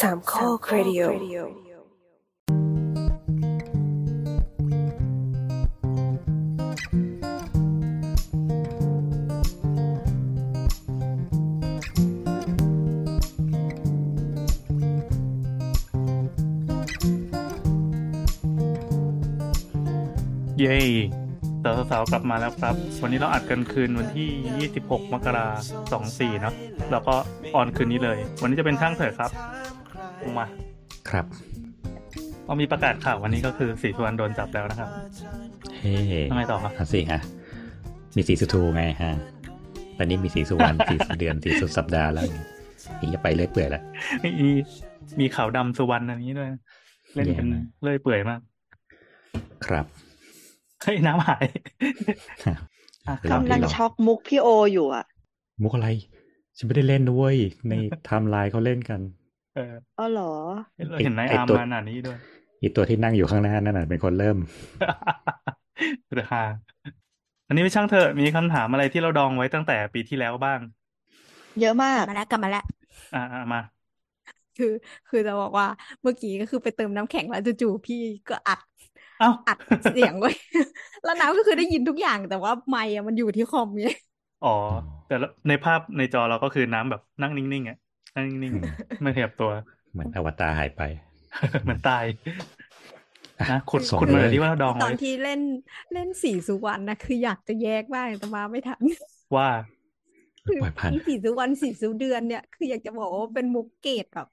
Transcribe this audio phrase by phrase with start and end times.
[0.00, 1.02] สามข้อครดิโอ
[20.58, 20.78] เย้
[21.90, 25.48] สาวๆกลับมาแล้วครับ วันนี้เราอัดกันคืนวันที่ 26 มกรา
[25.90, 26.54] คม 24 เนาะ
[26.90, 27.14] แล้วก็
[27.54, 29.57] ออนคืนนี้เลย วันนี้จะเป็นช่างเถอะครับล
[30.30, 30.46] งมา
[31.10, 31.26] ครับ
[32.46, 34.90] พอมีประกาศข่าววันนี้ก็คือสีสุวรรณโดนจับแล้วนะครับ
[35.80, 35.94] เฮ้
[36.30, 37.20] ทำไมต่อครับเอาสิฮะ
[38.16, 39.12] มีสีสุทูไงฮะ
[39.96, 42.24] ตอนนี้มีสีสุวรรณสีสุเดือนสีสุดสัปดาห์แล้ว
[43.00, 43.82] นี่จะไปเรื่อยเปื่อยแล้ว
[44.24, 44.30] มี
[45.20, 46.48] มีขาวดำสุวรรณอันนี้ด้วย
[47.14, 48.40] เล่นกันแย่มากเลื่อยเปื่อยมาก
[49.66, 49.86] ครับ
[50.82, 51.44] เฮ้ยน้ำหาย
[53.08, 55.04] อะครับลองกำลังลองช็อกมุกพี่โออยู่อะ
[55.62, 55.88] มุกอะไร
[56.56, 57.34] ฉันไม่ได้เล่นด้วย
[57.68, 57.74] ใน
[58.04, 59.00] ไทม์ไลน์เขาเล่นกัน
[59.58, 60.24] เอออ๋อเหรอ
[60.90, 62.18] เราเห็นนายไอ้อาร์มตัวมาหนานี้ด้วย
[62.62, 64.36] อีตัวที่นั่งอยู่ข้างหน้านั่นน่ะเป็นคนเริ่ม
[66.18, 66.42] ราคา
[67.46, 70.60] อันนี้ไม่ช่างเถอะมีคำถามอะไรที่เราดองไว้ตั้งแต่ปีที่แล้วบ้าง
[71.60, 72.62] เยอะมากมาแล้วกลับมาแล้ว
[73.12, 73.18] อ่า
[73.52, 73.58] มา
[74.56, 74.66] คือ
[75.08, 75.66] คือจะบอกว่า
[76.02, 77.96] เมื่อกี้ก็คือไปเติมน้ำแข็งแล้วจู่ๆพี่
[78.28, 78.58] ก็อัด
[79.18, 80.30] เอ้าอัดเสียงไว้
[81.02, 83.86] แล้วน้ำก็คือได้ยินทุกอย่างแต่ว่าไมค์อะมันอยู่ที่คอมไง
[84.40, 84.48] อ๋อ
[85.06, 87.76] แต่ละในภาพในจอเราก็คือน้ำแบบนั่งนิ่งๆอะ
[88.16, 89.50] นั่งนิ่งอืมๆไม่ขยับตัว
[89.92, 90.82] เหมือนอวตารหายไป
[91.62, 92.04] เหมือนตาย
[93.38, 95.40] อะนะคุณส่งคุณมาเลยที่ว่าเราดองตอนไว้ที่เล่น
[95.92, 98.82] เล่นสีสุวรรณนะคืออยากจะแยกบ้างแต่มาไม่ทัน
[99.36, 99.48] ว่า
[100.46, 104.28] คือปล่อยผ่านอีสีสุวรรณสีสุเดือนเนี่ย คืออยากจะบอกว่าเป็นมุกเกตแบบ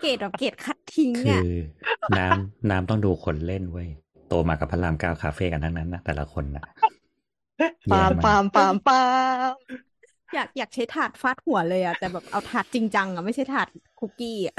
[0.00, 1.54] เกตแบบเกตคัดทิ้งคือะอ
[2.18, 3.88] น้ำน้ำต้องดูคนเล่นเว้ย
[4.28, 6.64] โตมากับพระรามเก้าคาเฟ่กันทั้งนั้นนะแต่ละคนนะ
[7.92, 9.54] ปาล์มแย่ปาล์มปาล์มปาล์ม
[10.34, 14.54] อยากอยากใช้ถาดฟาดหัวเลยอะแต่แบบเอาถาดจริงจังอะไม่ใช่ถาดคุกกี้อะ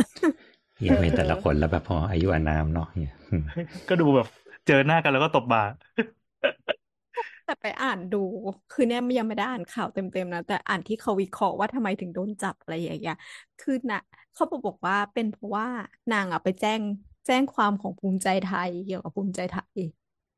[0.78, 3.44] เหี้ยเห็นแต่ละคนแล้วแบบพออายุอานามเนาะเนี่ยอืม
[3.90, 4.28] ก็ดูแบบ
[4.68, 5.64] เจอหน้ากันแล้วก็ตบบ่า
[7.44, 8.18] แต่ไปอ่านดู
[8.70, 13.16] คือเนี่ยยังไม่ได้อ่านข่าวเต็มๆนะแต่อ่านที่เขาวิเคราะห์ว่าทำไมถึงโดนจับอะไรอย่างเงี้ย
[13.60, 13.98] คือนะ
[14.34, 15.68] เขาบอกว่าเป็นเพราะว่า
[16.12, 16.82] นางอะไปแจ้ง
[17.26, 19.80] แจ้งความของภูมิใจไทยเกี่ยวกับภูมิใจไทย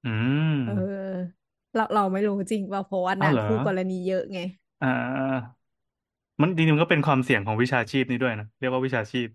[0.03, 0.07] อื
[0.53, 1.39] มเออ
[1.73, 4.39] เราเราไม่รู้จริงว่าเพราะว่าางอ้าวนเหรอคู่กรณีเยอะไง
[4.81, 5.49] อ่า
[6.41, 9.27] มันจริงๆมันก็เป็นความเสี่ยงของวิชาชีพนี้ด้วยนะ เรียกว่าวิชาชีพ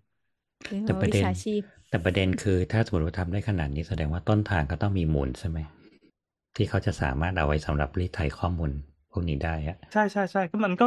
[0.69, 5.59] เรียกแต่ว่าประวิเด็น ชาชีพ แต่ประเด็นคือถ้าสมมติว่าทำได้ขนาดนี้แสดงว่าต้นทางก็ต้องมีมูลใช่ไหม
[6.55, 8.71] ที่เขาจะสามารถเอาไว้สำหรับรีดไถข้อมูล
[9.11, 10.85] พวกนี้ได้อะใช่ใช่ใช่ก็มันก็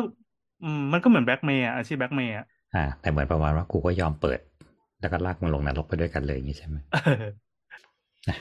[0.62, 4.38] อืมมันก็เหมือนแบล็กเมย์อะอาชีพแบล็กเมย์อะ อ่า แต่เหมือนประมาณว่ากูก็ยอมเปิด
[5.00, 8.38] แล้วก็ลากมึงลงนรกไปด้วยกันเลยอย่างนี้ใช่ไหมเออ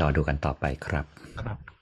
[0.00, 1.04] รอดูกันต่อไปครับ
[1.40, 1.73] ครับ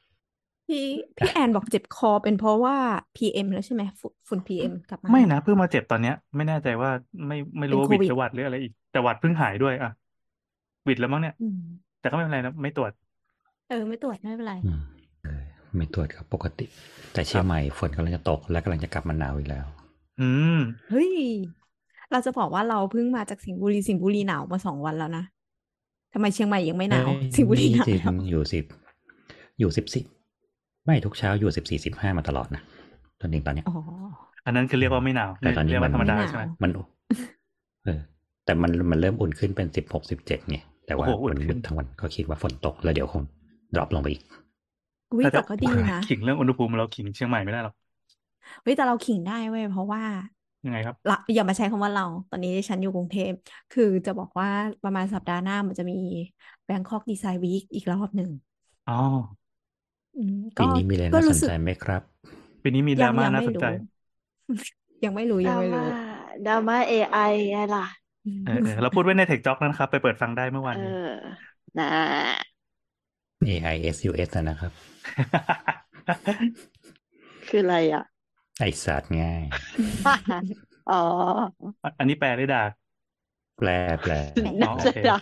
[0.67, 0.85] พี่
[1.17, 2.77] พี่แอนบอกเจ็บคอเป็นเพราะว่า
[3.17, 6.91] PM แล้วใช่ไหมฝุ่นฝุ่น PM กลับมา ไม่นะเพิ่งมาเจ็บตอนเนี้ย ไม่แน่ใจว่า
[7.27, 9.93] ไม่ไม่รู้ว่าหเป็นวิดโควิดหรือหวัดหรืออะไรอีก แต่หวัดเพิ่งหายด้วยอะ
[10.85, 11.59] หวิดแล้วมั้งเนี่ยอืม
[12.01, 12.93] แต่ก็ไม่เป็นไรนะไม่ตรวจ
[13.69, 14.81] เออ ไม่ตรวจไม่เป็นไรอืม
[15.25, 15.43] เออ
[15.77, 16.67] ไม่ตรวจก็ปกติ
[17.13, 19.67] แต่เชียงใหม่ฝนกำลังจะตก และกำลังจะกลับมาหนาวอีกแล้ว
[20.21, 20.59] อืม
[20.91, 21.13] เฮ้ย
[22.13, 25.25] เราจะบอกว่าเราเพิ่งมาจากสิงห์บุรีสิงห์บุรีหนาวมาสองวันแล้วนะ
[26.13, 28.65] ทำไมเชียงใหม่ยังไม่หนาวเอ้ยสิงห์บุรีหนาวสิแล้วอยู่สิบ
[29.59, 30.05] อยู่สิบสิบ
[30.85, 32.63] ไม่ทุกเช้าอยู่สิบสี่สิบห้ามาตลอดนะ
[33.21, 33.77] จนถึงตอนเนี้ยอ๋อ
[34.47, 36.71] อันนั้นคือเรียกว่าไม่หนาวแต่ตอนนี้เรียกว่ามันธรรมดาไม่หนาวใช่ไหมมัน
[37.85, 38.01] เออ
[38.45, 43.23] แต่มันมันเริ่มอุ่นขึ้นเป็นสิบหกสิบเจ็ดไงแต่ว่าโอ้โหอุ่วันนขึ้นทั้งวันก็คิดว่าฝนตกแล้วเดี๋ยวคง
[43.75, 44.23] ดรอปลงไปอีก
[45.13, 47.75] อุ้ยแต่แต่ก็ดีนะขิงเรื่องอุณหภูมิเราขิงเชียงใหม่ไม่ได้หรอก
[48.63, 50.03] เฮ้ยแต่เราขิงได้เว้ยเพราะว่า
[50.65, 53.33] ยังไงครับละอย่ามาใช้คำว่าเรา ตอนนี้ฉันอยู่กรุงเทพ
[53.71, 54.49] คือจะบอกว่า
[54.85, 55.95] ประมาณสัปดาห์หน้ามันจะมี
[56.69, 58.31] Bangkok Design Week อีกรอบหนึ่ง
[58.89, 58.95] อ๋อ
[60.15, 62.03] อืมปีนี้มีอะไรก็น่าสรู้นสึกใจไหมครับ
[62.63, 63.69] ปีนี้มีดยัรางม่ายังน่าไม่สนใจ รู้
[65.05, 65.89] ยังไม่รู้ดยังราไม่ม่ารู้
[66.45, 67.17] ดราม่าเอไอ
[67.51, 67.81] ไงล่ะ
[68.25, 71.43] อืมเออเออเราพูดไว้ในเทคจ็อกนะครับ ไปเปิดฟังได้เมื่อวานเอนี้อ
[71.79, 71.85] นะ
[73.47, 74.73] AISUS อะนะครับ
[77.49, 78.03] คืออะไรอะ
[78.59, 79.45] ไอสัตว์ง่าย
[80.87, 80.95] อ๋อ
[81.99, 82.63] อันนี้แปลได้ด่า
[83.59, 83.69] แปล
[84.03, 84.13] แปล
[84.45, 85.17] อ๋อน่าโอจะเคด่า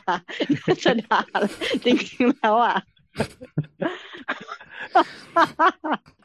[0.55, 1.19] น่าจะด่า
[1.85, 1.93] จริ
[2.23, 2.75] งๆแล้วอะ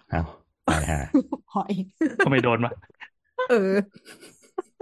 [0.10, 0.22] เอา
[0.66, 1.02] ไปฮะ
[1.54, 1.74] หอย
[2.24, 2.72] ทำไมโดนวะ
[3.48, 3.56] เออ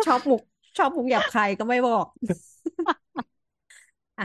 [0.06, 0.42] ชอบมุก
[0.78, 2.06] ชอบมุกหยาบคายก็ไม่บอก
[4.18, 4.24] อะ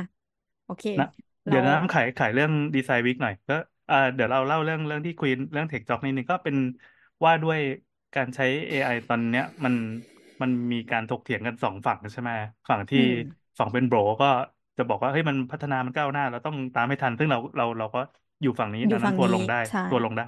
[0.64, 1.04] โอเคนะ
[1.48, 3.54] เดี๋ยวเรานะขายขายเรื่องดีไซน์วิกหน่อยก็
[3.88, 6.56] อ่าเดี๋ยวเราเล่าเรื่องเรื่องที่คุยเรื่องเทคจ็อกนิดนึงก็เป็น
[7.24, 7.58] ว่าด้วย
[8.14, 9.74] การใช้ AI ตอนเนี้ย มัน
[10.42, 12.30] มันมีการถกเถียงกันสองฝั่งใช่ไหม
[12.68, 14.26] ฝั่งที่อืมฝั่งเป็นโบรก็
[14.78, 17.98] จะบอกว่าเฮ้ยมันพัฒนามันก้าวหน้า เราต้องตามให้ทัน ซึ่งเราเราเราก็
[18.42, 20.24] อยู่ฝั่งนี้อยู่ดังนั้ฝั่นงทัวร์ลนี้งได้ใช่ทัวร์ลงได้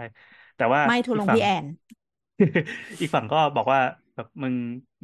[0.57, 1.65] แต่ว่าไม่ทัวร์อีลกงฝั่งพี่แอน
[3.01, 3.79] อีกฝั่งก็บอกว่า
[4.15, 4.55] แบบมึง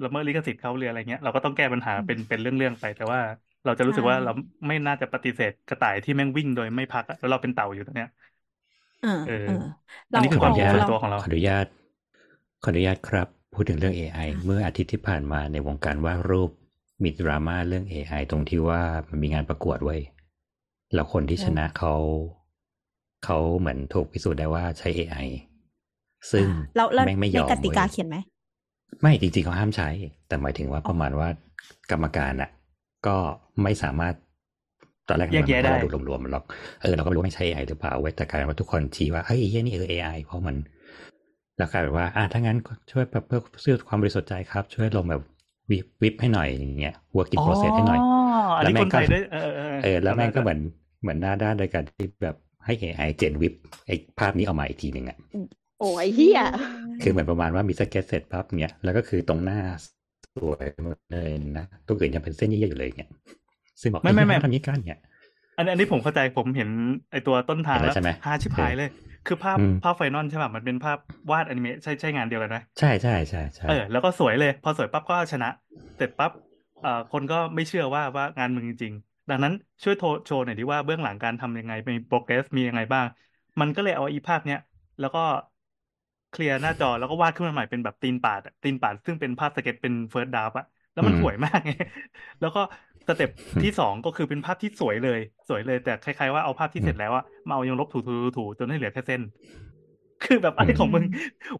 [0.02, 3.20] ละเมิดลิขสิทธิ์เขาหรืออะไรเงี้ยเราก็ต้องแก้ปัญหาเป็นเป็นเรื่องๆไป แต่ว่า
[3.64, 4.30] เราจะรู้สึกว่าใช่เรา
[4.68, 8.08] ไม่น่าจะปฏิเสธกระต่ายที่แม่งวิ่งโดยไม่พักอะแล้วเราเป็นเต่าอยู่ตรงเนี้ย
[9.00, 9.52] เออเออเออ
[10.12, 11.66] อัเรานนี้คือความเราเห็นส่วนเราตัวของเราขออนุญาต
[12.62, 16.50] ขออนุญาตครับ พูดถึงเรื่อง AI เมื่ออาทิตย์ที่ผ่านมาในวงการวาดรูป
[17.02, 20.00] มีดราม่าเรื่อง AI ตรงที่ว่ามันมีงานประกวดไว้ย
[20.94, 21.94] แล้วคนที่ชนะเขา
[23.24, 25.26] เขาเหมือนถูกพิสูจน์ได้ว่าใช้ AI
[26.32, 26.46] ซึ่ง
[26.76, 28.16] เราเราแม่งไม่ยในอมกติกาเว้ยเขียนไหม
[29.00, 29.88] ไม่จริงๆเขาห้ามใช้
[30.28, 31.28] แต่หมายถึงว่าประมาณว่า
[31.90, 32.50] กรรมการอะ
[33.06, 33.16] ก็
[33.62, 34.14] ไม่สามารถ
[35.08, 36.44] ตอนแรกแยกแยะได้เราดูรวมๆมันหรอก
[36.82, 40.56] เออเราก็ไม่รู้ว่าไม่ใช่ AI หรือเปล่าเว้ยแต่กลายเป็นว่าทุกคนชี้ว่าเฮ้ยไอ้เหี้ยนี่เออ AI เพราะมัน
[41.56, 45.22] แล้วกลายเป็นว่าอะถ้างั้นก็ช่วยแบบเพื่อซื้อความบริสุทธิ์ใจครับ ช่วยลงแบบ
[45.70, 48.00] วิบวิบให้หน่อยอย่างเงี้ย working process ให้หน่อย
[48.56, 50.58] อันแล้วนี้แม่คงนก็ไทยด้วยเออเออเออแล้วแม่งก็เหมือน
[51.02, 53.54] เหมือนหน้าด้านโดยการที่แบบให้ AI เจนวิบ
[53.86, 55.18] ไอ้ภาพนี้ออกมาอีกทีหนึ่งอะ
[55.80, 56.40] โอ้ยเฮีย
[57.02, 59.60] คือเหมือนประมาณว่ามีสเก็ตเสร็จปั๊บเนี้ยแล้วก็คือตรงหน้า
[60.36, 63.10] สวยหมดเลยนะตัวอื่นยังเป็นเส้นเยอะๆอยู่เลยเนี้ย
[63.80, 65.00] ซึ่งบอกไม่ไม่ไม่เอ้ยทำนี้กันเนี่ย
[65.58, 66.68] อันอันนี้ผมเข้าใจผมเห็น
[67.10, 68.90] ไอตัวต้นทางเห็นแล้แล้ววใช่ไหมฮาชิบหายเลย
[69.26, 70.98] คือภาพอืมภาพไฟนอลใช่ป่ะมันเป็นภาพ
[71.30, 75.48] วาดอนิเมะใช่ใช่งานเดียวกันไหมใช่ใช่ใช่ใช่เออแล้วก็สวยเลย พอสวยปั๊บก็ชนะ
[75.96, 76.32] เสร็จปั๊บ
[76.80, 79.52] เอ่อคนก็ไม่เชื่อว่าว่างานมึงจริงๆ ดังนั้น
[79.84, 83.06] ช่วยโทรโชว์หน่อยดิว่าเบื้องหลังการทำยังไงมี progress มียังไงบ้าง
[83.60, 84.58] มันก็เลยเอาอีภาพเนี้ย
[84.98, 85.20] แล้วก็
[86.30, 91.70] เคลียร์หน้าจอแล้วก็วาดขึ้นมาใหม่เป็นแบบตีนปาดอะตีนปาดซึ่งเป็นภาพสเก็ตเป็น first draft อะแล้วมันห่วยมากไง
[92.40, 92.60] แล้วก็
[93.08, 93.30] step
[93.62, 99.22] ที่สองก็คือเป็นภาพที่สวยเลย สวยเลย แต่คล้ายๆว่าเอาภาพที่เสร็จแล้วอะมาเอายังลบถูๆถูๆจนให้เหลือแค่เส้น
[100.22, 101.04] คือแบบอะไรของมึง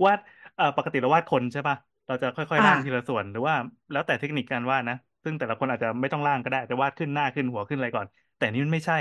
[0.04, 0.19] วาด
[0.56, 1.76] เอ่อปกติเราวาดคนใช่ป่ะ
[2.06, 3.54] เราจะค่อยๆอ่าร่างทีละส่วนหรือว่า
[3.90, 8.06] แล้วแต่เทคนิคการวาดนะซึ่งแต่ละคนอาจจะไม่ต้องร่างก็ได้จะวาดขึ้นหน้าขึ้นหัวขึ้นอะไรก่อน
[8.37, 8.94] แต่นี่มันไม่ใช่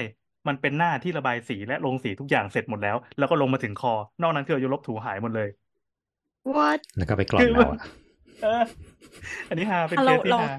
[0.48, 3.90] มันเป็นหน้าที่ระบายสีและลงสีทุกอย่างเสร็จหมดแล้ว แล้วก็ลงมาถึงคอ
[4.22, 5.48] นอกนั้นคือเอายลบถูหายหมดเลย
[6.56, 7.80] วัดแล้วก็ไปกรอนคือเอาอะ
[8.42, 8.64] เออ
[9.50, 10.50] อันนี้ฮาเป็นอะเคเราสที่เราฮา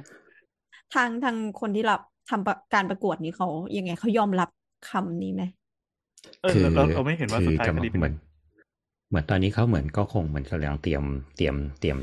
[0.94, 2.00] ทางทางคนที่รับ
[2.30, 4.48] ทำประการประกวดนี้เขายังไงเขายอมรับ
[4.90, 5.42] คำนี้ไหม
[6.42, 8.14] เออคือเราเราไม่เห็นว่าสุดท้ายคือกำคลังดีเป็นเหมือน
[9.08, 11.04] เหมือนตอนนี้เขาเหมือนก็คงเหมือนกำลังเตรียม
[11.36, 11.98] เตรียมเตรียม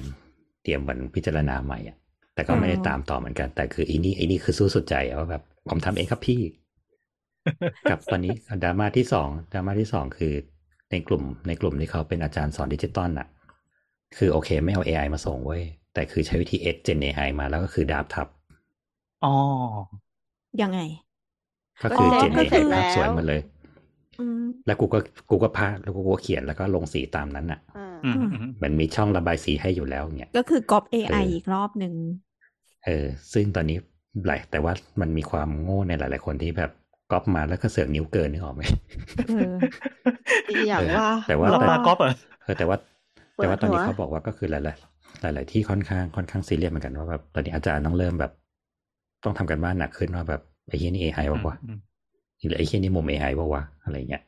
[0.64, 1.98] เตรียมเหมือนพิจารณาใหม่อะ
[2.36, 6.42] แต่ก็ไม่ได้อ๋อตามต่อเหมือนกัน แต่คือไอ้นี่ไอ้นี่คือสู้สุดใจอะว่าแบบผมทำเองครับพี่
[7.90, 8.34] กับตอนนี้
[8.64, 10.34] ดราม่าที่สองดราม่าที่สองคือ
[10.92, 13.28] ในกลุ่มในกลุ่มที่เขาเป็นอาจารย์สอนดิจิตอลอะ
[14.18, 15.64] คือโอเคไม่เอา AI มาส่งเว้ย
[15.94, 18.28] แต่คือใช้วิธี Edge Gen AI มาแล้วก็คือดาบทับ
[19.24, 19.30] อ๋อ
[20.62, 20.80] ยังไง
[21.84, 23.42] ก็คืออ๋อ Gen ก็คื AI อภาพสวยหมดเลย
[24.18, 25.00] อืม แล้วกูก็
[25.30, 31.94] กูก็พาแล้วกูก็เขียนแล้วก็ลงสีตามนั้นอะอ่าอืมอืมอืมเหมือนมีช่องระบายสีให้อยู่แล้วเนี่ย ก็คือกอบเอ AI ออีกรอบหนึ่ง
[32.86, 33.78] เออ ซึ่งตอนนี้
[34.26, 36.72] หลายแต่ว่ามันมีความโง่ในหลาย ๆ คนที่แบบ
[37.12, 38.64] ก๊อปมาแล้วก็เสือกนิ้วเกินนึกออกไหม
[39.28, 39.54] เออ
[40.50, 42.78] อีอย่างว่าแต่ว่า เราแต่ปากอล์ฟเหรอ เออแต่ว่า
[43.36, 44.54] เปิดแต่ว่าตอนนี้หัวเขาบอกว่าก็คือห
[45.24, 48.32] ลายๆหลาย ๆ ที่ค่อนข้างค่อนข้างซีเรียสเหมือนกันว่าแบบตอนนี้อาจารย์ต้องเริ่มแบบ
[49.24, 51.94] ต้องทำกันบ้านหนักขึ้นว่าแบบไอ้เฮียนี่ AI วะวะอืม
[52.48, 54.24] หรือไอ้เฮียนี่มุม AI วะวะอะไรเงี้ย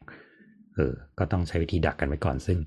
[0.75, 2.57] เออ ก็ต้องใช้วิธีดักกันไว้ก่อนซึ่ง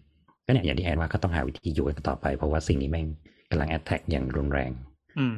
[0.45, 3.07] ก็เนี่ยอย่างที่แอนว่าก็ต้องหาวิธีอยู่กันต่อไป เพราะว่าสิ่งนี้แม่ง
[3.51, 4.73] กำลังแอดแท็กอย่างรุนแรง
[5.17, 5.33] อืม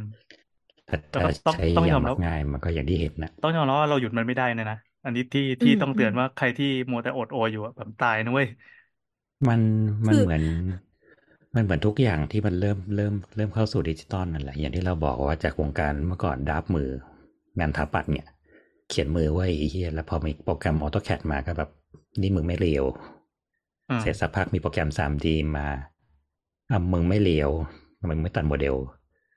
[0.87, 8.47] แต่แต่ถ้าก็ต้องใช้ต้องอยย่าองมรัมับกง่ายมันก็อย่างที่เห็นนะต้องยอมรับว่าเราหยุดมันไม่ได้นะนะอันนี้ที่ที่อืมต้องเตือนอืมว่าใครที่มัวแต่อดโอยอยู่อะแบบตายนะเว้ย
[9.49, 9.61] มัน
[10.07, 10.43] มันคือเหมือน
[11.55, 16.91] มันเหมือนทุกอย่างที่มันเริ่มเริ่มเริ่มเข้าสู่ดิจิตอลนั่นแหละ อย่างที่เราบอกว่าจากวงการเมื่อก่อนดับมือ
[17.59, 18.27] งานถาปัดเนี่ย
[18.89, 21.71] เขียนมือไว้ไอ้เฮียแล้วพอมีโปรแกรม AutoCAD มาก็แบบ
[22.21, 22.85] นี่มึงไม่เร็ว
[23.89, 25.27] อืมเสร็จสักพักมีโปรแกรม 3D
[25.59, 25.69] มา
[26.71, 27.51] อะมึงไม่เร็ว
[28.01, 28.77] ทำไมมึงไม่ตัดโมเดล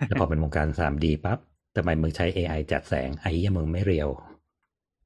[0.07, 1.39] แล้วพอเป็นวงการ 3D ปั๊บ
[1.75, 4.09] ทำไมมึงใช้ AI จัดแสงไอ้เหี้ยมึงไม่เร็ว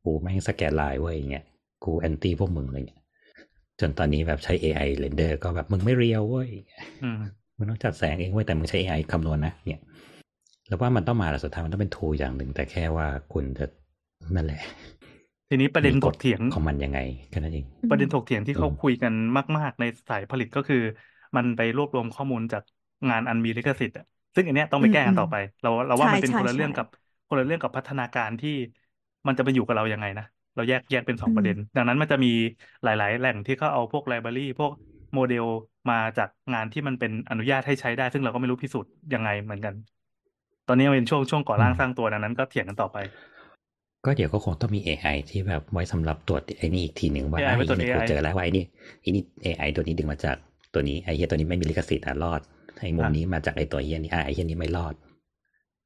[0.03, 1.45] กูแม่งสแกนไลน์เว้ยอย่างเงี้ย
[1.83, 2.96] กูแอนตี้พวกมึงอะไรเงี้ย
[3.79, 6.49] จนตอนนี้แบบใช้ AI เรนเดอร์ก็แบบมึงไม่เรียวเว้ย
[7.01, 9.81] อืมมึงต้องจัดแสงเองเว้ยแต่มึงใช้ AI คำนวณนะเนี่ย
[10.67, 13.65] แล้วว่ามันต้องมาแหละสุดท้ายมันต้องเป็น tool อย่างหนึ่ง แต่แค่ว่าคุณจะ
[14.35, 14.61] นั่นแหละ
[15.49, 19.13] ทีนี้ประเด็นมีถกกเถียงของมันยังไงแค่นั้นเอง ประเด็นถกเถียงที่เขาอืมคุยกัน
[19.57, 20.77] มาก ๆ ในสายผลิตก็คือ
[21.35, 22.63] มันไปรวบรวมข้อมูลจาก
[23.09, 24.05] งานอันมีลิขสิทธิ์อะ
[24.35, 26.85] ซึ่งอันเนี้ยต้องไปอืมแก้กันอืมต่อไป เราเราว่าใช่มันเป็นใช่คนละเรื่องใช่กับ
[27.27, 28.49] คนละเรื่องกับพัฒนาการที่
[29.27, 30.23] มันจะไปอยู่กับเรายังไงนะ
[30.57, 32.27] เราแยกแยกเป็นสองประเด็น ดังนั้นมันจะมี
[32.83, 34.71] หลาย ๆ แหล่งที่เขาเอาพวกไลบรารีพวก
[35.13, 35.45] โมเดล
[35.89, 39.73] มาจากงานที่มันเป็นอนุญาตให้ใช้ได้ ซึ่งเราก็ไม่รู้พิสูจน์ยังไงเหมือนกัน
[40.67, 42.97] ตอนนี้มันเป็นช่วงช่วงก่อร่างอืมสร้างตัวดังนั้นก็เถียงกันต่อไป
[44.05, 48.65] ก็เดี๋ยวก็คงต้องมี AI ที่แบบไว้สำหรับตรวจไอ้นี่อีกทีหนึ่งว่า AI ไว้ตรวจไอ้นี่กู AI เจอแล้วว่าไอ้นี่
[49.01, 50.35] ไอ้นี่ AI ตัวนี้ดึงมาจาก
[50.73, 52.41] ตัวนี้ไอ้เฮียตัวนี้ไม่มีลิขสิทธิ์อะรอด
[52.79, 54.93] ไอ้มุมอะนี้มาจากไอ้ตัวเฮียนี้อะไอ้เฮียนี้ไม่รอด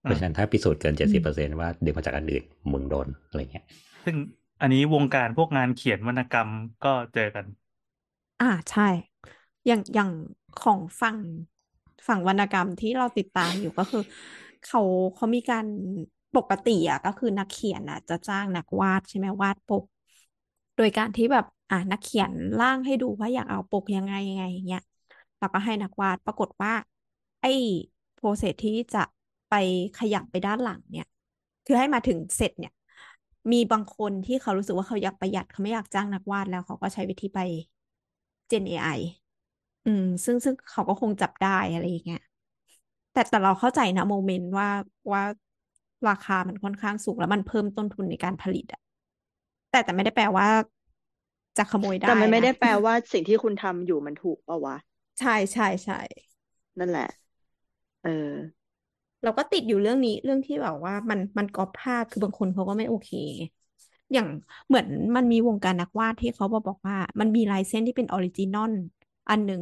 [0.03, 3.65] เพอะราะฉะนั้นถ้าพิสูจน์เกินเจ็ดสิบเปอร์เซ็นว่าดึงมาจากอันอื่นมึงโดนอะไรเงี้ย
[4.05, 4.15] ซึ่ง
[4.62, 6.50] อันนี้วงการพวกงานเขียนวรรณกรรม
[6.84, 7.46] ก็เจอกัน
[8.39, 8.84] อ่าใช่
[9.65, 10.10] อย่างอย่าง
[10.58, 11.20] ของฝั่ง
[12.08, 14.00] ฝั่งวรรณกรรมที่เราติดตามอยู่ก็คือ
[14.63, 14.80] เขา
[15.15, 15.65] เขามีการ
[16.36, 19.84] ปกติอะก็คือนักเขียนอะ จะจ้างนักวาดใช่ไหมวาดปก
[20.75, 24.82] โดยการที่แบบอ่านักเขียนร่างให้ดูว่าอยากเอาปกยังไงยังไงอย่างเงี้ย
[25.38, 26.72] แล้วก็ให้นักวาดปรากฏว่า
[27.41, 27.48] ไอ้
[28.13, 29.00] โปรเซสที่จะ
[29.48, 29.53] ไป
[29.96, 31.06] ขยับไปด้านหลังเนี่ย
[31.65, 32.72] คือให้มาถึงเสร็จเนี่ย
[33.51, 37.39] มีบางคนที่เขารู้สึกว่าเขาอยากประหยัดเขาไม่อยากจ้างนักวาดแล้วเขาก็ใช้วิธีไป
[38.50, 38.89] Gen AI
[39.86, 42.19] อืม ซึ่งซึ่งเขาก็คงจับได้อะไรอย่างเงี้ย
[43.12, 44.67] แต่แต่เราเข้าใจนะโมเมนต์ว่า
[45.13, 45.24] ว่า
[46.07, 48.79] ราคามันค่อนข้างสูงแล้วมันเพิ่มต้นทุนในการผลิตอะ
[49.69, 50.48] แต่แต่ไม่ได้แปลว่า
[51.57, 54.75] จะขโมยได้แต่มันไม่นะได้แปลว่าสิ่งที่คุณทำอยู่มันถูกเปล่าวะ
[55.19, 55.95] ใช่ใช่ใช่
[56.79, 57.03] นั่นแหละ
[58.01, 58.10] เออ
[59.23, 63.09] เราก็ติดอยู่เรื่องนี้เรื่องที่แบบว่ามันมันก๊อปภาพคือบางคนเขาก็ไม่โอเค
[64.13, 64.27] อย่าง
[64.67, 68.71] เหมือนมันมีวงการนักวาดที่เขาบอกบอกว่า มันมีลายเส้นที่เป็น original
[69.29, 69.61] อันหนึ่ง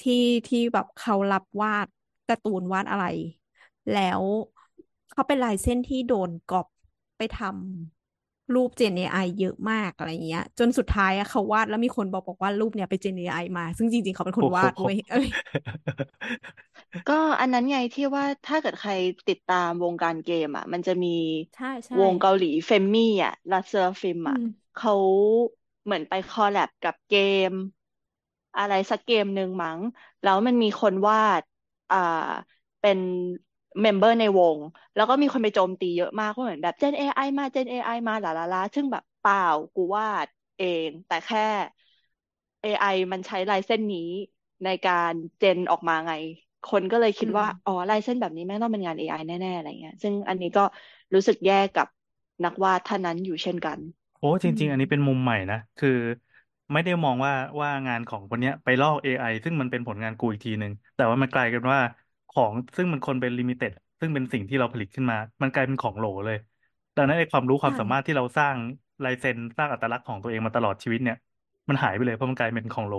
[0.00, 0.14] ที่
[0.46, 1.88] ที่แบบเขารับวาด
[2.28, 3.04] การ์ตูนวาดอะไร
[3.90, 4.22] แล้ว
[5.10, 6.66] เขาเป็นลายเส้นที่โดนก๊อป
[7.16, 7.93] ไปทำ
[8.54, 15.28] รูป Gen AI เยอะมากอะไรเงี้ย จนสุดท้ายอะเขาวาดแล้วมีคนบอกบอกว่ารูปเนี่ยไป Gen AI มา ซึ่งจริง ๆ เขาเป็นคนวาดเว้ยเอ้ย
[17.06, 18.92] ก็อันนั้นไงที่ว่าถ้าเกิดใคร
[19.28, 21.08] ติดตามวงการเกมอะ มันจะมี
[21.54, 24.92] ใช่ใช่วงเกาหลีเฟมมี่อะ LE SSERAFIM อือะมเขา
[25.84, 27.14] เหมือนไป collab กับเก
[27.48, 27.50] ม
[28.56, 29.80] อะไรสักเกมหนึ่งมั้ง
[30.22, 31.42] แล้วมันมีคนวาด
[31.90, 31.96] อ่า
[32.80, 32.98] เป็น
[33.82, 34.58] เมมเบอร์ในวง
[34.94, 39.38] แล้วก็มีคนไปโจมตีเยอะมากว่าเหมือนแบบ Gen AI มา Gen AI มาหลาลาลาซึ่งแบบเปล่า
[39.74, 41.40] กูวาดเอง แต่แค่
[42.62, 44.00] AI มันใช้ลายเส้นนี้
[44.64, 46.12] ในการเจนออกมาไง
[46.64, 50.62] คนก็เลยคิดว่าอืมอ๋อลายเส้นแบบนี้แม่งต้องเป็นงาน AI แน่ ๆ อะไรเงี้ย ซึ่งอันนี้ก็
[51.14, 51.86] รู้สึกแย่กับ
[52.44, 53.78] นักวาดท่านนั้นอยู่เช่นกัน
[54.18, 55.88] โอ้จอืริง ๆ อันนี้เป็นมมุมใหม่นะ คือ
[56.72, 61.80] ไม่ได้มองว่าว่างานของคนเนี้ยไปลอก AI ซึ่งมันเป็นผลงานกูอีกทีหนึ่งแต่ว่ามันกลายเป็นว่า
[62.34, 66.36] ของซึ่งมันคนเป็นลิมิเต็ดซึ่งเป็นสิ่งที่เราผลิตขึ้นมา มันกลายเป็นของโหลเลย
[66.94, 68.56] ดังนั้นไอ้ความรู้ความใช่สามารถที่เราสร้าง
[69.04, 71.16] ลายเซ็นสร้างอัตลักษณ์ของตัวเองมาตลอดชีวิตเนี่ย
[71.68, 72.94] มันหายไปเลยเพราะมันกลายเป็นของโหล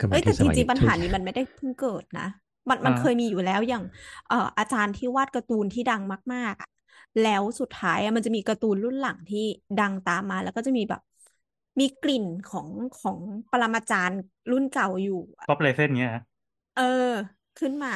[0.02, 2.26] ็เหมืเอ้อนยแต่ที่สจมัยริงๆปัญทุหากนี้มันไม่ได้เพิ่งเกิดนะ
[2.68, 3.82] มันมันอ่าเคยมีอยู่แล้วอย่าง
[4.28, 6.02] เอ่ออาจารย์ที่วาดการ์ตูนที่ดัง
[6.34, 6.68] มากๆอะ
[7.22, 9.44] แล้วสุดท้ายอะมันจะมีการ์ตูนรุ่นหลังที่
[9.80, 11.00] ดังตามมา แล้วก็จะมีแบบ
[11.80, 12.68] มีกลิ่นของ
[13.00, 13.18] ของ
[13.50, 14.20] ปรมาจารย์
[14.50, 16.22] รุ่นเก่าอยู่อะก๊อปลายเส้นเงี้ยฮะ
[16.74, 16.82] เออ
[17.60, 17.94] ขึ้นมา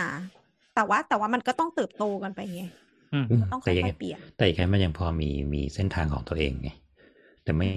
[0.74, 2.62] แต่ว่าแต่ว่ามันก็ต้องเติบโตกันไปไง
[3.12, 6.70] อืมอืมก็ต้องแต่ค่ยังไงอยๆเปลี่ยนแต่ยังไงมันยังพอมีมีเส้นทางของตัวเองไง
[7.44, 7.68] แต่ไม่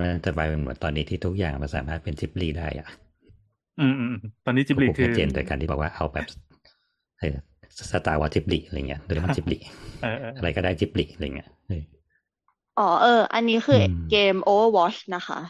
[0.00, 2.88] มันจะไปเป็นเหมือนตอนนี้ที่ทุกอย่างมันสามารถเป็นจิบลีได้อะ
[3.80, 6.26] อืมอืมอืมตอนนี้จิบก็ลิผูกคือชัดเจนโดยการที่บอกว่าเอาแบบ
[7.90, 9.58] สตาร์วอจิบลีอะไรเงี้ยโดเรมอนจิบลี
[10.02, 11.82] เออเอออะไรก็ได้จิบลีอะไรเงี้ยเออ
[12.78, 15.40] อ๋อเออ อันนี้คืออมเกม Overwatch นะคะ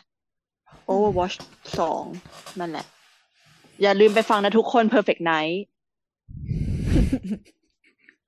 [0.91, 1.37] Overwatch
[1.79, 2.05] สอง
[2.61, 2.87] นั่นแหละ
[3.83, 5.57] อย่าลืมไปฟังนะทุกคน Perfect Night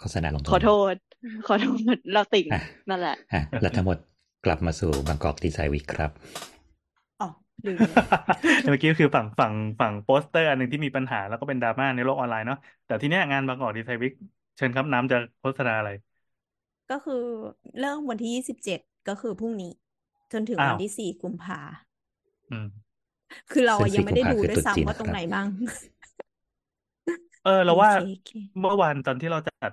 [0.00, 0.94] โฆษณาลงขอโทษ
[1.46, 3.98] ขอโทษเราติ่งอะนั่นแหละอะแล้วทั้งหมด
[4.44, 6.10] กลับมาสู่บางกอกดีไซน์วีคครับ
[7.20, 7.28] อ๋อ
[7.66, 7.76] ลืม
[8.70, 14.12] เมื่อกี้ก็คือฝั่งฝั่งฝั่งโปสเตอร์อันหนึ่งที่มีปัญหาแล้วก็เป็นดราม่าในโลกออนไลน์เนาะแต่ที่เนี้ยงานบางกอกดีไซน์วิก
[14.56, 15.90] เชิญครับน้ำจะโฆษณาอะไร
[16.90, 17.22] ก็คือ
[17.80, 19.72] เริ่มวันที่ยี่สิบเจ็ดก็คือพรุ่งนี้
[20.32, 21.60] จนถึงอ้าววันที่สี่กุมภา
[22.52, 22.66] อืม
[23.50, 25.46] คือเราอะซึ่งยังไม่ได้สี่กุดูมภาด้วยคือตรุษจีนซ้ำว่าตรงนะครับไหนบ้าง
[27.40, 29.72] เออเราว่าโอเคโอเคเมื่อวานตอนที่เราจัด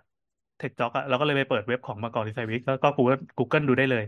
[0.58, 4.04] เทคจ็อกอะเราก็เลยไปเปิดเว็บของบางกอกดีไซน์วิกแล้วก็ Google Google ดูได้เลย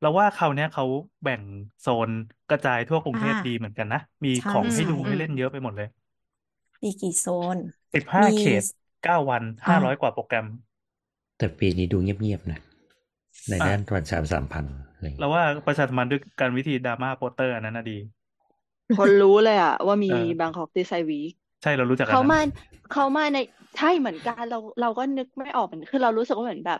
[0.00, 0.84] เราว่าคราวเนี้ยเขา
[1.22, 1.42] แบ่ง
[1.80, 2.10] โซน
[2.48, 5.86] กระจายทั่วกรุงเทพอ่าดีเหมือนกันนะ มีใช่ของให้ใช่ดูให้เล่นเยอะไปหมดเลย
[6.82, 7.26] มีกี่โซ
[7.56, 7.58] น
[7.94, 8.62] สิบห้ามีเขต
[9.02, 10.46] เก้าวันอ่าห้าร้อยกว่าโปรแกรม
[11.38, 12.60] แต่ปีนี้ดูเงียบๆนะ
[13.50, 17.98] ในอะด้านประชาสัมพันธ์อะไรอย่างเราเงี้ยว่าประชาสัมพันธ์ด้วยการวิธีดราม่าโปสเตอร์อันนั้นนะดี
[18.96, 21.30] คนรู้เลยอะว่ามีเออ Bangkok Design Week
[21.60, 22.40] ใช่เรารู้จักกันเขามานะ
[22.88, 23.36] เขามาใน
[23.76, 26.78] ใช่เหมือนกันเราเราก็นึกไม่ออกเหมือนคือเรารู้สึกว่าเหมือนแบบ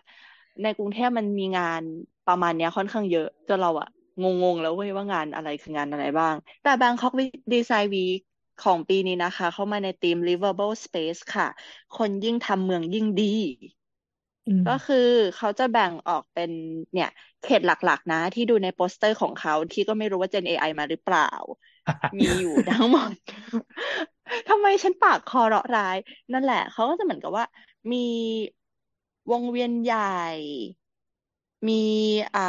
[0.62, 1.82] ในกรุงเทพมันมีงาน
[2.26, 3.88] ประมาณเนี้ยค่อนข้างเยอะจนเราอะ
[4.20, 4.24] ง
[4.54, 7.12] งๆแล้วเว้ยว่างานอะไรคืองานอะไรบ้าง แต่ Bangkok
[7.52, 8.18] Design Week
[8.58, 11.46] ของปีนี้นะคะ เข้ามาในธีม Livable Space ค่ะ
[11.92, 13.24] คนยิ่งทำเมืองยิ่งดี
[14.46, 14.96] อืมก็คือ
[15.36, 16.50] เขาจะแบ่งออกเป็น
[16.92, 17.08] เนี่ย
[17.40, 21.22] เขตหลักๆ นะ ที่ดูในโปสเตอร์ของเขาที่ก็ไม่รู้ว่า Gen AI มาหรือเปล่า
[22.18, 23.10] มีอยู่ทั้งหมด
[24.48, 25.96] ทำไมฉันปากคอเราะร้าย
[26.32, 27.44] นั่นแหละ เขาก็จะเหมือนกับว่า
[27.92, 27.96] มี
[29.30, 30.00] วงเวียนใหญ่
[31.66, 31.74] มี
[32.34, 32.40] อ่า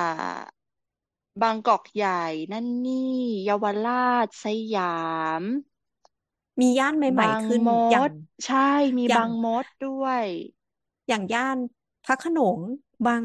[1.42, 4.46] บางกอกใหญ่ นั่นนี่เยาวราชส
[4.76, 4.96] ยา
[5.42, 5.44] ม
[6.60, 8.12] มีย่านใหม่บางๆขึ้นมอย่างด
[8.46, 8.58] ใช่
[8.98, 10.26] มีอย่าบาง งมดด้วย
[11.08, 11.58] อย่างย่าน
[12.04, 12.60] พระโขนง
[13.06, 13.24] บาง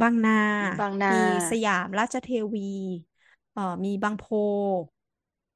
[0.00, 0.32] บางนา
[0.78, 1.16] บางนา มี
[1.50, 2.60] สยามราชเทวี
[3.52, 4.24] เอ่อมีบางโพ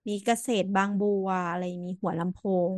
[0.08, 2.38] มีเกษตรบางบัวอะไรมีหัวลำโพ
[2.72, 2.74] ง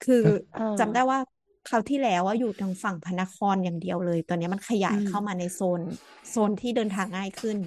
[0.00, 1.18] คือเออจำได้ว่า
[1.64, 5.82] คราวที่แล้วว่าอยู่ทางฝั่งพระนครอย่างเดียวเลย ตอนนี้มันขยายอืมเข้ามาในโซน
[6.30, 7.58] โซนที่เดินทางง่ายขึ้น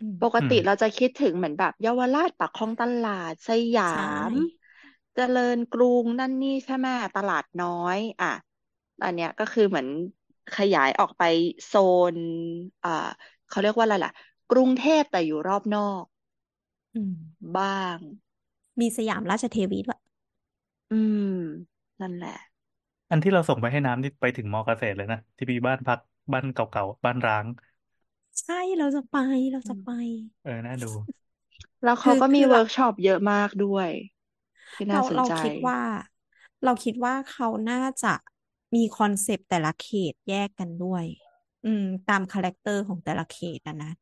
[0.00, 4.32] อืมปกติอืมเราจะคิดถึงเหมือนแบบเยาวราชปากคลองตลาดสยาใช่ ม
[5.14, 8.32] เจริญกรุงนั่นนี่ใช่ไหมตลาดน้อย อะ
[9.04, 9.88] อันเนี้ยก็คือเหมือน
[10.56, 11.22] ขยายออกไป
[11.66, 11.74] โซ
[12.14, 12.16] น
[12.84, 12.90] อ่า
[13.48, 14.12] เขาเรียกว่าอะไรล่ะ
[14.50, 16.04] กรุงเทพแต่อยู่รอบนอก
[16.94, 17.12] อืม
[17.56, 17.98] บ้าง
[18.80, 20.00] มีสยามราชเทวีด้วย
[20.90, 21.18] อืม
[22.00, 22.30] นั่นแหละ
[23.10, 25.98] อันที่เราส่งไปให้น้ำนี่ไปถึงมอเกษตรเลยนะ ที่มีบ้านพัก
[26.32, 27.46] บ้านเก่าๆ บ้านร้าง
[28.40, 29.16] ใช่เราจะไป
[29.52, 29.88] เราจะไป
[30.42, 30.86] เออ น่าดู
[31.84, 33.88] แล้วเขาคือก็มีคือเราเวิร์กช็อปเยอะมากด้วย
[34.74, 35.80] ที่น่าเราสนเราใจ คิดว่า
[36.64, 38.14] เราคิดว่าเขาน่าจะ
[38.74, 41.04] มีคอนเซปต์แต่ละเขตแยกกันด้วย
[41.64, 43.92] อืม ตามคาแรคเตอร์ของแต่ละเขตนะนะ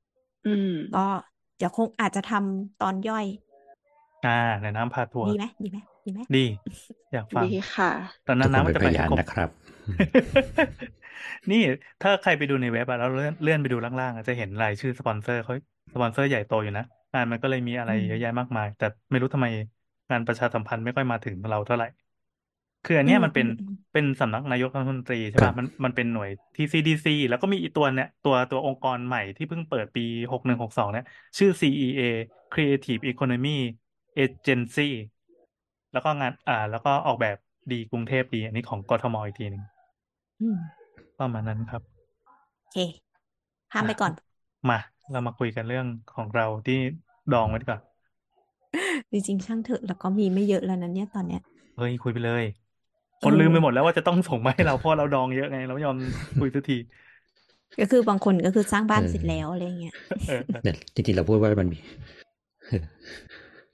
[0.47, 1.06] อืม ก็
[1.61, 3.26] เดี๋ยวคงอาจจะทำตอนย่อย
[4.23, 4.31] อ่า
[4.62, 6.38] ในน้ำพาทัวร์ดีไหมดีไหมดีไหมดี
[7.12, 7.90] อยากฟังดีค่ะ
[8.26, 9.49] ตอนทุนั้กนคนน้ำเป็มันนจะพไปให้ยานกบนะครับ
[11.50, 11.57] นี่
[12.00, 15.55] ถ้าใครไปดูในเว็บอะแล้วเลื่อนเลื่อนไปดูล่างๆอะจะเห็นรายชื่อสปอนเซอร์เขา
[15.95, 19.47] สปอนเซอร์ใหญ่โตอยู่นะงานมันก็เลยมีอะไรอืมเยอะแยะมากมาย แต่ไม่รู้ทำไม
[20.11, 21.87] งานประชาสัมพันธ์ไม่ค่อยมาถึงเราเท่าไหร่
[22.82, 31.04] คืออันเนี้ยอืมมันเป็นอืมอืมเป็นสำนักนายกรัฐมนตรีใช่ครัป่ะบมันมันเป็นหน่วยที่ CDC แล้วก็มีอีกตัวเนี้ยตัวตัวองค์กรใหม่ที่เพิ่งเปิดปีหกหนึ่งหกสองเนี่ย
[31.38, 32.00] ชื่อ CEA
[32.52, 33.49] Creative Economy
[34.18, 34.82] Agency
[35.92, 37.37] แล้วก็งานอ่า แล้วก็ออกแบบ
[37.70, 39.62] ดีกรุงเทพดี อันนี้ของกทมอีกทีหนึ่ง
[40.40, 40.58] อืม
[41.18, 41.82] ประมาณนั้นครับ
[42.60, 42.76] โอเค
[43.72, 44.12] ข้ามไปก่อน
[44.68, 44.76] มา
[45.10, 46.75] เรามาคุยกันเรื่องของเราที่
[47.30, 47.80] ดองไว้ดีกว่า
[49.12, 51.40] จริงๆช่างเถอะแล้วก็มีไม่เยอะแล้วนะเนี่ยตอนเนี้ย
[51.75, 52.60] เฮ้ยคุยไปเลยเอ
[53.25, 55.97] คนอลืมไปหมดแล้วว่าจะต้องส่งมาให้เราเพราะเราดองเยอะไง เราไม่ยอม
[56.41, 56.77] คุยสักที
[57.81, 59.95] ก็คือบางคนก็คือสร้างบ้านเออเสร็จแล้วอะไรเงี้ย
[60.29, 61.79] เออเออเนี่ยจริงๆเราพูดว่ามันมี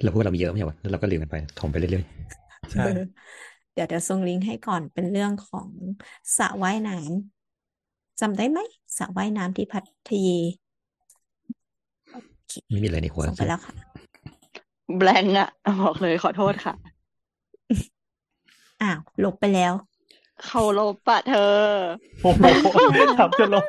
[0.05, 2.05] เราพูดว่าเรามีเยอะไม่ใช่วะแล้วเราก็ลืมกันไปถมไปเรื่อย
[2.73, 3.01] ใช่เออ
[3.75, 5.69] เดี๋ยวเดี๋ยวส่งลิงก์ให้ก่อนเป็นเรื่องของ
[6.37, 8.59] สระว่ายน้ำจำได้ไหม
[8.99, 10.39] สระว่ายน้ำที่พัทยา
[12.13, 12.17] โอ
[12.49, 13.73] เคๆไม่มีอะไรในหัวส่งไปแล้วค่ะ
[14.99, 15.49] แบงก์อะ
[15.83, 16.75] บอกเลยขอโทษค่ะ
[18.81, 19.73] อ้าวลบไปแล้ว
[20.45, 21.39] เขาลบปะเธอ
[22.21, 22.43] โอ้โห
[23.15, 23.65] ทำจนลง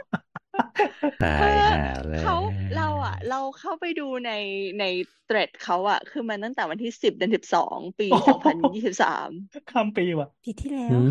[1.20, 2.36] ตาเอยอหาแล้วเขา
[2.76, 4.32] เราอะเราเข้าไปดูใน
[4.80, 4.84] ใน
[5.26, 9.30] เทรดเขาอะคือมันตั้งแต่วันที่สิบเดือนสิบสองปีโอ้โหสองพันยี่สิบสาม
[9.70, 11.06] ข้ามปีว่ะปีที่แล้หืวม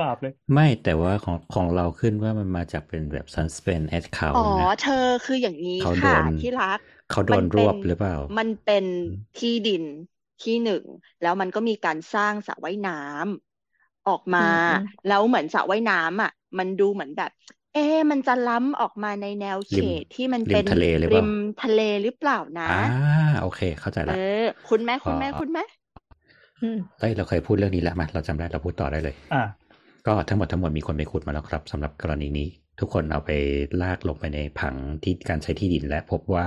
[0.00, 4.92] บาปเลย ไม่แต่ว่าของของเราขึ้นว่ามันมาจากเป็นแบบ suspend account อ๋อนะเธอ
[5.24, 9.84] คืออย่างนี้เขาโดค่ะนที่รัก เขาโดมันนรเป็วนบหรือเปล่า มันเป็นอืมที่ดิน
[10.42, 10.84] ที่หนึ่ง
[11.20, 17.30] แล้วมันก็มีการสร้างสระว่ายน้ำออกมาอืมอืมแล้วเหมือนสระว่ายน้ำอะ มันดูเหมือนแบบ
[17.72, 21.26] เอ๊ะมันจะล้ำออกมาในแนวเขริมตที่มันริเป็มนทะเลหรือเปริล่าม
[21.58, 22.74] ทะเลหรือเปล่านะอ่า
[23.40, 25.62] โอเค เข้าใจเอละอคุณแม่คุณแม่อ๋อคุณแม่
[26.60, 29.68] อืมเอ้ยเราเคยพูดเรื่องนี้แล้วมาเราจำได้เราพูดต่อได้เลย อ่า
[30.06, 32.48] ก็ทั้งหมดทั้งมวลมีคนไปขุดมาแล้วครับสำหรับกรณีนี้
[32.80, 33.30] ทุกคนเอาไป
[33.82, 36.46] ลากลงไปในผังที่การใช้ที่ดินและพบว่า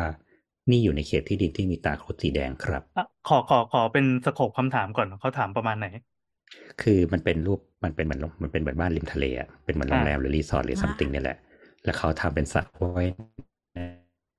[0.71, 5.88] นี่อยู่ในเขตที่ดินที่มีตาครุฑสีแดงครับอะขอขอขอเป็นสโคปคำถามก่อนเขาถามประมาณไหน
[6.81, 11.38] คือมันเป็นรูปมันเป็นเหมือนมันเป็นเหมือนบ้านริมทะเลอะเป็นเหมือนโรงแรมหรือรีสอร์ทหรืออ่าซัมติงนี่แหละ
[11.86, 13.07] แล้วเขาทำเป็นสระว่าย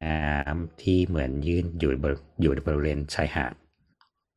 [0.04, 3.52] น้ำที่เหมือนยื่นอยู่บริอยู่บริเวณชายหาด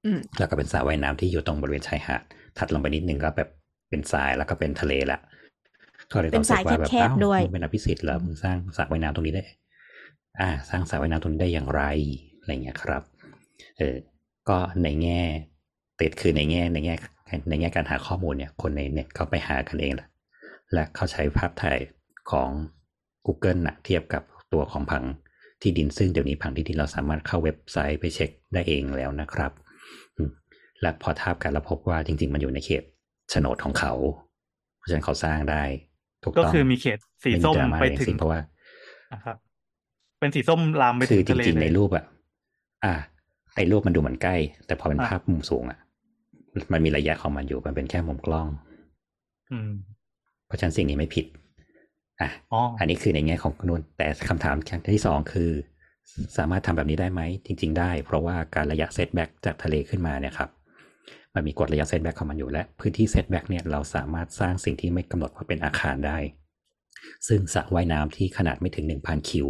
[0.06, 2.22] อืมแล้วก็เป็นสระว่ายน้ำที่อยู่ตรงบริเวณชายหาด
[2.58, 3.50] ถัดลงไปนิดนึงก็แบบ
[3.90, 5.20] เป็นทรายแล้วก็เป็นทะเลละ
[6.12, 9.44] ก็เลยเป็ต้อนงสายว่าแบบแคบอ้าวๆด้วยมึงเป็นอภิสิทธิ์เหรอมึงสร้างสระว่ายน้ำตรงนี้ได้
[10.40, 11.84] อ่าสร้างสระว่ายน้ำตรงนี้ได้อย่างไร
[12.40, 13.04] อะไรเงี้ยครับ
[13.78, 13.96] เออ
[14.50, 15.22] ก็ในแง่
[16.00, 16.96] ติดคือในแง่ในแง่
[17.50, 20.08] ในแง่การหาข้อมูลเนี่ยคนในเน็ตเขาไปหากันเองแหละ
[20.74, 21.80] และเขาใช้ภาพถ่าย
[22.32, 22.50] ของ
[23.26, 25.04] Google นะเทียบกับตัวของผัง
[25.62, 29.52] ที่ดินซึ่งเดี๋ยวนี้ผังที่ดินเราสามารถเข้าเว็บไซต์ไปเช็คได้เองแล้วนะครับ
[30.16, 30.30] อืม
[30.82, 32.84] และพอทาบกันแล้วพบว่าจริง ๆ มันอยู่ในเขต
[33.30, 33.94] โฉนดของเขา
[34.78, 35.64] เพราะฉะนั้นเขาสร้างได้
[36.24, 38.40] ถูกก็ต้องคือมีเขตสีไม่มีส้มดราม่าไปอะไรถึทั้งสิ้งนเพราะว่า
[39.14, 39.38] อะครับ
[40.26, 42.06] เป็นสีส้มลามไปคืถึองจทะเลริงๆเลในยรูปอะ
[42.86, 42.94] อ่า
[43.56, 44.36] ในรูปมันดูเหมือนใกล้
[44.66, 45.80] แต่พอเป็นอะภาพมุมสูงอะ
[46.72, 48.48] มันมีระยะของมันอยู่มันเป็นแค่มุมกล้อง
[49.52, 49.72] อืม
[50.48, 51.26] เพราะฉะนั้นสิ่งนี้ไม่ผิด
[52.22, 54.56] อะอ๋ออันนี้คือในแง่ของนูนแต่คำถาม
[54.96, 55.50] ที่สองคือ
[56.38, 60.50] สามารถทำแบบนี้ได้ไหม จริง ๆ ได้ เพราะว่าการระยะ setback จากทะเลขึ้นมาเนี่ยครับ
[61.34, 66.18] มันมีกฎระยะ setback ของมันอยู่และ พื้นที่ setback เนี่ยเราสามารถสร้างสิ่งที่ไม่กำหนดว่าเป็นอาคารได้
[67.28, 69.48] ซึ่งสระว่ายน้ำที่ขนาดไม่ถึงหนึ่งพันคิว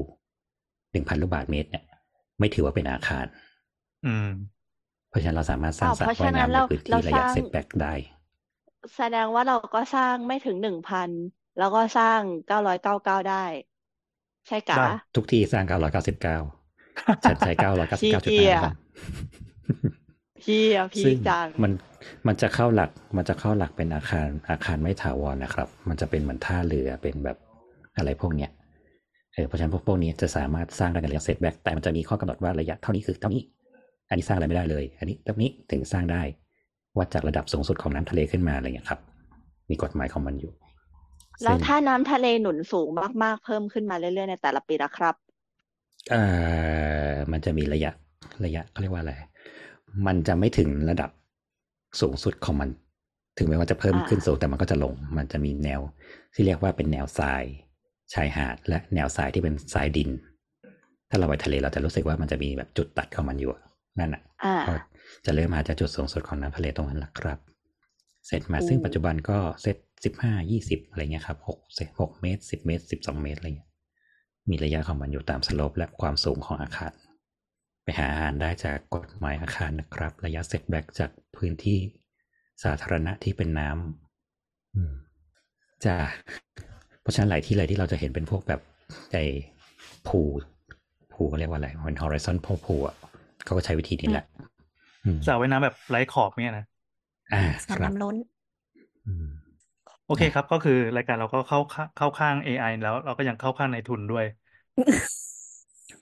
[0.96, 1.84] หนึ่งพันลูกบาศก์เมตรเนี่ย
[2.40, 3.26] ไม่ถือว่าเป็นอาคาร
[4.06, 4.30] อืม
[5.10, 7.94] เพราะฉะนั้นเราสามารถสร้างอ้าวสระเพราะว่ายฉะนั้นน้ำในเราพื้นที่เราระสยะร้าง setback ได้
[8.98, 11.10] แสดงว่าเราก็สร้างไม่ถึงหนึ่งพัน
[11.60, 13.46] แล้วก็สร้างเก้าร้อยเก้าเก้าได้
[14.48, 18.76] ใช่กะได้ทุกที่สร้าง999ฉันใช้ขี้999.5เกียจครับ
[20.44, 21.72] พี่อะพี่ซึ่งจังมัน
[22.28, 27.38] มันจะเข้าหลักมันจะเข้าหลักเป็นอาคารอาคารไม่ถาวรนะครับ มันจะเป็นเหมือนท่าเรือเป็นแบบ
[27.98, 28.52] อะไรพวกเนี้ย
[29.36, 33.44] เออเพราะฉะนั้นพวกพวกนี้จะสามารถสร้างได้ในระยะเซตแบ็กแต่มันจะมีข้อกำหนดว่าระยะเท่านี้คือเท่านี้
[34.10, 36.22] อันนี้สร้างอะไรไม่ได้เลย อันนี้เท่านี้ถึงสร้างได้
[36.98, 39.00] วัดจากระดับสูงสุดของน้ำทะเลขึ้นมาอะไรอย่างเงี้ยครับ
[39.70, 40.52] มีกฎหมายของมันอยู่
[41.44, 42.88] แล้วซึ่งถ้าน้ำทะเลหนุนสูง
[43.24, 45.16] มากๆเพิ่มขึ้นมาเรื่อยๆในแต่ละปีละครับ
[46.10, 46.22] เอ่
[47.10, 47.92] อมันจะมีระยะ
[48.46, 49.14] ระยะเขาเรียกว่าอะไร
[50.06, 51.10] มันจะไม่ถึงระดับ
[52.02, 52.70] สูงสุดของมัน
[53.38, 55.82] ถึงแม้ว่าจะเพิ่มอ่าขึ้นสูงแต่มันก็จะลง มันจะมีแนว
[56.34, 57.44] ที่เรียกว่าเป็นแนวทราย
[58.14, 60.10] ชายหาดและแนวทรายที่เป็นทรายดิน
[61.10, 63.62] ถ้าเราไปทะเลเราจะรู้สึกว่ามันจะมีแบบจุดตัดของมันอยู่อะ
[64.00, 64.74] นั่นอะอ่าก็
[65.26, 67.40] จะเริ่มมาจากจุดสูงสุดของน้ำทะเลตรงนั้นแหละครับ
[68.28, 73.70] เสร็จมาโอ้ซึ่งปัจจุบันก็เซตสิบห้ายี่สิบอะไรเงี้ยครับหกเซตหกเมตรสิบเมตรสิบสองเมตรอะไรเงี้ย
[74.50, 76.94] มีระยะของมันอยู่ตาม slope และความสูงของอาคาร
[77.84, 81.80] ไปหาอ่านได้จากกฎหมายอาคารนะครับ ระยะ setback จากพื้นที่
[82.64, 84.94] สาธารณะที่เป็นน้ำอืม
[85.86, 85.98] จ้า
[87.06, 88.62] เพราะฉะนั้นหลายที่เลยที่เราจะเห็นเป็นพวกแบบ
[89.12, 89.24] ไอ้
[90.08, 90.20] พู
[91.14, 92.96] พูเขาเรียกว่าอะไรเป็น horizon พพูอะ
[93.46, 94.26] เขาก็ใช้วิธีนี้แหละ
[95.06, 96.66] อืมสระว่ายน้ำแบบไร้ขอบเนี่ยนะ
[97.34, 98.16] อ่าสระครับน้ำล้น
[99.08, 99.28] อืม
[100.08, 104.26] โอเคครับ ก็คือรายการเราก็เข้าข้าเข้าข้าง AI แล้วเราก็ยังเข้าข้างในทุนด้วย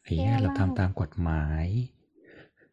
[0.04, 1.66] ไอ้เหี้ยแย่เรามากทำตามกฎหมาย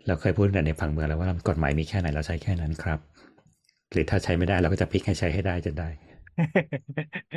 [0.07, 2.99] เราเคยพูดแต่ในพังเมืองแล้วว่ากฎหมายมีแค่ไหนเราใช้แค่นั้นครับ
[3.93, 5.89] หรือถ้าใช้ไม่ได้เราก็จะพลิกให้ใช้ให้ได้จนได้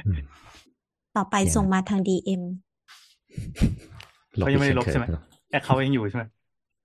[0.06, 0.22] อืม
[1.16, 2.44] ต่อไปเนี่ยส่งมาทางดีเอ็ม
[4.38, 6.24] เขายังไม่ได้ลบอีกใช่ไหมเช่นเคยแอคเขายังอยู่ใช่ไหม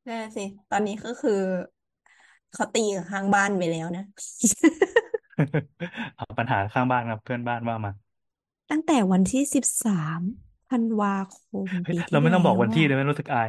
[0.07, 1.41] แน่สิ ตอนนี้ก็คือ
[2.53, 4.05] เขาตีกับข้างบ้านไปแล้วนะ
[6.17, 7.93] เอาปัญหาข้างบ้านครับเพื่อนบ้านว่ามา
[8.71, 10.21] ตั้งแต่วันที่สิบสาม
[10.71, 13.49] ธันวาคมเฮ้ยปีที่เราไม่ต้องบอกแล้ววันที่อะเลยไม่รู้สึกอาย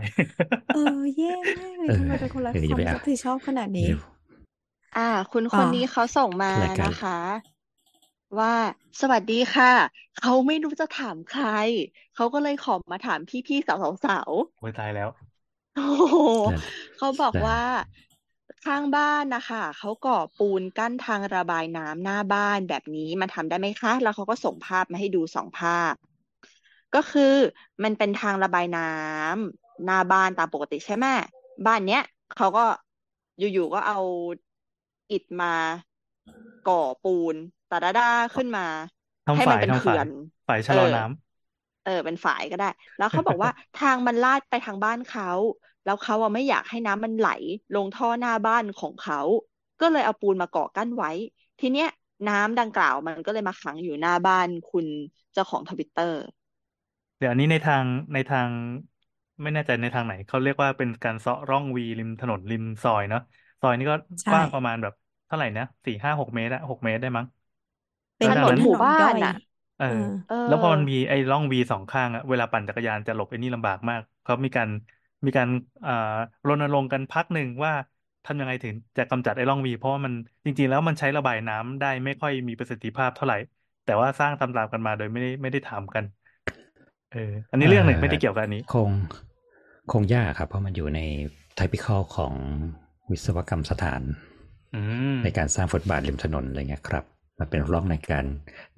[0.72, 0.80] เออ
[1.18, 4.00] แย่มากเลยเออทำไมเป็นคนละเดี๋ยวคอย่าไปวามอะรับผิดชอบขนาดนี้เดี๋ยว
[4.98, 7.18] อ่า คุณคอ่านนี้เขาส่งมารายการนะคะ
[8.38, 8.54] ว่า
[9.02, 9.74] สวัสดีค่ะ
[10.20, 11.46] เขาไม่รู้จะถามใคร
[12.16, 16.16] เขาก็เลยขอมาถามพี่ๆสาวๆโอ้ยตายแล้วๆโอ้โห
[16.52, 16.58] ได้
[16.98, 17.62] เขาบอกได้ว่า
[18.66, 25.94] ข้างบ้านนะคะเขาก่อปูนกั้นทางระบายน้ำหน้าบ้านแบบนี้มันทำได้ไหมคะ แล้วเขาก็ส่งภาพมาให้ดูสองภาพ
[26.96, 27.34] ก็คือ
[27.84, 31.06] มันเป็นทางระบายน้ำหน้าบ้านตามปกติใช่ไหม
[31.66, 32.02] บ้านเนี้ย
[32.38, 32.66] เขาก็
[33.38, 34.00] อยู่ๆก็เอา
[35.12, 35.54] อิฐมา
[36.68, 37.36] ก่อปูน
[37.70, 38.04] ตาดาดา
[38.36, 38.62] ขึ้นมา
[39.26, 40.08] ทำให้มันฝ่ายเป็นทำฝ่าเขื่ยอน
[40.48, 41.12] ฝ่ายชะลอน้ำ
[41.84, 42.66] เออ เป็นฝายก็ได้
[42.98, 45.30] แล้วเขาบอกว่าทางมันลาดไปทางบ้านเขา
[45.84, 47.30] แล้วเขาอะไม่อยากให้น้ำมันไหล
[47.76, 49.20] ลงท่อหน้าบ้านของเขา
[49.82, 51.12] ก็เลยเอาปูนมาเกาะกั้นไว้
[51.60, 51.88] ทีเนี้ย
[52.30, 54.88] น้ำดังกล่าวมันก็เลยมาขังอยู่หน้าบ้านคุณ
[55.34, 56.20] เจ้าของทวิตเตอร์
[57.18, 58.52] เดี๋ยวอันนี้ในทางในทาง
[59.42, 63.22] ไม่แน่ใจในทางไหนเขาเรียกว่าเป็นการเซาะร่องวีริมถนนริมซอยเนาะ
[63.62, 64.94] ซอยนี้ก็ใช่กว้างประมาณแบบ
[65.28, 67.26] เท่าไหร่นะสี่ห้าหกเมตรอะหกเมตรได้มั้ง
[68.20, 69.32] เป็นแล้วถดันงนนั้นหมู่บ้าถนย่อยน่ะ
[69.78, 74.70] เอเอออเออแล้วพอมันมีไอ้ร่องวีสองข้างอะเวลาปั่นจักรยานจะหลบไอ้นี่ลำบากมากเขามีการ
[75.26, 75.50] มีการ
[75.86, 75.94] อ่า
[76.48, 77.72] รณรงค์กันพักหนึ่งว่า
[78.26, 80.14] ทำยังไงถึงจะกำจัดไอ้ร่องวีเพราะว่ามัน
[80.46, 83.36] จริง ๆ แล้วมันใช้ระบายน้ำได้ไม่ค่อยมีประสิทธิภาพเท่าไหร่
[83.84, 86.06] แต่ว่าสร้างตามๆกันมาโดยไม่ได้ไม่ได้ถามกัน
[87.10, 87.18] เออ
[87.50, 88.90] อันนี้เรื่องหนึ่งไม่ได้เกี่ยวกับอันนี้ คง
[89.92, 91.00] คงยากครับ เพราะมันอยู่ใน
[91.56, 92.34] ไทพิคอลของ
[93.12, 94.02] วิศวกรรมสถาน
[94.74, 97.04] อืมในการสร้างฟุตบาทริมถนนอะไรเงี้ยครับ
[97.40, 98.26] มันเป็นร่องในการ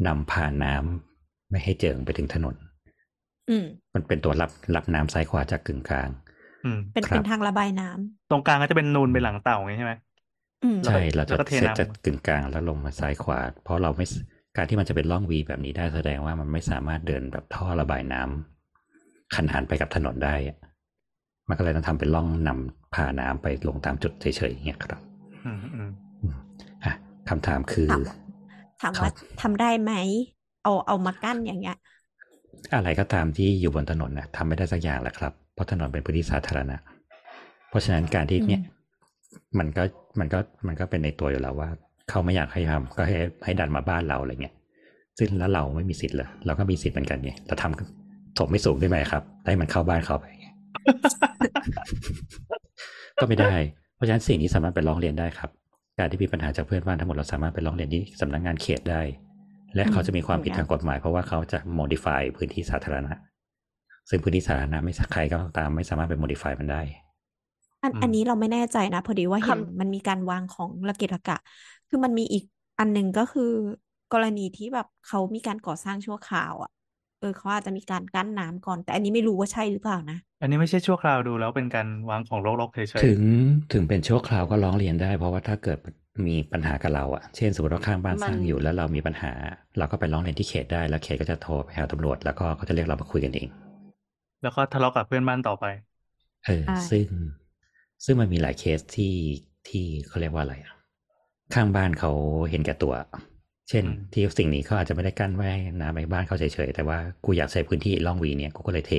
[0.08, 2.56] นำพาน้ำไม่ให้เจิ่งไปถึงถนน
[3.50, 6.10] อืมมันเป็นตัวรับรับน้ำซ้ายขวาจากกึ่งกลาง
[6.66, 9.94] อืมเป็นครับเป็นทางระบายน้ำตรงกลางก็จะเป็นนูนเป็นหลังเต่าไงใช่ไหม
[10.64, 14.14] อืมแล้วใช่ก็เราแล้จะวก็เทเซตน้ำจากกึ่งกลางแล้วลงมาซ้ายขวา เพราะเราไม่ส
[14.56, 20.58] การที่มันจะเป็นร่องวีแบบนี้ได้แสดงว่ามันไม่สามารถเดินแบบท่อระบายน้ำขันหันไปกับถนนได้อะ
[21.48, 25.02] มันก็เลยต้องทำเป็นร่องนำพาน้ำไปลงตามจุดเฉยๆอย่างเงี้ยครับ
[25.46, 26.36] อืมอืมอืม
[26.84, 26.94] อะ
[27.30, 27.92] คำถามคือ
[28.82, 29.10] ถามถามครับว่า
[29.42, 29.92] ทำได้ไหม
[30.64, 31.76] เอาเอามากั้นอย่างเงี้ย
[32.76, 36.78] อะไรก็ตามที่อยู่บนถนนนะทำไม่ได้สักอย่างแหละครับ เพราะถนนเป็นพื้นที่สาธารณะ
[37.70, 38.62] เพราะฉะนั้นการที่อืมเนี่ย
[39.60, 39.84] มันก็
[40.20, 41.70] มันก็มันก็เป็นในตัวอยู่แล้วว่า
[42.10, 44.56] เขาไม่อยากให้ทำก็ให้ให้ดันมาบ้านเราอะไรเงี้ย
[45.20, 50.26] ซึ่งแล้วเราไม่มีสิทธิ์เลยเราก็มีสิทธิ์เหมือนกันไงเราทำถมไม่สูงได้ไหมครับให้มันเข้าบ้านเขาไป
[53.20, 53.54] ก็ไม่ได้
[53.96, 55.50] เพราะฉะนั้นสิ่งนี้สามารถไปร้องเรียนได้ครับ
[56.02, 59.02] การที่มีปัญหาจากเพื่อนบ้านทั้งหมดเราสามารถไปร้องเรียนที่สำนักงานเขตได้
[59.76, 63.14] และอืมเขาจะมีความได้ผิดทางกฎหมาย เพราะว่าเขาจะ modify พื้นที่สาธารณะ
[64.10, 66.82] ซึ่งพื้นที่สาธารณะไม่ใครก็ตามไม่สามารถไป modify มันได้
[67.84, 71.38] อันอืมอันนี้เราไม่แน่ใจนะ พอดีว่าเห็นคำมันมีการวางของระเกะระกะ
[71.90, 72.44] คือมันมีอีก
[72.80, 73.52] อันหนึ่งก็คือ
[74.14, 76.72] กรณีที่แบบเขามีการก่อสร้างชั่วคราวอะ
[77.22, 83.22] เออเขาอาจจะมีการกั้นน้ำก่อน แต่อันนี้ไม่รู้ว่าใช่หรือเปล่านะ อันนี้ไม่ใช่ชั่วคราวดูแล้วเป็นการวางของรกๆเฉยถึง
[83.74, 85.78] ถึงเป็นชั่วคราวก็ร้องเรียนได้ เพราะว่าถ้าเกิด
[86.28, 89.32] มีปัญหากับเราอะเช่นสมมติว่าข้างบ้านมัสนร้างอยู่แล้วเรามีปัญหา
[89.78, 95.66] เราก็ไปร้องเรียนที่เขตได้แล้วเขตก็จะโทรไปหาตำรวจแล้วก็เขาจะเรียกเรามาคุยกันเองๆแล้วก็ทะเลาะกับเพื่อนบ้านต่อไป
[96.46, 97.08] เออใช่ซึ่ง
[98.06, 99.14] ซึ่งมันมีหลายเคสที่
[99.68, 100.74] ที่เขาเรียกว่าอะไรอะ
[101.54, 102.12] ข้างบ้านเขา
[102.50, 102.94] เห็นแก่ตัว
[103.70, 108.94] เช่นอืมที่สิ่งนี้เขาอาจจะไม่ได้กั้นไว้ให้น้ำในบ้านเขาเฉยๆแต่ว่ากูอยากใช้พื้นที่ร่องวีเนี่ยกูก็เลยเท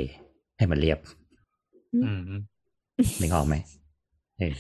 [0.59, 0.99] ให้มันเรียบ
[2.05, 2.19] อืม
[3.21, 3.55] นึกออกไหม
[4.39, 4.55] เออ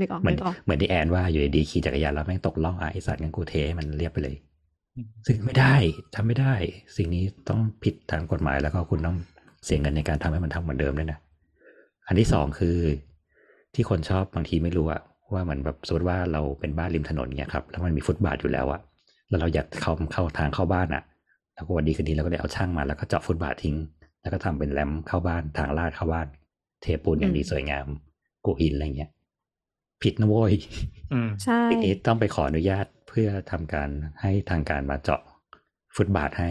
[0.00, 4.36] นึกออกเหมือนนึกออกเหมือนที่แอนว่าอยู่ดีๆขี่จักรยานแล้วแม่งตกล่องอะไอสัตว์งั้นกูเทให้มันเรียบไปเลย
[4.96, 5.74] อืมซึ่งไม่ได้
[6.14, 6.54] ทำไม่ได้
[6.96, 9.16] สิ่งนี้ต้องผิดทางกฎหมายแล้วก็คุณต้อง
[9.64, 11.18] เสียเงินในการทำให้มันทำเหมือนเดิมด้วยนะ
[12.06, 12.78] อันที่สองคือ
[13.74, 15.00] ที่คนชอบบางทีไม่รู้อะ
[15.32, 18.80] ว่าเหมือนแบบสมมติว่าเราเป็นบ้านริมถนนเนี่ยครับแล้วมันมีฟุตบาทอยู่แล้วอะ
[19.28, 21.02] แล้วเราอยากเข้าเข้าทางเข้าบ้านอะ
[21.54, 23.76] แล้วก็วันดีคืนดีเราก็เลยเอาช่างมาแล้วก็เจาะฟุตบาททิ้ง
[24.22, 26.26] แล้วก็ทำเป็นแรมป์เข้าบ้านทางลาดเข้าบ้าน
[26.82, 27.86] เทปูนอย่างดีอืมสวยงาม
[28.44, 29.10] กูอินอะไรเงี้ย
[30.02, 30.52] ผิดนะโว้ย
[31.12, 33.88] อืมใช่ทีนี้ต้องไปขออนุญาตเพื่อทำการ
[34.20, 35.20] ให้ทางการมาเจาะ
[35.96, 36.50] ฟุตบาทให้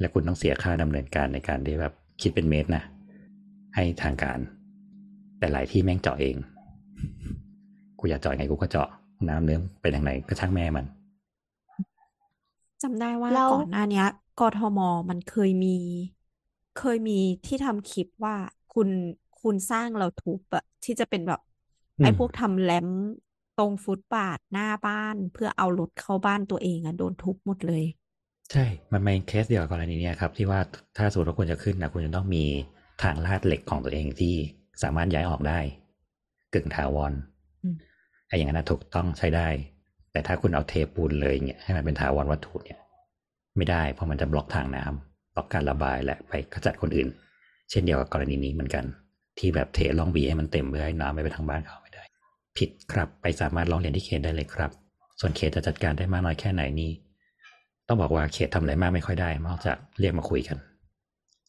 [0.00, 2.82] และคุณต้องเสียค่าดำเนินการในการที่แบบคิดเป็นเมตรนะ
[3.74, 4.38] ให้ทางการ
[5.38, 6.36] แต่หลายที่แม่งเจาะเอง
[7.98, 8.88] กูอยากเจาะยังไงกูก็เจาะ
[9.28, 10.86] น้ำเนื้อไปทางไหนก็ช่างแม่มัน
[12.82, 14.04] จำได้ว่าแล้วก่อนหน้าเนี้ย
[14.38, 15.68] กทมมันเคยมี
[16.74, 17.12] เคยมี
[17.44, 18.34] ที่ทำคลิปว่า
[18.70, 18.88] คุณ
[19.40, 21.40] คุณสร้างเราทุบอะที่จะเป็นแบบ
[21.98, 22.98] อืมไอ้พวกทำแรมป์
[23.54, 27.82] ตรงฟุตบาทหน้าบ้านเพื่อเอารถเข้าบ้านตัวเองอะโดนทุบหมดเลย
[28.52, 30.60] ใช่ มันเป็นเคสเดียวกับกรณีเนี้ยครับ ที่ว่า
[30.96, 32.44] ถ้าสมมติว่าคุณจะขึ้นนะคุณจะต้องมี
[33.02, 34.34] ทางลาดเหล็กของตัวเองที่
[34.82, 35.60] สามารถย้ายออกได้
[36.54, 37.12] กึ่งถาวร
[37.62, 37.76] อืม
[38.28, 39.48] ไอ้อย่างนั้นนะถูกต้องใช้ได้
[40.12, 42.78] แต่ถ้าคุณเอาเทปูนเลยเนี่ยให้มันเป็นถาวรวัตถุเนี่ย
[43.56, 47.08] ไม่ได้เพราะมันจะบล็อกทางน้ำบล็อกการระบายและไปขจัดคนอื่น
[47.70, 48.84] เช่นเดียวกับกรณีนี้เหมือนกัน
[49.38, 52.04] ที่แบบเทล่องบีให้มันเต็มเพื่อให้น้ำไม่ไปทางบ้านเขาไม่ได้
[52.56, 54.70] ผิดครับไปสามารถร้องเรียนที่เขตได้เลยครับ
[55.20, 56.90] ส่วนเขตจะจัดการได้มากน้อยแค่ไหนนี่
[57.88, 60.58] ต้องบอกว่าเขตทำอะไรมากไม่ค่อยได้นอกจากเรียกมาคุยกัน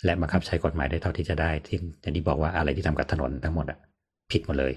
[0.05, 3.79] และบังคับใช้กฎหมายได้เท่าที่จะได้ที่อย่างที่บอกว่าอะไรที่ทำกับถนนทั้งหมดอะ
[4.31, 4.73] ผิดหมดเลย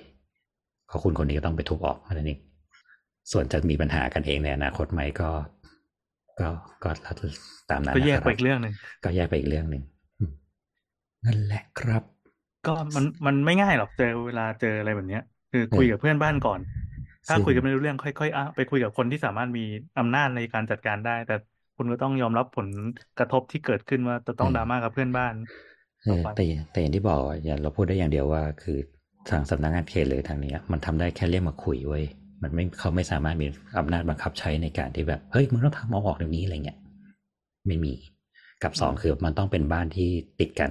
[0.91, 2.41] ขอคุณคนนี้ก็ต้องไปทุบออกนั้นเอง
[3.33, 5.31] ส่วนจะมีปัญหากันเองในอนาคตไหมก็
[6.41, 6.49] ก็
[6.85, 6.91] ก็
[7.71, 9.83] ตามนั้นก็แยกนะคไปรับอีกเรื่องหนึ่งก็แยกไปอีกเรื่องหนึ่ง
[10.19, 10.33] อืม
[11.25, 12.05] นั่นแหละครับ
[12.65, 16.61] ก็มันมันไม่ง่ายหรอกเจอเวลาเจออะไรแบบเนี้ย คือเออคุยกับเพื่อนบ้านก่อน
[17.27, 19.61] ถ้าซึ่งคุยกันไม่รู้เรื่องค่อยๆอะไปคุยกับคนที่สามารถมี
[19.99, 21.33] อำนาจในการจัดการได้ แต่
[21.77, 22.69] คุณก็ต้องยอมรับผล
[23.17, 25.35] กระทบที่เกิดขึ้นว่าจะต้องดราม่ากับเพื่อนบ้าน
[26.05, 28.79] เออแต่แต่อย่างที่บอกอะอย่างเราพูดได้อย่างเดียวว่า คือ
[29.31, 32.05] ทางสำนักงานเขตหรือทางเนี้ยมันทำได้แค่เรียกมาคุยเว้ย
[32.43, 33.47] มันไม่เขาไม่สามารถมี
[33.79, 36.79] อำนาจบังคับใช้ในการที่แบบเฮ้ยมึงต้องทำเอาออกเดี๋ยวนี้อะไรเงี้ย
[37.67, 37.95] ไม่มี
[38.63, 40.09] กับสองคือมันต้องเป็นบ้านที่
[40.41, 40.71] ติดกัน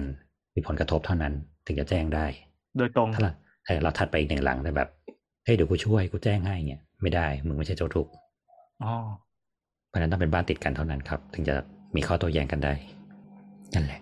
[0.54, 1.32] มีผลกระทบเท่านั้น
[1.66, 2.26] ถึงจะแจ้งได้
[2.78, 3.32] โดยตรงถ้าเรา
[3.66, 4.88] เออเราถัดไปอีกหนึ่งหลังแต่แบบ
[5.44, 8.10] เฮ้ยเดี๋ยวกูช่วยกูแจ้งให้เงี้ยไม่ได้มึงไม่ใช่เจ้าทุกข์
[8.84, 8.92] อ๋อ
[9.88, 11.54] เพราะฉะนั้นต้องเป็นบ้านติดกันเท่านั้นครับ ถึงจะ
[11.96, 12.72] มีข้อโต้แย้งกันได้
[13.74, 14.00] นั่นแหละ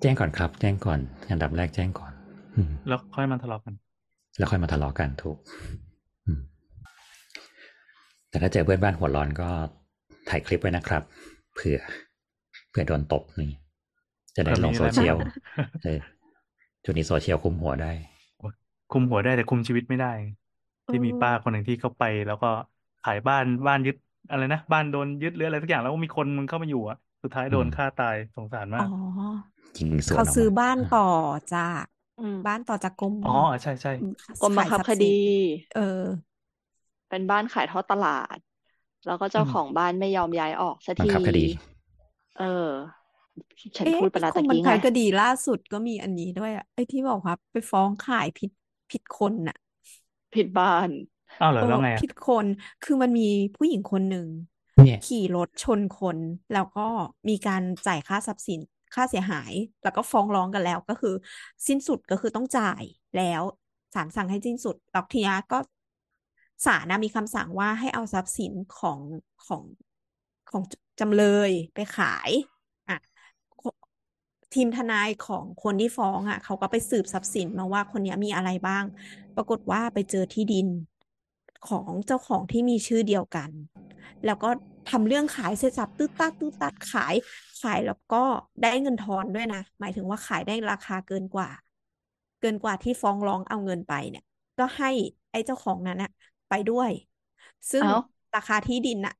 [0.00, 0.98] แจ้งก่อนครับ แจ้งก่อน
[1.30, 2.12] อันดับแรกแจ้งก่อน
[2.56, 3.74] อืมแล้วค่อยมาทะเลาะกัน
[4.38, 5.74] แล้วค่อยมาทะเลาะกันถูกอืม
[8.34, 9.48] แต่ถ้าเจอเพื่อนบ้านหัวร้อนก็
[10.28, 11.02] ถ่ายคลิปไว้นะครับ
[11.54, 11.78] เผื่อ
[12.70, 13.50] เผื่อโดนตบนี่
[14.36, 15.16] จะได้ลงโซเชียล
[15.82, 16.00] เออ
[16.84, 17.92] จุดนี้โซเชียลคุมหัวได้
[18.88, 20.06] คุมหัวได้แต่คุมชีวิตไม่ได้
[20.88, 22.46] ที่มีป้าคนหนึ่งที่เข้าไป แล้วก็
[23.02, 23.96] ขายบ้านบ้านยึด
[24.28, 31.00] อะไรนะบ้านโดนยึดหรืออะไรสักอย่างแล้วก็มีคนมันเข้ามาอยู่อะสุดท้ายโดนอืมฆ่าตายสงสารมาอ๋กอยิงสวนเขาออกซื้อมาบ้านต่อ
[31.50, 31.84] จาก
[32.18, 33.92] อืมบ้านต่อจากกรมอ๋อใช่ใช่
[34.40, 35.06] กรมบังคับขายทครัพย์สินดี
[35.72, 35.80] เออ
[37.14, 38.36] เป็นบ้านขายทอดตลาด
[39.06, 41.46] แล้วก็เจ้าของบ้านไม่ยอมย้ายออกสักบังทีคับคดี
[42.38, 42.68] เออ
[43.76, 48.50] ฉันเอ๊ะพูดไปแล้วคตะงบักี้งไงคับคดีล่าสุดก็มีอันนี้ด้วยอะไอ้ที่บอกว่าไปฟ้องขายผิด
[48.90, 49.58] ผิดคนน่ะ
[50.34, 50.88] ผิดบ้าน
[51.40, 52.46] อ้าวเหรอเออแล้วไงอะผิดคน
[52.84, 54.26] คือมันมีผู้หญิงคนหนึ่ง
[54.84, 56.18] เนี่ยขี่รถชนคน
[56.54, 56.86] แล้วก็
[57.28, 58.60] มีการจ่ายค่าทรัพย์สิน
[58.94, 59.52] ค่าเสียหาย
[59.84, 61.14] แล้วก็ฟ้องร้องกันแล้วก็คือ
[61.66, 62.82] สิ้นสุดก็คือต้องจ่าย
[63.16, 63.42] แล้ว
[63.94, 65.58] ศาลสั่งให้สิ้นสุดแล้วทีนี้ก็
[66.64, 69.00] ศาลนะมีคำสั่งว่าให้เอาทรัพย์สินของ
[69.46, 69.62] ของ
[70.50, 70.62] ของ
[71.00, 72.30] จำเลยไปขาย
[72.88, 72.98] อะ
[74.54, 78.84] ทีมทนายของคนที่ฟ้องอะเขาก็ไปสืบทรัพย์สินมาว่าคนนี้มีอะไรบ้าง
[79.36, 80.68] ปรากฏว่าไปเจอที่ดิน
[81.68, 83.50] ของเจ้าของที่มีชื่อเดียวกัน
[84.26, 84.50] แล้วก็
[84.90, 87.14] ทำเรื่องขายเสร็จสับตื้อตัดตื้อตัดขาย
[87.62, 88.22] ขายแล้วก็
[88.62, 91.48] ได้เงินทอนด้วยนะ หมายถึงว่าขายได้ราคาเกินกว่า
[92.40, 94.24] เกินกว่าที่ฟ้องร้องเอาเงินไปเนี่ย
[94.58, 94.90] ก็ให้
[95.32, 96.10] ไอ้เจ้าของนั้นอะ
[96.48, 96.90] ไปด้วย
[97.70, 97.90] ซึ่งเอ้า
[98.36, 99.14] ราคาที่ดินน่ะ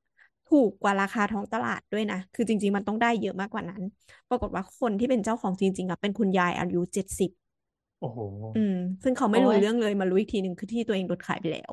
[0.50, 3.82] ถูกกว่าราคาท้องตลาดด้วยนะ คือจริง ๆ มันต้องได้เยอะมากกว่านั้น
[4.28, 7.30] ปรากฏว่าคนที่เป็นเจ้าของจริงๆอะเป็นคุณยายอายุเจ็ดสิบ
[7.98, 8.18] โอ้โห
[8.52, 11.72] อืม ซึ่งเขาไม่โอ้รู้ยเรื่องเลยมารู้อีกทีหนึ่งคือที่ตัวเองโดนขายไปแล้ว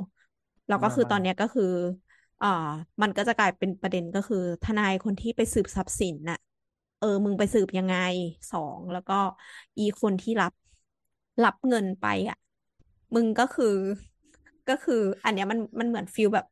[0.68, 1.64] แล้วก็อ่าคือตอนเนี้ยก็คือ
[2.42, 2.48] อ่า
[3.02, 6.38] มันก็จะกลายเป็นประเด็นก็คือ ทนายคนที่ไปสืบทรัพย์สินน่ะ
[6.98, 7.96] เออ มึงไปสืบยังไง
[8.52, 9.14] สองแล้วก็
[9.78, 10.54] อีคนที่รับ
[11.44, 12.38] รับเงินไปอะ
[13.16, 13.66] มึงก็คือ
[14.67, 14.93] ก็คือ
[15.24, 16.45] อันเนี้ยมันมันเหมือนฟิลแบบ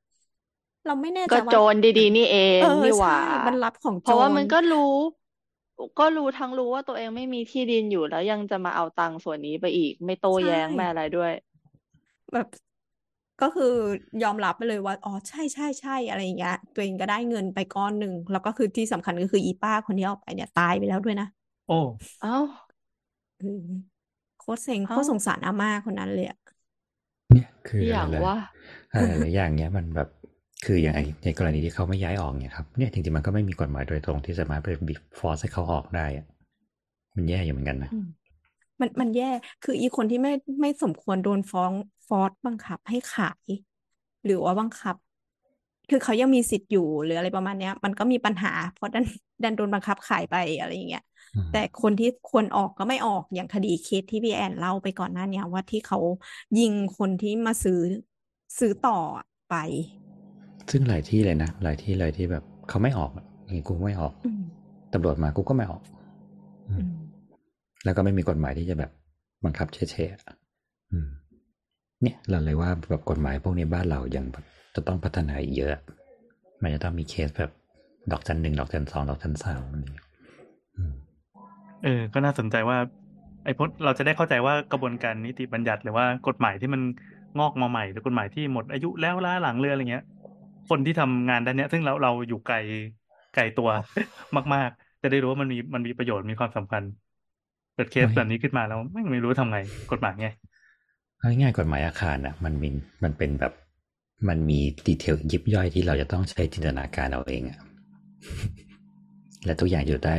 [0.86, 4.80] เราไม่แน่ใจก็ว่าโจรดีๆ นี่เองเออนี่หว่า ใช่มันรับของเพราะว่าโจรมันก็รู้
[6.00, 11.32] ก็รู้ทั้งรู้ว่าตัวเองไม่มีที่ดินอยู่แล้วยังจะมาเอาตังค์ส่วนนี้ไปอีก ไม่โต้แย้งใช่ไม่อะไรด้วย
[12.34, 12.48] แบบ
[13.42, 13.66] ก็คือ
[14.24, 21.26] ยอมรับไปเลยว่า อ๋อใช่ใช่ใช่อะไรอย่างเงี้ย ตัวเองก็ได้เงินไปก้อนหนึ่ง แล้วก็คือที่สำคัญก็คืออีป้าคนที่เอาไปเนี่ยตายไปแล้วด้วยนะ
[21.68, 21.74] โอ้
[22.20, 22.30] เอ้า
[23.38, 23.48] เออ
[24.38, 26.38] โคตรเซ็งเอ้าโคตรสงสารอาม่าคนนั้นเลยอะ
[27.34, 28.36] เนี่ยคือออะไรย่างเลยว่า
[28.94, 30.10] อะไรหลายอย่างเนี้ยมันแบบ
[30.66, 36.26] คืออย่างไอ้ในกรณีที่เขาไม่ย้ายออกเนี่ยครับเนี่ยจริงๆมันก็ไม่มีกฎหมายโดยตรงที่สามารถไปบีบฟอร์สให้เขาออกได้อะ
[37.16, 38.04] มันแย่อยู่เหมือนกันนะอืม
[38.82, 39.26] มันมันแย่
[39.62, 41.74] คืออีคนที่ไม่ไม่สมควรโดนฟ้อง
[42.08, 43.50] ฟอร์สบังคับให้ขาย
[44.26, 44.96] หรือว่าบังคับ
[45.90, 49.06] คือเขายังมีสิทธิ์อยู่หรืออะไรประมาณเนี้ย มันก็มีปัญหาเพราะดัน
[49.44, 51.19] ดันโดนบังคับขายไปอะไรอย่างเงี้ยอืม
[51.50, 56.00] แต่คนที่ควรออกก็ไม่ออกอย่างคดีเคสที่พี่แอนเล่าไปก่อนหน้าเนี้ยว่าที่เขา
[56.58, 57.80] ยิงคนที่มาซื้อ
[58.60, 58.94] ซื้อต่อ
[59.48, 59.54] ไป
[60.72, 63.12] ซึ่งหลายที่เลยนะหลายที่เลยที่แบบเขาไม่ออก
[63.44, 64.42] อย่างงี้กูไม่ออกอืม
[64.94, 65.82] ตำรวจมากูก็ไม่ออก
[66.70, 66.96] อือืมม
[67.86, 68.92] แล้วก็ไม่มีกฎหมายที่จะแบบ
[69.46, 70.22] บังคับเฉยๆอะ
[70.92, 71.10] อืม
[72.04, 75.74] เนี่ยเราเลยว่าแบบกฎหมายพวกนี้บ้านเรายังแบบจะต้องพัฒนาอีกเยอะ
[76.62, 77.52] มันจะต้องมีเคสแบบ
[78.12, 80.09] ดอกจันหนึ่งดอกจันสองดอกจันสามอะไรอย่างเงี้ยอืม
[81.84, 82.78] เออ ก็น่าสนใจว่า
[83.46, 86.82] ไอ้พวกเราจะได้เข้าใจว่ากระบวนการนิติบัญญัติหรือว่ากฎหมายที่มัน
[87.40, 90.04] งอกมาใหม่ หรือกฎหมายที่หมดอายุแล้วล้าหลังเรืออะไรเงี้ย
[90.70, 92.56] คนที่ทำงานด้านเนี้ย ซึ่งเราเราอยู่ไกล
[93.36, 93.70] ไกลตัว
[94.54, 96.84] มาก ๆ จะได้รู้ว่ามันมีมันมีประโยชน์มีความสำคัญ
[97.76, 99.60] เกิดเคสไม่แบบนี้ขึ้นมาแล้วไม่ไม่รู้ทำไง
[99.92, 100.28] กฎหมายไง
[101.20, 102.70] เอาง่ายๆกฎหมายอาคารอะมันมี
[103.04, 103.54] มันเป็นแบบ
[104.30, 107.60] มันมีดีเทลยิบย่อยที่เราจะต้องใช้จินตนาการเอาเองอะ
[109.46, 110.16] และทุกอย่างอยู่ได้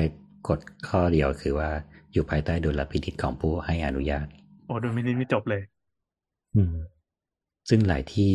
[0.48, 1.70] กฎข้อเดียวคือว่า
[2.12, 4.26] อยู่ภายใต้ดุลพินิจของผู้ให้อนุญาต
[4.66, 5.62] โอ้ดูมินิไม่จบเลย
[6.56, 6.74] อืม
[7.68, 8.28] ซึ่งหลายที่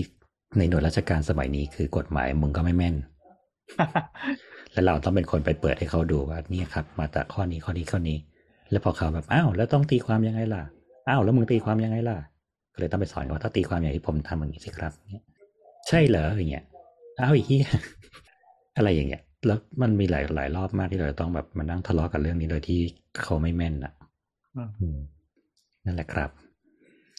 [0.57, 2.95] ในหน่วยราชการสมัยนี้คือกฎหมายมึงก็ไม่แม่น
[4.71, 8.17] และเราต้องเป็นคนไปเปิดให้เขาดูว่าเนี่ยครับ มาจากข้อนี้ข้อนี้ข้อนี้
[8.71, 10.63] แล้วพอเขาแบบอ้าวแล้วต้องตีความยังไงล่ะ
[11.09, 12.17] อ้าวแล้วมึงตีความยังไงล่ะ
[12.73, 15.25] ก็เลยต้องไปสอนเขาว่าถ้าตีความอย่างที่ผมทำอย่างนี้สิครับเนี่ย
[15.87, 16.63] ใช่เหรออย่างเงี้ย
[17.19, 17.65] อ้าวไอ้เหี้ย
[18.77, 22.79] อะไรอย่างเงี้ย แล้วมันมีหลายหลายรอบมากที่เราจะต้องแบบมานั่งทะเลาะกันเรื่องนี้โดยที่
[23.23, 23.93] เขาไม่แม่นอะ
[24.57, 24.97] อืมอืม
[25.85, 26.29] นั่นแหละครับ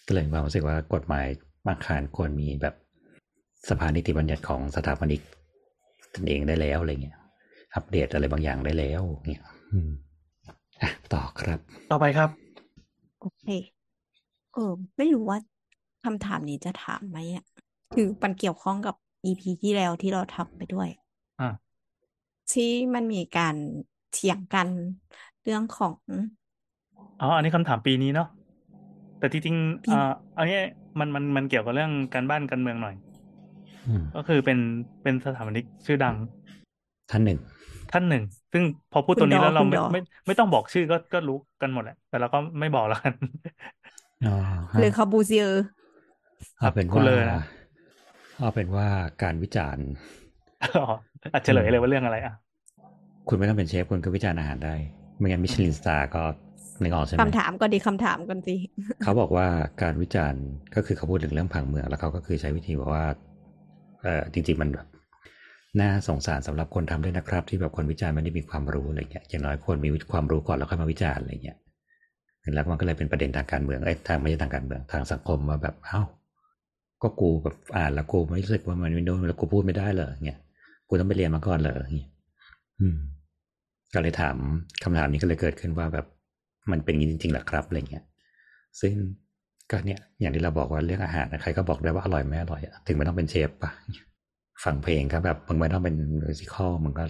[0.06, 1.26] ก็เลยมีความรู้สึกว่ากฎหมาย
[1.66, 2.74] บางคารควรมีแบบ
[3.68, 5.20] สภานิติบัญญัติของสถาปนิก
[6.14, 7.18] ตนเองได้แล้วอะไรเงี้ย
[7.74, 9.90] อัปเดตอะไรบางอย่างได้แล้วเงี้ยอืม
[10.82, 11.58] อะต่อครับ
[11.90, 12.30] ต่อไปครับ
[13.20, 13.44] โอเค
[14.54, 15.38] เออไม่รู้ว่า
[16.04, 17.44] คำถามนี้จะถามไหมอะ
[17.94, 21.05] คือมันเกี่ยวข้องกับ EP ที่แล้วที่เราทำไปด้วยอ่า
[22.50, 23.56] ที่มันมีการ
[24.10, 24.68] เถียงกัน
[25.42, 25.96] เรื่องของ
[27.20, 28.26] อ๋อ อันนี้คำถามปีนี้เนาะ
[29.18, 30.56] แต่จริงๆปีเอ่ออันนี้
[30.98, 32.94] มันมันมันเกี่ยวกับเรื่องการบ้านการเมืองหน่อย
[33.86, 34.58] อืมก็คือเป็น
[35.02, 36.16] เป็นสถาปนิกชื่อดัง
[37.10, 37.38] ท่านหนึ่ง
[37.90, 43.14] ท่านหนึ่ง ซึ่งพอพูดคุตัวณดนี้อแล้วเราคุณไม่ดอไม่ไม่ต้องบอกชื่อก็ก็รู้กันหมดแหละ แต่เราก็ไม่บอกแล้วกัน
[44.24, 44.30] อ๋อ
[44.74, 45.62] ฮะหรือคาบูเซียร์
[46.58, 47.40] เอาเป็นคุณว่าเลยนะ
[48.38, 48.88] เอาเป็นว่า
[49.22, 49.86] การวิจารณ์
[50.62, 50.84] อ๋อ
[51.32, 52.34] อาจจะเฉลยเลยว่าเรื่องอะไรอะ
[53.28, 54.74] คุณไม่ต้องเป็นเชฟคุณก็วิจารณ์อาหารได้
[55.18, 56.22] ไม่งั้นมิชลินสตาร์ก็
[56.82, 58.54] นึกออกใช่ไหมคำถามก็ดีคำถามกันสิ
[59.02, 59.46] เขาบอกว่า
[59.82, 60.42] การวิจารณ์
[60.74, 63.04] ก็คือเขาพูดถึงเรื่องผังเมือง แล้วเขาก็คือใช้วิธีบอกว่า
[64.02, 64.86] เออจริง ๆ มันแบบ
[65.80, 71.56] น่าสงสารสำหรับคนทำด้วยนะครับ ที่แบบคนวิจารณ์ไม่ได้มีความรู้อะไรเงี้ยอย่างน้อยควรมีความรู้ก่อนแล้วค่อยมาวิจารณ์อะไรเงี้ย
[72.54, 76.00] แล้วมันก็เลยเป็นประเด็นทางการเมืองเอ้ยทางไม่ใช่ทางการเมืองทางสังคมว่าแบบเอ้า
[77.02, 80.38] ก็กูแบบอ่านแล้วกูไม่รู้สึกว่ามันไม่โดนแล้วกูพูดไม่ได้เหรอเงี้ย
[80.88, 82.10] กูต้องไปเรียนมาก่อนเหรอเงี้ย
[82.80, 82.98] อืม
[83.94, 84.36] ก็เลยถาม
[84.82, 86.06] คำถามนี้ก็เลยเกิดขึ้นว่าแบบ
[86.70, 88.04] มันเป็นอย่างนี้จริงๆเหรอครับอะไรเงี้ย
[88.80, 88.94] ซึ่ง
[89.70, 93.70] ก็เนี่ย อย่างที่เราบอกว่าเรื่องอาหารนะใครก็บอกได้ว่าอร่อยไม่อร่อยอะถึงไม่ต้องเป็นเชฟปะ
[94.64, 97.04] ฟังเพลงก็แบบมึงไม่ต้องเป็นมิวสิคอลมึงก็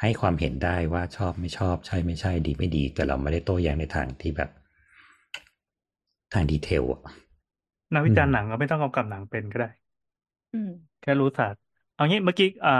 [0.00, 4.50] ให้ความเห็นได้ว่าชอบไม่ชอบใช่ไม่ใช่ดีไม่ดี แต่เราไม่ได้โต้แย้งในทางที่แบบ
[6.32, 7.02] ทางดีเทลอะ
[7.94, 9.68] นักวิจารอืณ์มหนังก็ไม่ต้องกำกับหนังเป็นก็ได้
[10.52, 11.62] อืมแค่รู้ศาสตร์
[11.98, 12.70] เอางี้เมื่อกี้อ่า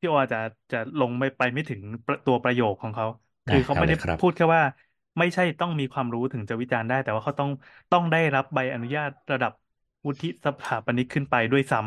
[0.00, 0.38] พี่โออาจจะ
[0.70, 3.06] จะลงไม่ไปไม่ถึงประตัวประโยคของเขา
[3.46, 4.62] คือเขาเอาไม่เลได้ยครับ พูดแค่ว่า
[5.18, 7.50] ไม่ใช่ต้องมีความรู้ถึงจะวิจารณ์ได้ แต่ว่าเขาต้อง
[7.90, 9.52] ต้องได้รับใบอนุญาตระดับ
[10.06, 11.78] วุฒิสถาปนิกขึ้นไปด้วยซ้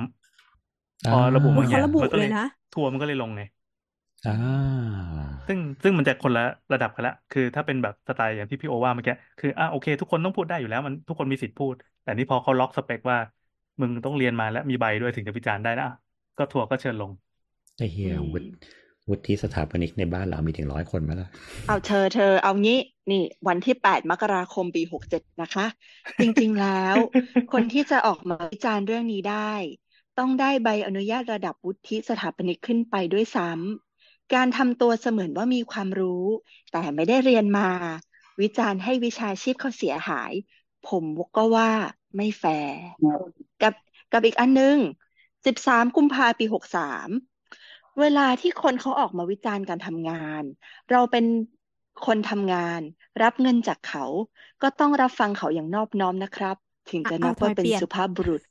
[0.49, 3.41] ำพอระบุโอ้บายงอเขาย่างระบุมันก็เลเลยยนะ ทัวร์มันก็เลยลงไง
[4.25, 4.97] อ่า
[5.47, 6.41] ซึ่งซึ่งมันจะคนละ
[6.73, 13.17] ระดับกันละ คือถ้าเป็นแบบสไตล์อย่างที่พี่โอว่าเมื่อกี้ คืออะโอเค ทุกคนต้องพูดได้อยู่แล้วมันทุกคนมีสิทธิ์พูด แต่นี่พอเขาล็อกสเปคว่า
[13.81, 15.93] มึงต้องเรียนมาและมีใบด้วยถึงจะวิจารณ์ได้นะอะ
[16.37, 17.11] ก็ทัวร์ก็เชิญลง
[17.77, 18.47] ไอ้เฮียอืมวุฒิ
[19.09, 21.27] วุฒิสถาปนิกในบ้านเรามีถึงร้อยคนไหมล่ะ
[21.67, 22.79] เอาเธอเธอเอางี้
[23.11, 25.65] นี่ วันที่8มกราคมปี67นะคะ
[26.21, 26.95] จริงๆแล้ว
[27.53, 29.51] คนที่จะออกมาวิจารณ์เรื่องนี้ได้
[30.19, 36.25] ต้องได้ใบอนุญาตระดับวุฒิสถาปนิกขึ้นไปด้วยซ้ำการทำตัวเสมือนว่ามีความรู้
[36.71, 37.69] แต่ไม่ได้เรียนมา
[38.41, 40.31] วิจารณ์ให้วิชาชีพเขาเสียหาย
[40.89, 41.03] ผม
[41.37, 41.71] ก็ว่า
[42.15, 42.77] ไม่แฟร์
[43.61, 43.73] กับ
[44.11, 44.77] กับอีกอันนึง
[45.47, 47.07] 13กุมภาปี63
[47.99, 50.43] เวลาที่คนเขาออกมาวิจารณ์การทำงาน
[50.91, 51.25] เราเป็น
[52.05, 52.81] คนทำงาน
[53.23, 54.05] รับเงินจากเขา
[54.61, 56.55] ก็ต้องรับฟังเขาอย่างนอบน้อมนะครับ
[56.89, 58.41] ถึงจะอะนับเอาทำไมว่าเป็นเปลี่ยนสุภาพบุรุษ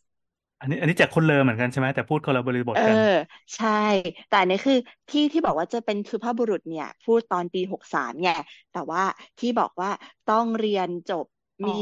[0.61, 3.09] อันนี้ อันนี้จากคนเลอเหมือนกันใช่ไหมแต่พูดคนละบริบทเอกันอ
[3.57, 3.69] ใช่
[4.29, 4.75] แต่อันนี้คือ
[5.09, 8.29] ที่ที่บอกว่าจะเป็นสุภาพบุรุษเนี่ย พูดตอนปีหกสามไง
[8.71, 9.03] แต่ว่า
[9.39, 9.91] ที่บอกว่า
[10.27, 11.25] ต้องเรียนจบ
[11.63, 11.73] อ๋อมี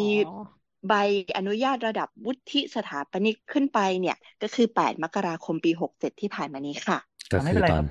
[0.88, 0.92] ใบ
[1.36, 6.98] อนุญาตระดับวุฒิสถาปนิกขึ้นไปเนี่ย ก็คือแปดมกราคมปีหกเจ็ดที่ผ่านมานี้ค่ะ
[7.32, 7.84] ก็ไม่คืเป็อนไรตคอรันบ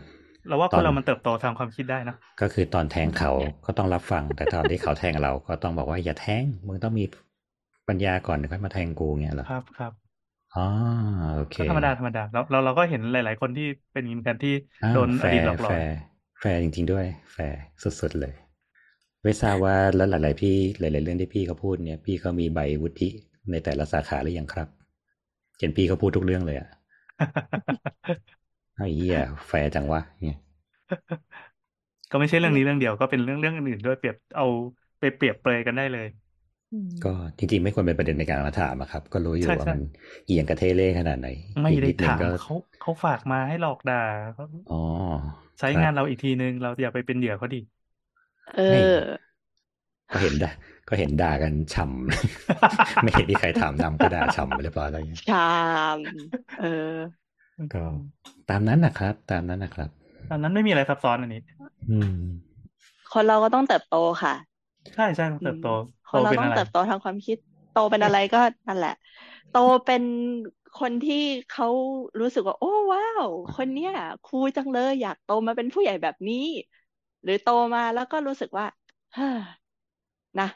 [0.48, 3.32] เราว่าตคอนนเรามันเติบโตทางความคิดได้นะก็คือตอนแทงเขา
[3.66, 7.06] ก็ต้องรับฟัง แต่ตอนที่เขาแทงเราก็ต้องบอกว่าอย่าแทงมึงต้องมี
[7.88, 9.94] ปัญญาก่อนถึงค่อยมาแทงกูเงี้ยเหรอครับครับ
[10.56, 10.62] อ๋อ
[11.36, 14.50] โอเคก็ธรรมดาธรรมดาเราเราเราก็เห็นหลาย ๆ คนที่เป็นอย่างนี้เหมือนกันที่
[14.84, 15.94] อ้าวโดนแฟอดีตร์หลอกหลอแฟนร์
[16.40, 18.34] แฟร์จริง ๆ ด้วย แฟร์สุด ๆ เลย
[19.24, 23.10] ไม่ทราบว่าแล้วหลาย ๆ พี่หลาย ๆ เรื่องที่พี่เขาพูดเนี่ย พี่เขามีใบวุฒิ
[23.52, 24.68] ในแต่ละสาขาหรือยังครับ
[25.60, 26.70] เห็นพี่เขาพูดทุกเรื่องเลยอะ
[28.78, 30.38] ไอ้เหี้ยแฟร์จังวะเนี่ย
[32.10, 34.46] ก็ไม่ใช่เรื่องนี้เรื่องเดียวก็เป็นเรื่องเรื่องอื่นๆด้วยเปรียบเอา
[35.00, 36.06] ไปเปรียบเปรยกันได้เลย
[36.72, 39.82] อืมก็จริง ๆ ไม่ควรเป็นประเด็นในการมาถามอะครับ ก็รู้อยู่ใช่ว่าใช่มัน
[40.26, 41.28] เอียงกระเทเล่ขนาดไหน
[41.62, 43.96] ไม่อีกได้นิดนึงถามก็เขาเขาฝากมาให้หลอกด่า
[44.34, 44.80] เขาอ๋อ
[45.60, 47.58] ใช้ครับงานเราอีกทีนึงเราอย่าไปเป็นเหยื่อเขาดิ
[48.56, 48.96] เอไม่อ
[50.12, 50.52] ก็เห็นด่า
[50.90, 55.50] ก็เห็นด่ากันฉ่ำไม่เห็นที่ใครถามนำก็ด่าฉ่ำไปเรียบร้อยแล้วเนี่ยชา
[55.96, 55.98] ม
[56.62, 56.96] เออ
[57.74, 57.84] ก็
[58.50, 59.90] ตามนั้นนะครับ ตามนั้นนะครับ
[60.30, 61.42] ตอนนั้นไม่มีอะไรซับซ้อนอันนี้
[61.90, 62.16] อืม
[63.14, 64.34] คนเราก็ต้องเติบโตค่ะ
[64.96, 65.70] ใช่ใช่ต้องเติบโต
[66.10, 67.38] คโตนเราเป็นต้องอะไรเติบโตทางความคิด
[67.74, 68.96] โตเป็นอะไรก็นั่นแหละ
[69.52, 70.04] โตเป็น
[70.80, 71.24] คนที่
[71.54, 71.68] เขา
[72.22, 73.26] รู้สึกว่า โอ้ว้าว
[73.58, 73.94] คนเนี้ย
[74.28, 76.46] คูลจังเลยอยากโตมาเป็นผู้ใหญ่แบบนี้
[77.24, 78.66] หรือโตมาแล้วก็รู้สึกว่า
[79.14, 79.40] เฮ้อ
[80.40, 80.48] นะ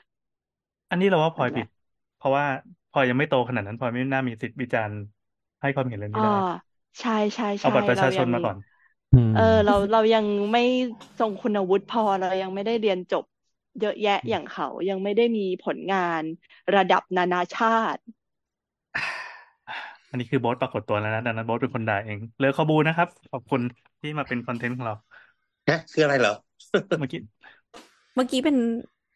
[0.89, 1.67] อันนี้เราว่าพลอยนั่นแหผิละด
[2.15, 2.45] เพราะว่า
[2.89, 4.99] พลอยยังไม่โตขนาดนั้นพลอยไม่น่ามีสิทธิ์วิจารณ์
[5.61, 6.31] ให้ความเห็นเรื่องอ๋นี้อได้
[6.99, 8.57] ใช่ใช่เอาใช่บัตรประเราชาชยันงมาก่อน
[9.11, 10.59] อืมเออ เราเรายังไม่
[11.19, 13.23] ทรงคุณวุฒิพอเรายังไม่ได้เรียนจบ
[13.79, 16.23] เยอะแยะอย่างเขายังไม่ได้มีผลงาน
[16.75, 18.01] ระดับนานาชาติ
[20.09, 23.61] อันนี้คือโบ๊ทปรากฏตัวแล้วนะดังนั้นโบ๊ทเป็นคนด่าเอง เลอขบูนะครับ ขอบคุณ
[24.01, 24.95] ที่มาเป็นคอนเทนต์ของเรา
[25.67, 26.31] ฮะคืออะไรเหรอ
[26.97, 27.19] เมื่อกี้
[28.15, 28.57] เมื่อกี้เป็น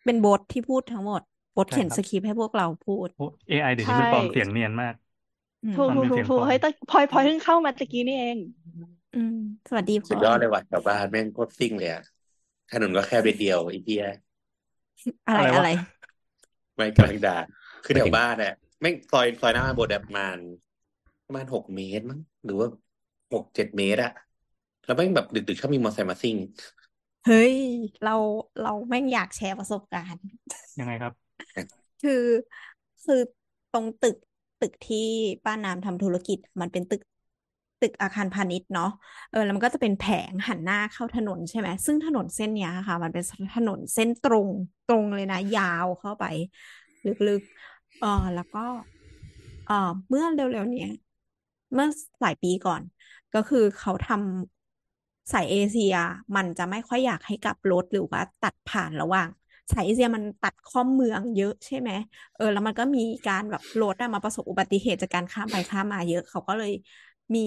[0.06, 1.22] เป็นบทที่พูดทั้งหมด
[1.58, 4.94] บทใช่เขียนครับสคริปต์ให้พวกเราพูดโอ้ AI เดี๋ยวนี้มันปลอมใช่เสียงเนียนมาก
[5.64, 8.38] อืมถูกมันถูกเป็นถูกเสียงปลอมถูกเฮ้ยแต่พลอยพลอยเพิ่งเข้ามาตะกี้นี่เอง
[9.14, 9.34] อืม
[9.70, 12.02] สวัสดีพสุดลอยอดเลยว่ะแถวบ้านแม่งโคตรซิ่งเลยอะ
[12.70, 14.04] ถนนก็แค่เดียวไอ้เหี้ย
[15.28, 15.68] อะไรอะไรวะอะไร
[16.76, 17.34] ไม่กำลังด่า
[17.84, 20.38] คือแถวบ้านเนี่ยแม่งซอยซอยหน้าบ้านโบดแบบประมาณ
[21.26, 22.68] ประมาณหกเมตรมั้งหรือว่า
[23.34, 24.10] หกเจ็ดเมตรอะ
[24.84, 26.36] แล้วแม่งแบบดึกๆชอบมีมอเตอร์ไซค์มาซิ่ง
[27.26, 27.56] เฮ้ย
[28.04, 28.16] เรา
[28.62, 30.24] เราแม่งอยากแชร์ประสบการณ์
[30.80, 31.14] ยังไงครับ
[32.02, 32.24] คือ
[33.04, 33.20] คือ
[33.72, 34.16] ตรงตึก
[34.62, 35.08] ตึกที่
[35.46, 37.02] ป้าน้ำทำธุรกิจ มันเป็นตึก
[37.82, 38.90] ตึกอาคารพาณิชย์เนาะ
[39.32, 43.24] เออแล้วมันก็จะเป็นแผงหันหน้าเข้าถนนใช่ไหมซึ่งถนนเส้นเนี้ยค่ะ มันเป็น
[43.56, 44.50] ถนนเส้นตรง
[44.88, 46.26] ตรงเลยนะ ยาวเข้าไป
[47.06, 48.60] ลึกๆเออแล้วก็
[49.66, 49.74] เออ
[50.10, 50.90] เมื่อเร็วๆเนี้ย
[51.74, 51.88] เมื่อ
[52.22, 52.82] หลายปีก่อน
[53.34, 54.61] ก็คือเขาทำ
[55.32, 55.94] สายเอเชีย
[56.36, 59.28] มันจะไม่ค่อยอยากให้กลับรถหรือว่าตัดผ่านระหว่าง
[59.72, 61.90] สายเอเชียมันตัดข้อมเมืองเยอะใช่ไหม
[62.36, 66.72] เออ แล้วมันก็มีการแบบรถอะมาประสบอุบัติเหตุจากการข้ามไปข้ามมาเยอะ เขาก็เลย
[67.36, 67.40] มี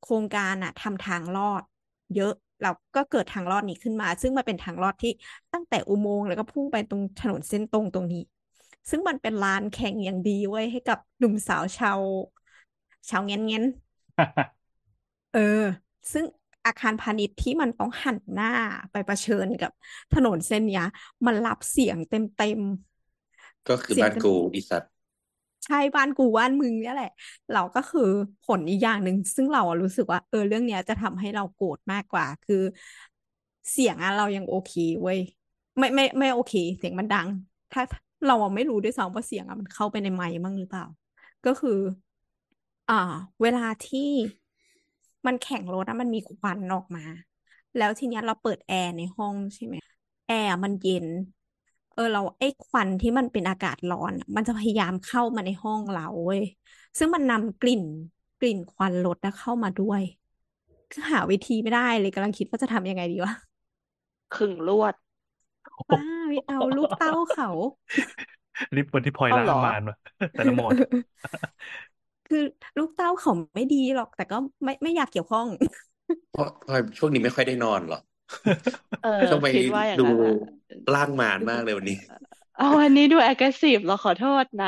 [0.00, 1.62] โครงการอะทำทางลอด
[2.14, 5.10] เยอะแล้วก็เกิดทางลอดนี้ขึ้นมา ซึ่งมันเป็นทางลอดที่
[5.52, 8.22] ตั้งแต่อุโมงค์แล้วก็พุ่งไปตรงถนนเส้นตรงตรงนี้
[8.90, 12.00] ซึ่งมันเป็นลานแข่งอย่างดีไว้ให้กับหนุ่มสาวชาว
[13.08, 13.64] ชาวเงี้ยนเงี้ยน
[15.32, 15.40] เออ
[16.12, 16.24] ซึ่ง
[16.66, 18.46] อาคารพาณิชย์ที่มันต้องหันหน้า
[18.92, 19.70] ไปเผชิญกับ
[20.12, 20.84] ถนนเส้นเนี้ย
[21.26, 22.60] มันรับเสียงเต็มเต็ม
[23.68, 24.90] ก็คือเสียงบ้านเต็มกูอีสัตว์
[25.64, 27.08] ใช่บ้านกูบ้านมึงเนี่ยแหละ
[27.50, 28.00] เราก็คือ
[28.42, 32.56] ผลอีกอย่างหนึ่งซึ่งเราอะรู้สึกว่าเออเรื่องเนี้ยจะทำให้เราโกรธมากกว่า คือ
[33.70, 35.18] เสียงอะเรายังโอเคเว้ย
[35.78, 37.28] ไม่ไม่ไม่โอเค เสียงมันดัง
[37.70, 37.82] ถ้า
[38.24, 40.84] เราอะไม่รู้ด้วยซ้ำว่าเสียงอะมันเข้าไปในไมค์มั้งหรือเปล่า
[41.44, 41.70] ก็คือ
[42.88, 42.94] อ่า
[43.40, 44.00] เวลาที่
[45.26, 47.00] มันแข่งรถอะมันมีควันออกมา
[47.76, 49.74] แล้วทีเนี้ยเราเปิดแอร์ในห้องใช่ไหม
[50.26, 51.06] แอร์มันเย็น
[51.92, 56.42] เออเราไอ้ควันที่มันเป็นอากาศร้อนอะมันจะพยายามเข้ามาในห้องเราเว้ย
[56.98, 57.82] ซึ่งมันนำกลิ่น
[58.38, 60.02] กลิ่นควันรถนะเข้ามาด้วย
[60.90, 63.32] คือหาวิธีไม่ได้เลยกำลังคิดว่าจะทำยังไงดีวะ
[64.34, 64.94] ขึงลวด
[65.90, 67.48] บ้าไม่เอาลูกเต้าเขา
[68.74, 69.96] รีบวันที่พลอยเอาล่าเหรอ มานวะ
[70.34, 70.74] แต่ละโหมด
[72.30, 72.38] คือ
[72.78, 75.46] ลูกเต้าเขาไม่ดีหรอก แต่ก็ไม่ไม่อยากเกี่ยวข้อง
[76.32, 77.98] เพราะเพราะช่วงนี้ไม่ค่อยได้นอนเหรอ
[79.00, 80.32] เออทำไมคิดว่าอย่างดูนั้นอะ
[80.94, 81.96] ร่างมารมากเลยวันนี้
[82.56, 84.66] เอาวันนี้ดู aggressive เราขอโทษนะ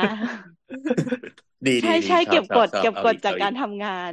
[1.67, 4.11] ดีดีใช่ดีใช่ชอบเก็บชกอบดชอบเก็บเอากดอีกจากเอากาอีรกทำงาน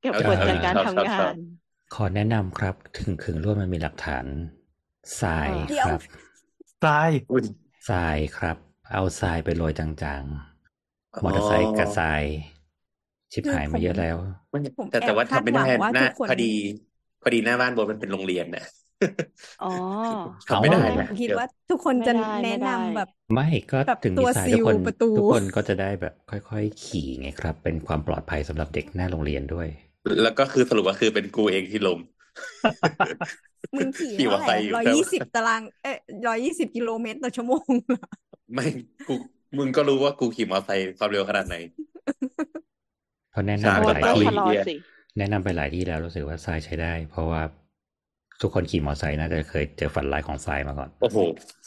[0.00, 1.36] เก็บเอากอีดกเอาจากอีกการชอบทำชอบชงาอบน
[1.94, 4.26] ขอแนะนำครับ ถึงขึงลวดมันมีหลักฐาน
[5.20, 6.00] ทรายอ่าเดี๋ยวครับ
[6.82, 7.42] ทรายอุ้ย
[7.88, 8.56] ทรายครับ
[8.92, 10.24] เอาทรายไปโรยจาง
[11.14, 12.22] อ๋อๆมอเตอร์ไซค์กับทราย
[13.32, 14.16] ชิบคือหายผมมาเยอะแล้ว
[14.52, 16.44] มันผมแต่แอแต่บว่าคาดทำไม่หวัได้งว่าหน้าทุกคนพอดี
[17.22, 18.62] พอดีหน้าบ้านโบนมันเป็นโรงเรียนน่ะ
[19.60, 19.66] อ๋อ
[20.48, 29.68] ทำไม่ได้อ๋อนะคิดเดี๋ยวว่าทุกคนไม่จะได้ไม่แนะได้นำแบบ ไม่ก็แบบถึงตัมีวทรายซีทุกลคนประตูทุกคนก็จะได้แบบ ค่อย ๆ ขี่ไงครับ เป็นความปลอดภัยสำหรับเด็กหน้าโรงเรียนด้วย
[30.22, 32.00] แล้วก็คือสรุปว่าคือเป็นกูเองที่ล้ม
[33.76, 38.00] มึงขี่ขี่มอเท่าเตอไหร์ร่ไซค์อยู่ร้อยแค่ยี่สิบตารางเอ้ยร้อยยี่สิบกิโลเมตรต่อชั่วโมงเหรอ
[38.54, 38.66] ไม่
[39.06, 39.14] กู
[39.58, 41.54] มึงก็รู้ว่ากูขี่มอเตอร์ไซค์ความเร็วขนาดไหน
[43.30, 44.74] เพราะแนะใช่นำโอ้ไปแต่หลายต้องที่ชะลอสิ
[45.18, 47.42] แนะนำไปหลายที่แล้วรู้สึกว่าทรายใช้ได้ เพราะว่า
[48.42, 51.18] ทุกคนขี่มอเตอร์ไซค์น่าจะเคยเจอฝันร้ายของทรายมาก่อน โอ้โห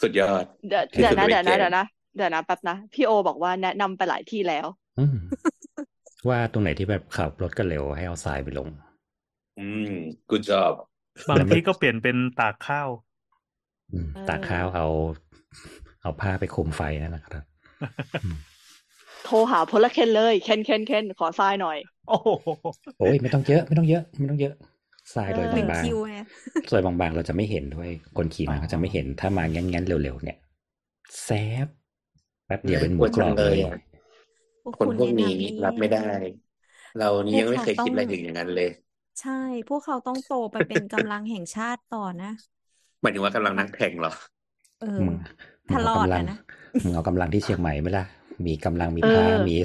[0.01, 1.85] สุดยอด เดี๋ยวที่เดี๋ยวสุดนะในเดี๋ยวนะเกมเดี๋ยวนะ
[2.15, 4.65] เดี๋ยวนะแป๊บนะ พี่โอบอกว่าแนะนำไปหลายที่แล้ว
[4.99, 5.17] อืม
[6.27, 8.67] ว่าตรงไหนที่แบบขับรถกันเร็วให้เอาทรายไปลง
[9.59, 9.93] อืม
[10.29, 10.73] good job
[11.29, 12.89] บางที่ก็เปลี่ยนเป็นตากข้าว
[13.93, 14.87] อืมเออตากข้าวเอา
[16.01, 17.43] เอาผ้าไปคลุมไฟนั่นนะครับ
[19.23, 22.27] โทรหาพลเคนเลยเคนเคนเคนขอทรายหน่อย โอ้โห
[22.99, 24.53] โอ้ยไม่ต้องเยอะไม่ต้องเยอะไม่ต้องเยอะ
[25.13, 30.37] ทรายโดยเออหนึ่งบางคิวไงๆทรายบางๆ เราจะไม่เห็นด้วยคนขี่มาอ๋อเขาจะไม่เห็นถ้ามางั้นๆเร็วๆเนี่ย
[31.23, 31.29] แซ
[31.65, 31.67] บ
[32.45, 33.73] แป๊บเดียวน่าเป็นหกมูลัวกรจัองบเลเลยยอะ
[34.63, 35.99] พวกคนคุณพวกแนะนี้นำนี่รับไม่ได้
[36.97, 38.69] เรานี่พวยักงไม่เขาเคยคิดต้องอะไรถึงอย่างนั้นเลย
[39.19, 39.31] ใช่
[39.67, 42.27] พวกเขาต้องโตไปเป็นกำลังแห่งชาติต่อนะ
[43.01, 44.11] หมายถึงว่ากำลังนักแข่งเหรอ
[44.79, 45.15] เออมึง
[45.69, 46.37] มึถ้างรเอาอดกำลังอะนะ
[46.83, 48.05] มึงเอากำลังที่เชียงใหม่ไหมล่ะ
[48.45, 49.55] มีกำลังมีเอพาอมี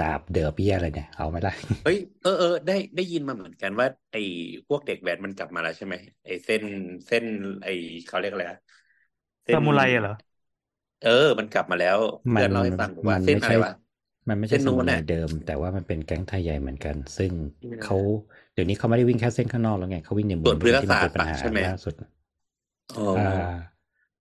[0.00, 4.18] ดาบเดอเบี้ยอะไรเนี่ย เอาไหมล่ะเฮ้ยเออเออได้ได้ยินมาเหมือนกันว่า ไอ้
[4.66, 5.94] พวกเด็กแว้นมันกลับมาแล้วใช่ไหม
[6.24, 6.62] ไอ้เส้น
[7.06, 7.24] เส้น
[7.64, 7.70] ไอ้
[8.06, 8.58] เขาเรียกอะไรอะ
[9.44, 10.14] เส้นซามูไรอะเหรอ
[11.00, 11.98] เออ มันกลับมาแล้ว
[12.36, 13.70] มัเพื่อนเล่าให้ฟังบอกมัว่านเส้นไม่อะไรใช่วะ
[14.28, 17.32] มันไม่ใช่เส้นสนู้มุนไรน่ะเดิม แต่ว่ามันเป็นแก๊งไทยใหญ่เหมือนกัน ซึ่ง
[17.62, 17.96] อืมเขา
[18.52, 21.94] เดี๋ยวนี้เขาไม่ได้วิ่งแค่เส้นข้างนอกแล้วไงเขาวิ่งในเมืส่อวงนด้พฤวยกที่มันษาสเป็นปัญปะหาใช่ไหมล่าสุด
[22.94, 23.77] อ๋ออ่าเ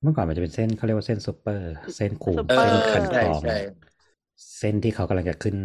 [0.08, 3.52] มื่อก่อนมันจะเป็นเส้นเขาเรียกว่าเส้นซุปเปอร์ เส้นกูซุปเอเปออร์เส้นคันคใช่ลองใช่
[4.58, 5.56] เส้นที่เขากำลังจะขึ้น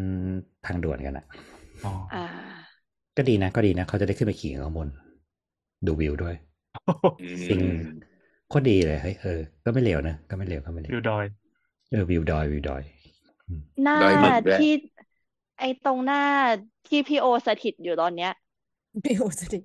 [0.66, 1.26] ทางด่วนกันอะ
[1.84, 2.82] อ๋ออ่า
[3.16, 4.88] ก็ดีนะ ก็ดีนะ เขาจะได้ขึ้นไปขี่ข้างบน
[5.86, 6.34] ดูวิวด้วย
[7.18, 8.12] อืสิ่งม
[8.48, 11.24] โคตรดีเลยเฮ้ยเออ ก็ไม่เลวนะ ก็ไม่เลวก็ไม่เลอยู่วดอย
[11.90, 12.82] เออวิวดอยวิวดอย
[13.82, 14.66] หน้าดอยหมึกด้วยที่
[15.58, 16.18] ไอ้ตรงหน้า
[16.86, 18.30] ที่พี่โอสถิตอยู่ตอนเนี้ย
[19.04, 19.58] บิวสติ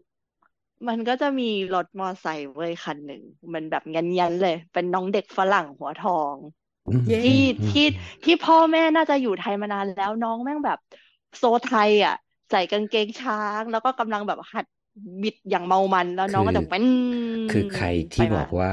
[0.87, 3.21] มันก็จะมีรถมอไซค์เว้ยคันหนึ่ง
[3.53, 6.35] มันแบบยันๆเลย เป็นน้องเด็กฝรั่งหัวทอง
[6.87, 7.85] อืมเย้ที่อืมที่
[8.23, 10.79] ที่พ่อแม่น่าจะอยู่ไทยมานานแล้วน้องแม่งแบบ
[11.37, 12.15] โซไทยอะ
[12.51, 14.65] ใส่กางเกงช้าง แล้วก็กำลังแบบหัด
[15.21, 16.83] บิดอย่างเมามันแล้วน้องก็จะเป็น
[17.51, 17.85] คือใคร
[18.17, 18.71] ไปที่บมาอกว่า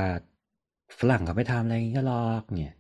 [0.98, 2.74] ฝรั่งเขาไม่ทำอะไรอย่างนี้ก็หรอกเนี่ย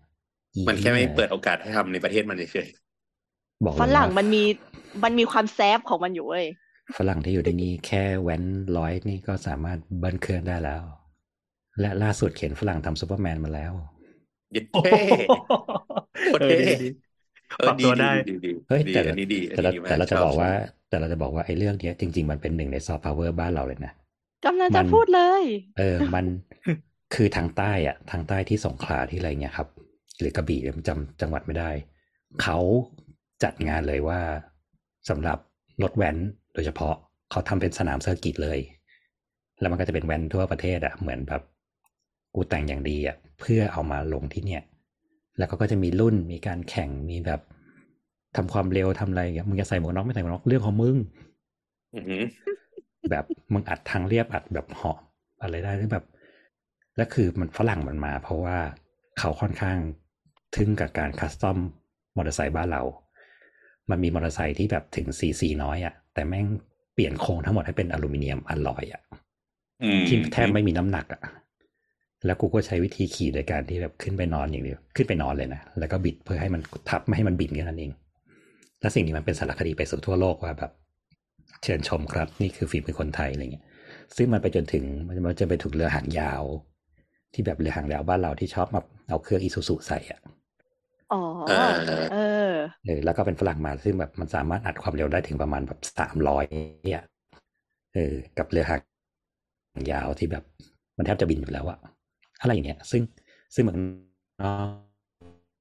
[0.56, 2.68] อีมันแค่ไม่หี้ยเปิดโอกาสให้ทำในประเทศมันเฉย
[3.66, 4.42] บอกเลยฝรั่งว่ามันมี
[5.04, 6.46] มันมีความแซบของมันอยู่เว้ย
[6.96, 8.42] ฝรั่งที่อยู่ในนี้แค่แว้น
[8.76, 10.82] ร้อยนี่ก็สามารถเบิ้ลเครื่องได้แล้ว
[11.80, 15.00] และล่าสุดเข็นฝรั่งทำซูเปอร์แมนมาแล้วๆยึดโอ้โหเท่
[16.24, 16.88] โคตรเออเท่ดีดี
[17.58, 20.54] เอปอรับดีตัวดีได้ดีดีเฮ้ยดีแต่อันนี้ดีอันแต่เรานี้ดีมากแต่เราจะชบอกว่าช
[20.88, 23.92] แต่เราจะบอกว่าไอ้เรื่องเนี้ย จริง ๆ มันเป็นหนึ่งในซอฟต์พาวเวอร์บ้านเราเลยนะ
[24.46, 25.42] กำลังมัจะนพูดเลย
[25.78, 26.26] เออ มัน
[27.14, 29.68] คือทางใต้อะทางใต้ที่สงขลาที่อะไรเงี้ยครับ
[30.20, 31.70] หรือกระบี่จำจังหวัดไม่ได้
[32.42, 32.58] เขา
[33.42, 34.20] จัดงานเลยว่า
[35.08, 35.38] สำหรับ
[35.82, 36.16] รถแว้น
[36.54, 36.94] โดยเฉพาะ
[37.30, 38.58] เขาทำเป็นสนาม circuit เลย
[39.60, 41.42] แล้วมันก็จะเป็นแว้นทั่วประเทศอะเหมือนแบบ
[42.34, 44.62] กูแต่งอย่างดีอะเพื่อเอามาลงที่เนี่ย
[45.38, 47.40] แล้วก็ก็จะมีรุ่นมีการแข่งมีแบบ
[48.36, 50.96] ทำความเร็วทำอะไรอย่างเงี้ยมึงจะใส่หมวกกนน็อกไม่ใส่หมวกกนน็อกเรื่องของมึง
[51.94, 52.22] อือหือ
[53.10, 54.98] แบบมึงอัดทางเรียบอัดแบบเหาะ
[55.42, 56.04] อะไรได้ที่แบบ
[56.96, 58.56] แล้วคือมันฝรั่งมันมา เพราะว่า
[59.18, 59.78] เขาค่อนข้าง
[60.56, 61.58] ทึ่งกับการ custom
[62.16, 62.82] มอเตอร์ไซค์บ้านเรา
[63.90, 66.46] มันมีมอเตอร์ไซค์ที่แบบถึงซีซีน้อยอะ่ะ แต่แม่ง
[66.94, 69.02] เปลี่ยนโครงทั้งหมดให้เป็นอลูมิเนียมอลลอยอะ่ะ
[69.82, 71.20] อืมที่แทบไม่มีน้ำหนักอะ่ะ
[72.26, 77.92] แล้วกูก็ใช้วิธีขี่โดยการที่แบบขึ้นไปนอนอย่างเดียว ขึ้นไปนอนเลยนะ แล้วก็บิดเพื่อให้มันทับไม่ให้มันบินแค่นั้นเอง
[78.80, 80.70] และสิ่งนี้มันเป็นสารคดีไปสู่ทั่วโลกว่าแบบ
[81.62, 83.64] เชิญชมครับ นี่คือฝีมือคนไทยอะไรเงี้ย
[84.16, 84.84] ซึ่งมันไปจนถึง
[85.24, 86.42] มันจะไปถึงเรือหางยาว
[87.32, 90.20] ที่แบบเรือหางยาวบ้านเราที่ชอบแบบเอาเครื่องอีซูซูใส่อะ
[91.10, 91.54] อ๋อเออ
[92.10, 92.16] เออ
[92.84, 96.44] เออ แล้วก็เป็นฝรั่งมาซึ่งแบบมันสามารถอัดความเร็วได้ถึงประมาณแบบสามร้อย
[96.84, 97.02] เนี่ย
[97.94, 98.80] เออ กับเรือหาง
[99.92, 100.44] ยาวที่แบบ
[100.96, 101.78] มันแทบจะบินอยู่แล้วอะ
[102.40, 103.02] อะไรอย่างเงี้ย ซึ่ง
[103.54, 103.78] ซึ่งเหมือน
[104.42, 104.68] นอก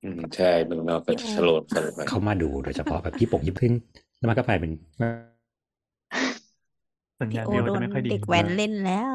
[0.04, 3.72] อืมใช่เมืองนอกก็พี่โอชโลดสโลดไปเขามาดูโดยเฉพาะแบบญี่ปุ่งญี่ปุ่น
[4.18, 4.72] แล้วมันก็กลายเป็น
[7.22, 9.12] สัญพี่ญาณโอเดียวโดจะนไม่ค่อยดีเด็กแว้นเล่นแล้ว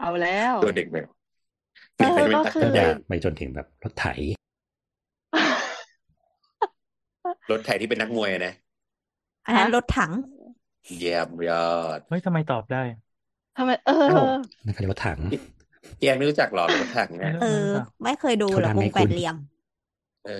[0.00, 1.06] เอาแล้วตัวเด็กแบบ
[1.96, 4.06] เออเด็กไม่ก็ตัดคือตั้งใจแต่ไปจนถึงแบบรถไถ
[7.50, 8.52] รถไถที่เป็นนักมวยอะนะ
[9.46, 10.12] อันนั้นฮะรถถัง
[10.96, 11.56] เยี่ยมยอ
[11.98, 12.78] ดเฮ้ยทำไมตอบได้
[13.56, 14.14] ทำไมเออเอ้า
[14.64, 15.20] นั่นเขาเรียกว่าถัง
[16.02, 17.46] แยกไม่รู้จักหรอรถถังเนี่ยเออ
[18.02, 19.36] ไม่เคยดูเขาหรอดักงวไงงแปคุดณเหลี่ยม
[20.24, 20.30] เออ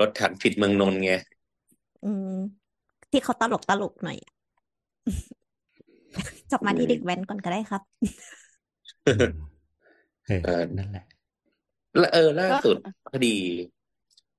[0.00, 1.10] รถถังผิดเมืองนนท์ไง
[2.02, 2.28] อืม
[3.10, 4.18] ที่เขาตลกตลกหน่อย
[6.50, 7.82] กลับมาที่เด็กแว้นก่อนก็ได้ครับ
[9.06, 9.32] อืม
[10.26, 11.02] เออเออนั่นแหละ
[11.98, 12.76] และเออล่าก็สุด
[13.10, 13.28] พอดี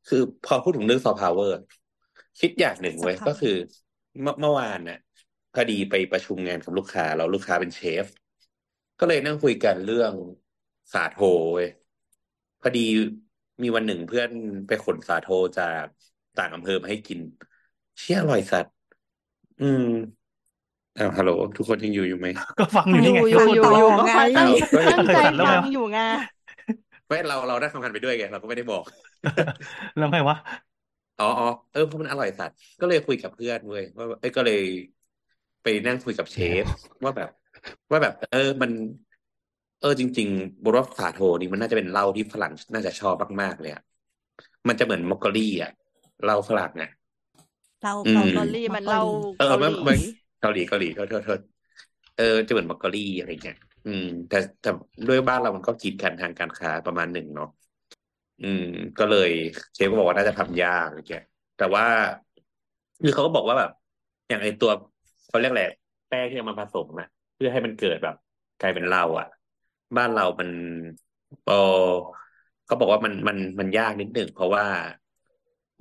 [0.07, 1.57] คือพอพูดถึงเรื่องซอฟต์พาวเวอร์
[2.39, 3.55] คิดอย่างหนึ่งเว้ย Soft ก็คือ
[4.21, 4.99] เมื่อเมื่อวานน่ะ
[5.53, 8.05] พอดีไปประชุมงานกับลูกค้าแล้วลูกค้าเป็นเชฟ
[8.99, 10.13] ก็เลยนั่งคุยกันเรื่อง
[10.93, 11.19] สาโท
[11.53, 11.69] เว้ย
[12.61, 12.85] พอดี
[13.63, 14.29] มีวันหนึ่งเพื่อน
[14.67, 15.85] ไปขนสาโทจาก
[16.39, 17.19] ต่างอำเภอมาให้กิน
[17.99, 18.73] เชี่ยอร่อยสัตว์
[19.61, 19.85] อืม
[20.97, 22.27] อ้าวฮัลโหลทุกคนยังอยู่อยู่ไหม
[22.59, 24.03] ก็ฟังอยู่นี่ไงอยู่ก็พูดอยู่ต่อไงก็
[24.37, 25.99] ตั้งก็ยังตั้งใจแล้วไงฟัวะงอยู่ไง
[27.07, 28.83] ไม่เราเราได้ทำงานไปด้วยไงเราก็ไม่ได้บอก
[29.97, 30.35] แล้วไงวะ
[31.17, 34.59] อ๋ออ๋อเออเพราะมันอร่อยสัตว์ก็เลยคุยกับเพื่อนเว้ยว่าเอ้ยก็เลย
[35.61, 36.65] ไปนั่งคุยกับเชฟ
[37.03, 37.29] ว่าแบบ
[37.91, 38.71] ว่าแบบ เออมัน
[39.79, 43.81] เออจริง ๆบรสสาโทนี่มันน่าจะเป็นเหล้าที่ฝรั่งน่าจะชอบมากๆเลยอะ
[44.67, 45.71] มันจะเหมือนมอกโกลี่อะ
[46.23, 46.89] เหล้าฝรั่งอะ
[47.81, 49.97] เราอืมเกาเกาหหลีลีมันเกาเล่าหลีเออเกาหมันลีมัน
[50.39, 51.39] เกาหลีเกาหลีโทษโทษโทษ
[52.15, 53.55] เออจะเหมือนมอกโกลี่อะไรเงี้ย
[53.85, 54.69] อืม แต่แต่
[55.07, 57.47] ด้วยบ้านเรามันก็กีดกันทางการค้าประมาณหนึ่งเนาะ
[58.39, 58.61] อืม
[58.97, 59.29] ก็เลย
[59.73, 61.23] เชฟก็บอกว่าน่าจะทำยากอะไรเงี้ย
[61.55, 61.85] แต่ว่า
[63.01, 63.71] คือเขาก็บอกว่าแบบ
[64.29, 64.71] อย่างไอตัว
[65.27, 65.63] เขาเรียกอะไร
[66.09, 68.15] แป้งที่เอามาผสมนะเพื่อให้มันเกิดแบบ
[68.59, 69.27] กลายเป็นเหล้าอะ
[69.97, 70.49] บ้านเรามัน
[71.45, 71.53] เออ
[72.65, 74.65] เขาบอกว่ามันมันมันยากนิดหนึ่งเพราะว่า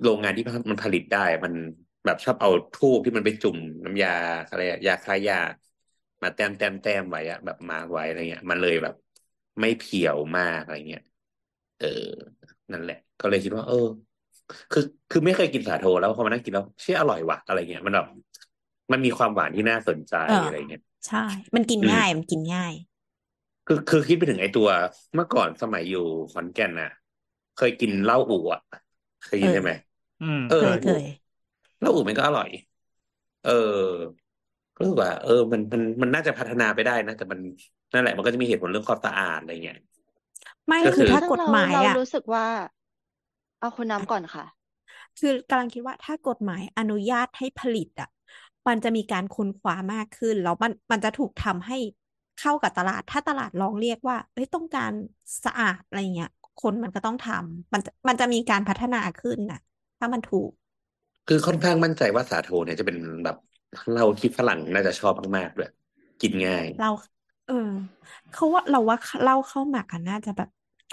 [0.01, 1.53] โรงงานที่มันผลิตได้ มัน
[2.05, 4.09] แบบชอบเอาทูบที่มันไปจุ่มน้ำยา
[4.47, 5.35] อะไรอะยาคลายยา
[6.21, 8.93] มาแต้มแต้มแต้มไว้อะแบบมาไว้อะไรเงี้ย มันเลยแบบ
[9.61, 11.01] ไม่เพียวมากอะไรเงี้ย
[11.77, 11.87] เออ
[12.71, 13.75] นั่นแหละ ก็เลยคิดว่า เออ
[14.71, 18.05] คือคือไม่เคยกินสาโทแล้วพอมานั่งกินแล้วเชื่ออร่อยว่ะอะไรเงี้ยมันแบบ
[18.91, 22.73] มันมีความหวานที่น่าสนใจเออออะไรเงี้ยใช่ มันกินอืมง่ายมันกินง่าย
[23.65, 24.67] คือคือคิดไปถึงไอ้ตัว
[25.15, 25.99] เมื่อก่อนสมัยอยู่
[26.31, 26.89] ขอนแก่นน่ะ
[27.55, 28.59] เคยกินเหล้าอู่อะ
[29.21, 29.71] เคยกินเออใช่ไหม
[30.19, 31.03] อืมเออเคยเคย
[31.79, 32.49] เหล้าอู่มันก็อร่อย
[33.41, 33.51] เออ
[34.75, 37.39] ก็รู้สึกว่า เออ มันมันมันน่าจะพัฒนาไปได้นะแต่มัน
[37.91, 39.75] นั่นแหละมันก็จะมีเหตุผลเรื่องความสะอาดอะไรเงี้ย
[40.67, 42.45] ไม่ก็คืคืออถ้าซึ่งกฎเราหมายเราอะรู้สึกว่า
[43.59, 44.45] เอาคุณน้ำก่อนค่ะ
[45.19, 48.09] คือกำลังคิดว่าถ้ากฎหมายอนุญาตให้ผลิตอะ
[48.67, 51.77] มันจะมีการค้นคว้ามากขึ้น แล้วมันมันจะถูกทำให้
[52.39, 54.91] เข้ากับตลาด ถ้าตลาดลองเรียกว่าเอ้ยต้องการ
[55.45, 56.29] สะอาดอะไรเงี้ย
[56.61, 59.59] คนมันก็ต้องทำมันจะมันจะมีการพัฒนาขึ้นน่ะ
[59.99, 60.51] ถ้ามันถูก
[61.27, 63.37] คือค่อนข้างมั่นใจว่าสาโทเนี่ยจะเป็นแบบ
[63.89, 65.69] เหล้าที่ฝรั่งน่าจะชอบมากๆด้วย
[66.21, 66.89] กินง่าย เรา
[67.45, 67.53] เออ
[68.31, 70.49] เขาว่าเราว่าเหล้าข้าวหมักอะน่าจะแบบ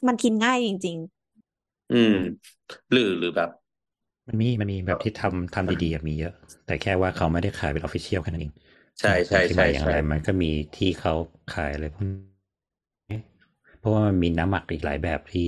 [0.07, 0.97] มันกินง่ายจริง
[1.91, 2.15] อืม
[2.91, 3.51] หรือหรือแบบ
[4.29, 6.35] มันมีมันมีแบบที่ทำทำดีๆอะมีเยอะ
[6.67, 8.53] แต่แค่ว่าเขาไม่ได้ขายเป็นออฟฟิเชียลแค่นั้นเอง
[9.01, 11.15] ใช่ใช่ที่ใช่มาอย่างใช่ไรมันก็มีที่เขา
[11.55, 13.19] ขายอะไรพวกนี้
[13.81, 15.47] เพราะว่ามันมีน้ำหมักอีกหลายแบบที่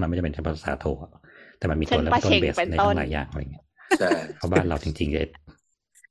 [0.00, 1.12] มันไม่จำเป็นเฉพาะสาโทอะ
[1.58, 5.28] แต่มันมีเช่ตันวเริ่ปลามต้นเช็งเบสเป็นในต้ตั้นงหลายอย่างอะไรเงี้ยใช่เพราะบ้านเราจริงๆเจ็ด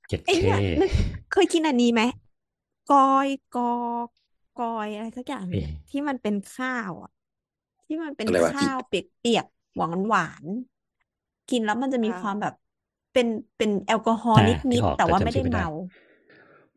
[0.09, 0.91] เจ็ดๆไอ้เคเนี่ยนึก
[1.29, 2.01] เคยกินอันนี้ไหม
[2.91, 3.63] กอยกอ
[4.05, 4.07] ก
[4.63, 7.09] อยอะไรสักอย่างหนึ่งเอ๊ะที่มันเป็นข้าวอะ
[7.85, 12.53] ที่มันเป็นอะไรวะข้าวเปียกๆหวานหวานๆกินแล้วมันจะมีอ่าความแบบ
[13.11, 13.27] เป็น
[13.57, 15.65] เป็นแอลกอฮอล์อ่านิที่ดออกๆแต่แต่ว่าจำไม่ชื่ได้อไม่ได้ เมา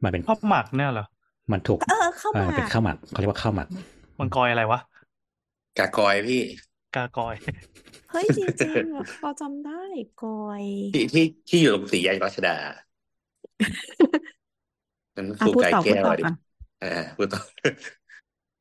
[0.03, 1.07] มันเป็นข้าวหมักเนี่ยเหรอ
[1.53, 3.69] มันถูกเออข้าวหอ่ามาเป็นกข้าวหมักเขาเรียกว่าข้าวหมัก
[4.21, 4.81] มันกอยอะไรวะ
[5.79, 6.43] กากอยพี่
[6.95, 7.35] กากอย
[8.11, 9.73] เฮ้ยจริงๆอะเราจำได้
[10.17, 10.31] กอ
[10.63, 12.57] ย ที่ที่ที่อยู่ตรงสี่แยกรัชดา
[15.17, 16.35] นั่นอะครูพูดกายต่อพูดแก้วต่ออะดิ ก่อน
[16.85, 17.41] อ่าพูดต่อ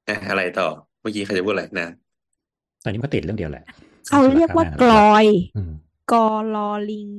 [0.07, 0.65] อะอะไรต่อ
[1.01, 1.85] เมื่อกี้ใครจะพูดอะไรนะ
[2.83, 3.63] ตอนนี้มันก็ติดเรื่องเดียวแหละ
[4.05, 5.71] เขาเรียกว่ากลอยอืม
[6.07, 6.17] กอ
[6.51, 7.11] ลอลิง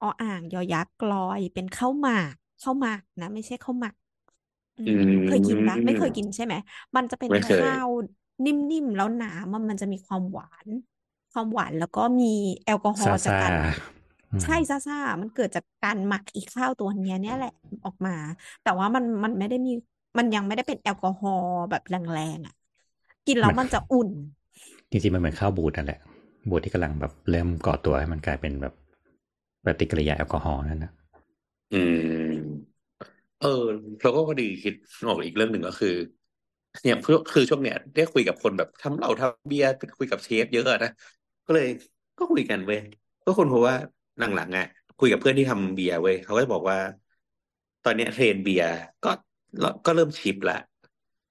[0.00, 3.94] ออ่างยอยักษ์กลอยเป็นข้าวหมากข้าวหมากนะ ไม่ใช่ข้าวหมัก
[4.76, 6.54] อือืมเคยกินปะไม่เคยมกินใช่ไหม
[6.96, 7.88] มันจะเป็นไม่เคยข้าว
[8.44, 10.68] นิ่มๆแล้วหนามันมันจะมีความหวาน
[11.30, 12.24] ความหวานแล้วก็มี
[12.64, 13.52] แอลกอฮอซาล์จากซาการ
[14.32, 17.50] อืมใช่ซ่าซ่ามันเกิดจากการหมักอีข้าวตัวเนี้ยเนี่ยแหละ
[17.84, 18.12] ออกมา
[18.62, 19.70] แต่ว่ามันมันไม่ได้มี
[20.18, 22.54] มันยังไม่ได้เป็นแอลกอฮอล์แบบแรงๆอะ
[23.26, 24.08] กินแล้วมันจะอุ่น
[24.90, 26.00] จริงๆ มันเหมือนข้าวบูดนั่นแหละ
[26.48, 28.74] บูดที่กำลังแบบเริ่มก่อตัวให้มันกลายเป็นแบบ
[29.64, 30.92] ปฏิกิริยาแอลกอฮอล์นั่นนะ
[31.72, 31.74] อื
[32.30, 32.32] ม
[33.38, 33.48] เออ
[34.02, 34.74] เราก็พอดีคิด
[35.06, 35.88] ออกอีกเรื่องหนึ่งก็คือ
[36.82, 40.90] เนี่ยคือคือช่วงเนี้ยได้คุยกับคนแบบทำเหล้าทำเบียร์คุยกับเชฟเยอะอะนะ
[41.46, 41.66] ก็เลย
[42.18, 42.80] ก็คุยกันเว้ย
[43.24, 43.74] ก็คนเพราะว่า
[44.18, 44.64] หลังๆอะ
[44.98, 46.78] คุยกับเพื่อนที่ทำเบียร์เว้ยเขาก็จะบอกว่า
[47.82, 48.68] ตอนเนี้ยเทรนเบียร์
[49.02, 49.08] ก็
[49.86, 50.58] ก็เริ่ม shift ละ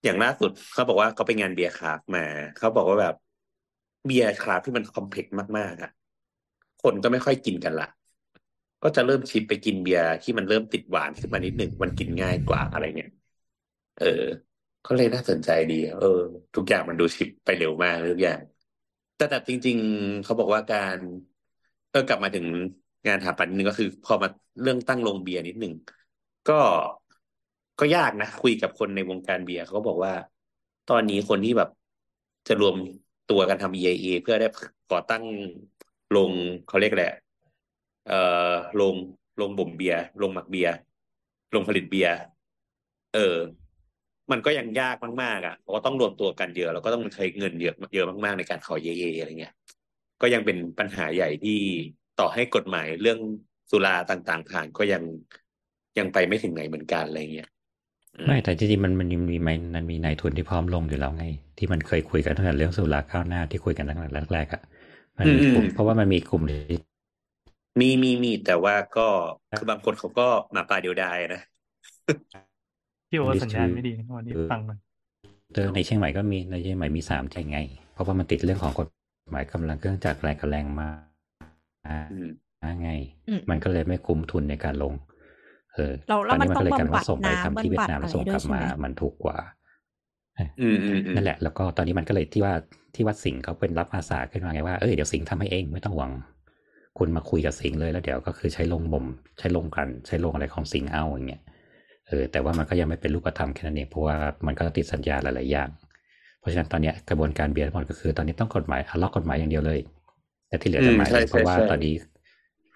[0.03, 2.25] อย่างล่าสุดเขาบอกว่าเขาไปงานเบียร์ craft มา
[2.57, 3.15] เขาบอกว่าแบบ
[4.05, 5.89] เบียร์ craft ที่มัน complex มากๆอะ
[6.83, 7.85] คนก็ไม่ค่อยกินกันละ
[8.83, 13.09] ก็จะเริ่ม shift ไปกินเบียร์ที่มันเริ่มติดหวานขึ้นมานิดหนึ่งมันกินง่ายกว่าอะไรเนี่ย
[13.99, 14.05] เออ
[14.85, 16.05] ก็เลยน่าสนใจดี เออ
[16.55, 18.39] ทุกอย่างมันดูชิปไปเร็วมากทุกอย่าง
[19.15, 20.97] แต่แต่จริง ๆเขาบอกว่าการ
[21.89, 22.45] เออกลับมาถึง
[23.07, 24.27] งานถาปันนึงก็คือ พอมา
[24.61, 25.73] เรื่องตั้งโรงเบียร์นิดหนึ่ง
[26.45, 26.53] ก็
[27.79, 30.13] ก็ยากนะ คุยกับคนในวงการเบียร์เขาบอกว่า
[30.89, 31.69] ตอนนี้คนที่แบบ
[32.47, 32.75] จะรวม
[33.31, 34.47] ตัวกันทำ EIA เพื่อได้
[34.91, 35.23] ก่อตั้ง
[36.11, 36.31] โรง
[36.67, 37.15] เขาเรียกแหละไร
[38.07, 38.19] เอ่
[38.49, 38.95] อโรง
[39.37, 40.73] โรงบ่มเบียร์โรงหมักเบียร์
[41.51, 42.15] โรงผลิตเบียร์
[43.13, 43.37] เออ
[44.31, 49.53] มันก็ยังยากมากๆอะเพราะว่าต้องรวมตัวกันเยอะแล้วก็ต้องใช้เงินเยอะเยอะมากๆในการขอเยเออะไรเงี้ย
[50.21, 51.59] ก็ยังเป็นปัญหาใหญ่ที่
[52.19, 53.19] ต่อให้กฎหมายเรื่อง
[53.71, 55.03] สุราต่างๆผ่านก็ยัง
[55.97, 57.49] ยังไปไม่ถึงไหนเหมือนกันอะไรเงี้ย
[58.27, 61.25] ไม่แต่จริงๆมันมันมีไหมมันมีนายทุนที่พร้อมลงอยู่แล้วไง
[61.57, 64.61] ที่มันเคยคุยกันตั้งแต่เรื่องสุราก้าวหน้าที่คุยกันตั้งแต่แรกๆอะ
[65.17, 66.77] มันมีกลุ่มเพราะว่ามันมีกลุ่มที่
[67.81, 69.07] มีมีมีแต่ว่าก็
[69.57, 71.41] คือบางคนเขาก็หมาป่าเดียวดายนะ
[73.09, 74.77] พี่โอสัญญาณไม่ดีนะวันนี้ฟังมัน
[75.53, 77.59] เออในเชียงใหม่ก็มีในเชียงใหม่มีสามใช่ไง
[77.93, 78.87] เพราะว่ามันติดเรื่องของกฎ
[79.31, 80.87] หมายกำลังเครื่องจักรแรงกับแรงมา
[82.11, 82.27] อืม
[82.83, 82.91] ไง
[83.29, 84.93] อืมมันก็เลยไม่คุ้มทุนในการลง
[85.75, 89.37] เออแล้วแล้วตอนนี้มันก็เลยกลายต้องว่าส่งไปบำบัดทำที่เวียดนามน้ำแล้วส่งกลับมาบำบัดอะไรด้วยใช่ไหมมันถูกกว่า
[90.61, 92.53] อืมอืมอืมนั่นแหละ แล้วก็ตอนนี้มันก็เลยที่ว่า
[92.95, 96.11] ที่วัดสิงห์เขาเป็นรับอาสาขึ้นมาไงว่าเออเดี๋ยวสิงห์ทำให้เองไม่ต้องหวัง
[96.97, 99.05] คุณมาคุยกับสิงห์เลยแล้วเดี๋ยวก็คือใช้ลงบ่ม
[99.39, 101.41] ใช้ลงกันใช้ลงอะไรของสิงห์เอาอย่างเงี้ย
[102.07, 104.15] เออแต่ว่ามันก็ยังไม่เป็นรูปธรรมแค่นั้นเองเพราะว่า
[104.45, 105.69] มันก็ติดสัญญาหลาย ๆ อย่าง
[106.39, 109.79] เพราะฉะนั้นตอนเนี้ยกระบวนการเบียร์ทั้งหมดก็คือ ตอนนี้ต้องกฎหมายเอาล็อกกฎหมายอย่างเดียวเลย
[110.47, 111.93] แต่ที่เหลือจะหมายใช่เพราะว่าใช่ใช่ตอนนี้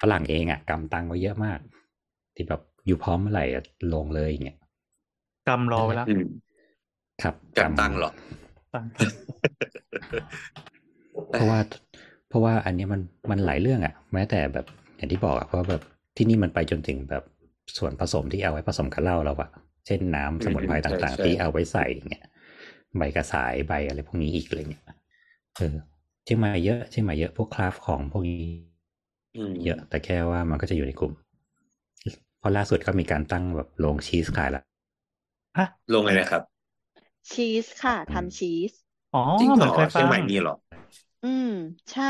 [0.01, 1.59] ฝรั่งเองอะกำตังไว้เยอะมาก
[2.35, 3.63] ที่แบบ อยู่พร้อมเมื่อไหร่อะ
[3.93, 4.57] ลงเลยอย่างเงี้ย
[5.47, 6.23] กำรอไว้แล้วอืม
[7.23, 8.11] ครับการตั้งเหรอ
[8.73, 8.86] ตั้ง
[11.32, 11.59] เพราะว่า
[12.30, 13.01] เพราะว่าอันเนี้ยมัน
[13.32, 14.65] มันหลายเรื่องอะ แม้แต่แบบ
[14.97, 15.82] อย่างที่บอกอะเพราะแบบ
[16.17, 17.23] ที่นี่มันไปจนถึงแบบ
[17.77, 19.49] ส่วนผสมที่เอาไว้ผสมกับเหล้าเราอะ
[19.86, 22.25] เช่นน้ำสมุนไพรอืมใช่ต่างใช่ๆที่เอาไว้ใส่เงี้ย
[22.97, 24.86] ใบกระสายใบอะไรพวกนี้อีกอะไรเงี้ย
[25.57, 25.75] เออ
[26.23, 28.41] เชียงใหม่เยอะเชียงใหม่เยอะพวกคราฟของพวกนี้
[29.36, 31.13] อืมเยอะแต่แค่ว่ามันก็จะอยู่ในกลุ่ม
[32.39, 34.61] เพราะล่าสุดก็มีการตั้งแบบโรงชีสขายละ
[35.57, 36.41] ฮะลงเลยนะครับ
[37.31, 38.71] ชีสค่ะทำชีส
[39.13, 40.55] อ๋อจริงเหเหรมือนอเคยฟัเชียงงใหม่มีเหรอ
[41.23, 41.47] อืม
[41.91, 42.05] ใช่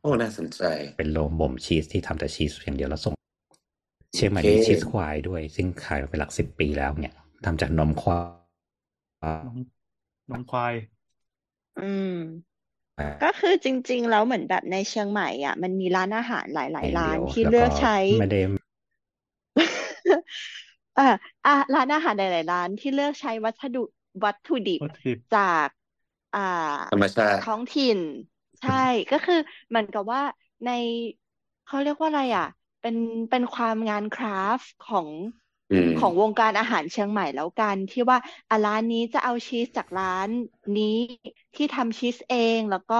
[0.00, 0.62] โอ้น่าสนใจ
[0.96, 3.14] เป็นโรงบ่มชีสที่ทำแต่ชีสอย่างเดียวแล้วส่ง
[4.14, 7.14] เชียงใหม่โอเคมีชีสควายด้วย ซึ่งขายมาเป็นหลักสิบปีแล้วเนี่ย
[7.44, 9.58] ทำจากนมควายนม
[10.30, 10.74] นมควาย
[11.76, 12.06] อืม
[13.22, 18.38] ก็คือจริง ๆ แล้วเหมือนแบบในเชียงใหม่อะ มันมีร้านอาหารหลาย ๆ ร้านที่แล้วเลือกใช้ไม่ได้
[21.00, 21.04] อ่า
[21.44, 23.78] อะร้านอาหารหลายๆร้านที่เลือกใช้วัสดุ
[24.24, 25.68] วัตถุดิบวัตถุดิบจาก
[26.34, 26.40] อ่า
[26.90, 27.98] ธรรมชาติท้องถิ่น
[28.60, 28.72] ใช่
[29.10, 29.34] ก็คือ
[29.68, 30.22] เหมือนกับว่า
[30.64, 30.68] ใน
[31.64, 32.44] เขาเรียกว่าอะไรอะ
[32.80, 32.96] เป็น
[33.30, 35.08] เป็นความงานคราฟต์ของ
[35.70, 38.18] อืมของวงการอาหารเชียงใหม่แล้วกัน ที่ว่า
[38.50, 40.28] อะร้านนี้จะเอาชีสจากร้าน
[40.76, 40.84] นี้
[41.54, 42.94] ที่ทำชีสเองแล้วก็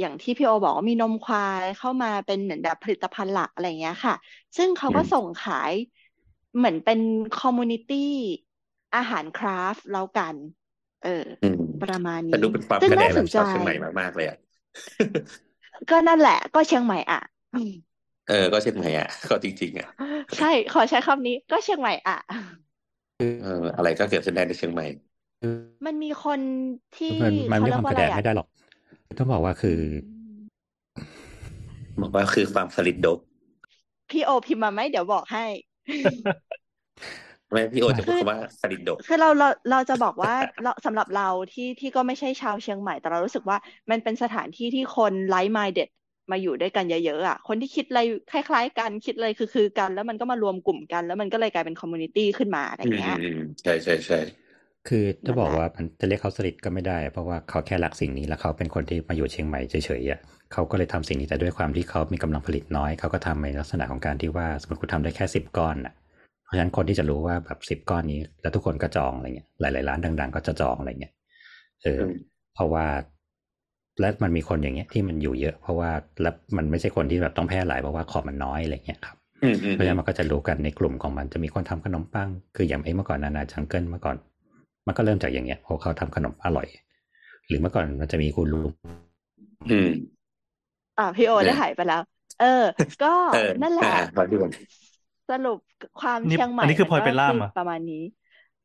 [0.00, 4.14] อย่างที่พี่โอบอกว่ามีนมควายเข้ามาเป็นเหมือนแบบผลิตภัณฑ์หลักอะไรอย่างเงี้ยค่ะ
[4.56, 5.72] ซึ่งเขาก็อืมส่งขาย
[6.56, 7.00] เหมือนเป็น
[7.32, 8.12] community
[8.94, 10.36] อาหาร craft แล้วกัน
[11.02, 14.36] เอออืมประมาณแต่นี้ดูเป็นความซึ่งกระแดน่าแบสบนชาวใจเชียงใหม่มากๆเลยอะ
[15.90, 17.20] ก็นั่นแหละ ก็เชียงใหม่อะ
[17.52, 17.70] อืม
[18.26, 19.88] เออ ก็เชียงใหม่อะก็จริงๆอะ
[20.36, 22.14] ใช่ขอใช้คำนี้ก็เชียงใหม่อะ
[23.16, 24.84] เอออะไรก็เกิดขึ้นได้ในเชียงใหม่
[25.86, 26.40] มันมีคน
[26.94, 28.46] ที่มันมันเขาไม่เรีได้ยควากมว่ากระอะไรแดดอะไม่ได้หรอก
[29.18, 29.78] ต้องบอกว่าคือ
[32.00, 33.18] บอกว่าคือความสลิดดก
[34.10, 35.44] พี่โอพิมพ์มาไหมเดี๋ยวบอกให้
[37.52, 40.32] ไม่พี่โอจะพูดคำว่าสลิดดกคือเราเราเราจะบอกว่า
[40.62, 43.58] เราสำหรับเราที่ที่ก็ไม่ใช่ชาวเชียงใหม่ แต่เรารู้สึกว่า
[43.90, 45.88] มันเป็นสถานที่ที่คนไลฟ์มายเด็ด
[46.30, 54.16] มาอยู่ด้วยกันเยอะๆอะ คนที่คิดอะไรคล้ายๆกันคิดอะไรคือคือกัน แล้วมันก็มารวมกลุ่มกัน แล้วมันก็เลยกลายเป็น community ขึ้นมาอะไรอืมเงี้ยอืมใช่ใช่ใช่
[54.88, 60.20] คือจะนั่นบอแหกละว่ามันจะเรียกเขาสนิทก็ไม่ได้ เพราะว่าเขาแค่รักสิ่งนี้แล้วเขาเป็นคนที่มาอยู่เชียงใหม่เฉยๆอะ
[60.52, 65.94] เขาก็เลยทำสิ่งนี้แต่ด้วยความที่เขามีกำลังผลิตน้อย เขาก็ทำในลักษณะของการที่ว่าสมมติคุณทำได้แค่สิบก้อนอะ
[66.44, 71.12] เพราะฉะนั้นคนที่จะรู้ว่าแบบสิบก้อนนี้ แล้วทุกคนก็จองอะไรเงี้ยหลายๆร้านดัง ๆ ก็จะจองอะไรเงี้ย
[71.82, 72.14] เอออืม
[72.54, 72.86] เพราะว่า
[74.00, 75.90] และมันมีคนอย่างเงี้ยที่มันอยู่เยอะ เพราะว่า
[76.22, 84.16] แล้วมันไม่ใช่คนที่แบบต้องแพร่หลายเพราะว่าของมันน้อยอะไรเงี้ยครับอืมอืมเพราะฉะนั้นมันก็จะรู้กันในกลุ่มของมันจะมีคนทำขนมปัง คืออย่างไอ้เมื่อก่อนนานาจังเกิลเมื่อก่อน
[84.86, 86.68] มันก็เริ่มจากอย่างเงี้ยเพราะเขาทำขนมอร่อย
[87.48, 88.74] หรือเมื่อก่อนมันจะมีคุณลุง
[89.68, 89.88] อืม
[90.96, 92.00] อ่าพี่โอเนี่ได้ยหายไปแล้ว
[92.36, 92.46] เออ
[93.00, 94.52] ก็เออนั่นแหอ่าละมาดูกัน
[95.28, 95.58] สรุป
[95.98, 98.02] ความนี่เชียงใหอัม่นนี้คือพลอยมันก็เป็นล่ามคือเหรอะประมาณนี้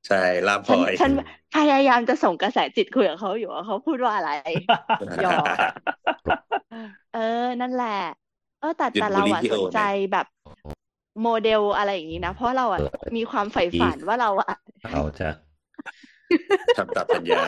[0.08, 1.12] ใช่ลาพลฉันอยฉัน
[1.52, 4.30] พยายามจะส่งกระแสจิตคุยกับเขาอยู่ว่าเขาพูดว่าอะไร
[5.20, 5.50] หยอก
[7.12, 7.20] เออ
[7.62, 7.88] นั่นแหละ
[8.58, 10.26] เออแต่หยุดแต่บูลเราลี่อะพี่สโอนใจเนี่ยแบบ
[11.22, 12.82] โมเดลอะไรอย่างนี้นะ เพราะเราอะ
[13.16, 14.48] มีความใฝ่ฝันว่าเราอะ
[14.88, 15.30] เขาจะ
[16.76, 17.42] ทำตามสัญญา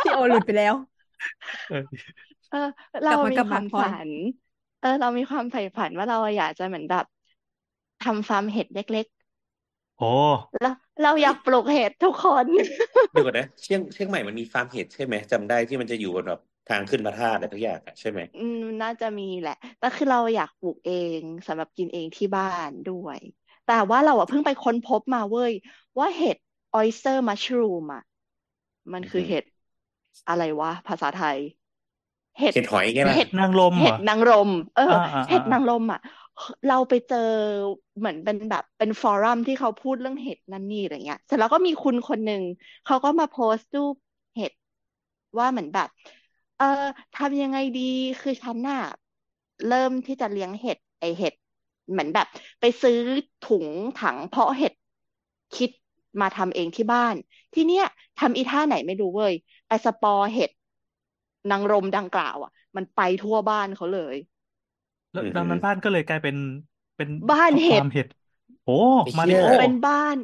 [0.00, 0.74] พี่โอหลุดไปแล้ว
[1.68, 1.76] เออ
[2.48, 2.58] เออ
[3.04, 4.10] เรากลับมามีกลับคมาวามพลอยฝัน
[4.78, 7.04] เออ เรามีความใฝ่ฝันว่าเราอยากจะเหมือนแบบ
[8.00, 9.06] ทำฟาร์มเห็ดเล็ก
[9.98, 12.46] โอ้ๆแล้วเราอยากปลูกเห็ดทุกคน
[13.10, 23.18] เดี๋ยวก่อนนะเชียงเชียงใหม่มันมีฟาร์มเห็ดใช่ไหมจำได้ที่มันจะอยู่บนแบบทางขึ้นพระธาตุอะไรทุกอย่างอะใช่ไหมอืมน่าจะมีแหละแต่คือเราอยากปลูกเองสำหรับกินเองที่บ้านด้วย
[23.64, 25.52] แต่ว่าเราอะเพิ่งไปค้นพบมาเว้ย
[25.98, 26.36] ว่าเห็ด
[26.78, 28.02] oyster mushroom อะ
[28.92, 29.44] มันคือเห็ด
[30.28, 31.38] อะไรวะ ภาษาไทย
[32.38, 36.00] เห็ดเห็ดหอยไงล่ะเห็ดนางรมเหรเห็ดอนางรม เอออ่าอ่าเห็ดอ่านางรมอะ
[36.66, 37.18] เราไปเจอ
[37.98, 42.42] เหมือนเป็นแบบเป็น forum ที่เขาพูดเรื่องเห็ดนั่นนี่อะไรเงี้ยเสร็จแล้วก็มีคุณคนหนึ่ง
[42.84, 43.96] เขาก็มาโพสต์รูป
[44.34, 44.52] เห็ด
[45.38, 45.88] ว่าเหมือนแบบ
[46.56, 46.64] เออ
[47.14, 47.80] ทำยังไงดี
[48.20, 48.78] คือฉันน่ะ
[49.66, 51.34] เริ่มที่จะเลี้ยงเห็ดไอเห็ด
[51.90, 52.26] เหมือนแบบ
[52.60, 52.94] ไปซื้อ
[53.40, 54.72] ถุงถังเพาะเห็ด
[55.54, 55.70] kit
[56.20, 57.14] มาทำเองที่บ้าน
[57.54, 57.84] ที่เนี้ย
[58.16, 59.34] ทำอีท่าไหนไม่รู้เว้ย
[59.68, 60.50] ไอสปอร์เห็ด
[61.50, 64.16] นางรมดังกล่าวอะ มันไปทั่วบ้านเขาเลย
[65.12, 66.36] แล้วอืมดังนั้นบ้านก็เลยกลายเป็น
[66.96, 68.06] เป็นบ้านเห็ดฟาร์มเห็ด
[68.64, 70.16] โอ้ไอ้มาเหี้ริยโอเป็นบ้าน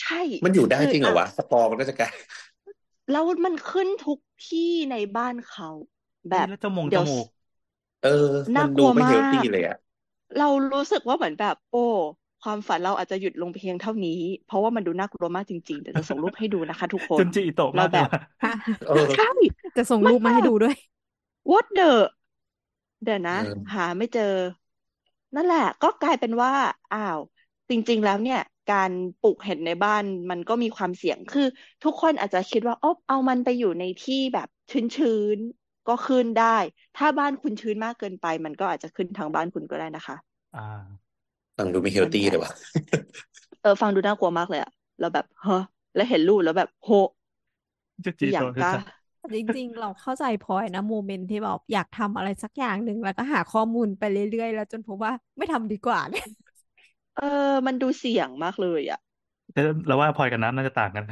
[0.00, 2.12] ใช่ มันอยู่ได้คือจริงเหรออะวะสปอร์มันก็จะกลาย
[3.10, 4.18] แล้วมันขึ้นทุก
[4.48, 5.68] ที่ในบ้านเขา
[6.30, 7.26] แบเฮ้ยบแล้วจมูกจเดี๋ยวมูก
[8.00, 8.08] เออ
[8.56, 9.76] น่ามันกดูลัวไม่มาเฮลตี้กเลยอะ
[10.38, 11.78] เรารู้สึกว่าเหมือนแบบ โอ้
[12.42, 14.10] ความฝันเราอาจจะหยุดลงเพียงเท่านี้
[14.44, 18.10] เพราะว่ามันดูน่ากลัวมากจริงๆเดี๋ยวจะส่งรูปให้ดูนะคะทุกคจุนนจิอิโตะเรามากเลแบยบว่ะ
[18.42, 18.50] ฮะ
[18.86, 19.24] เออใช่
[19.76, 20.74] จะส่งมันรูปมาให้แบบดูด้วย
[21.50, 21.90] what the
[23.02, 24.22] เดี๋ยวนะเออหาไม่เจอ
[25.34, 26.52] นั่นแหละ ก็กลายเป็นว่า
[26.92, 27.18] อ้าว
[27.70, 28.40] จริง ๆ แล้วเนี่ย
[28.72, 28.90] การ
[29.20, 31.46] ปลูกเห็ดในบ้านมันก็มีความเสี่ยงคือ
[31.84, 34.48] ทุกคนอาจจะคิดว่าอ๋อเอามันไปอยู่ในที่แบบ
[34.96, 36.56] ชื้นๆก็ขึ้นได้
[36.96, 40.16] ถ้าบ้านคุณชื้นมากเกินไป มันก็อาจจะขึ้นทางบ้านคุณก็ได้นะคะ
[40.54, 41.01] อ่า
[41.62, 42.50] ฟังดูไม่เฮลนั่นตี้แหเลละยว่ะ
[43.60, 45.54] เออฟังดูน่ากลัวมากเลยอะแล้วแบบเฮ้อ
[45.94, 46.90] แล้วเห็นรูปแล้วแบบโห
[48.04, 48.82] จุนจิออิย่างโตะกล้าชัด
[49.36, 56.24] จริงๆ เราเข้าใจพลอยนะโมเมนต์ที่แบบอยากทำอะไรสักอย่างหนึ่งแล้วก็หาข้อมูลไปเรื่อยๆ แล้วจนพบว่าไม่ทำดีกว่าเนี่ย
[57.14, 57.24] เออ
[57.66, 61.04] มันดูเสี่ยงมากเลยอะๆแต่เราว่าพลอยกับน้ำน่าจะต่างกัน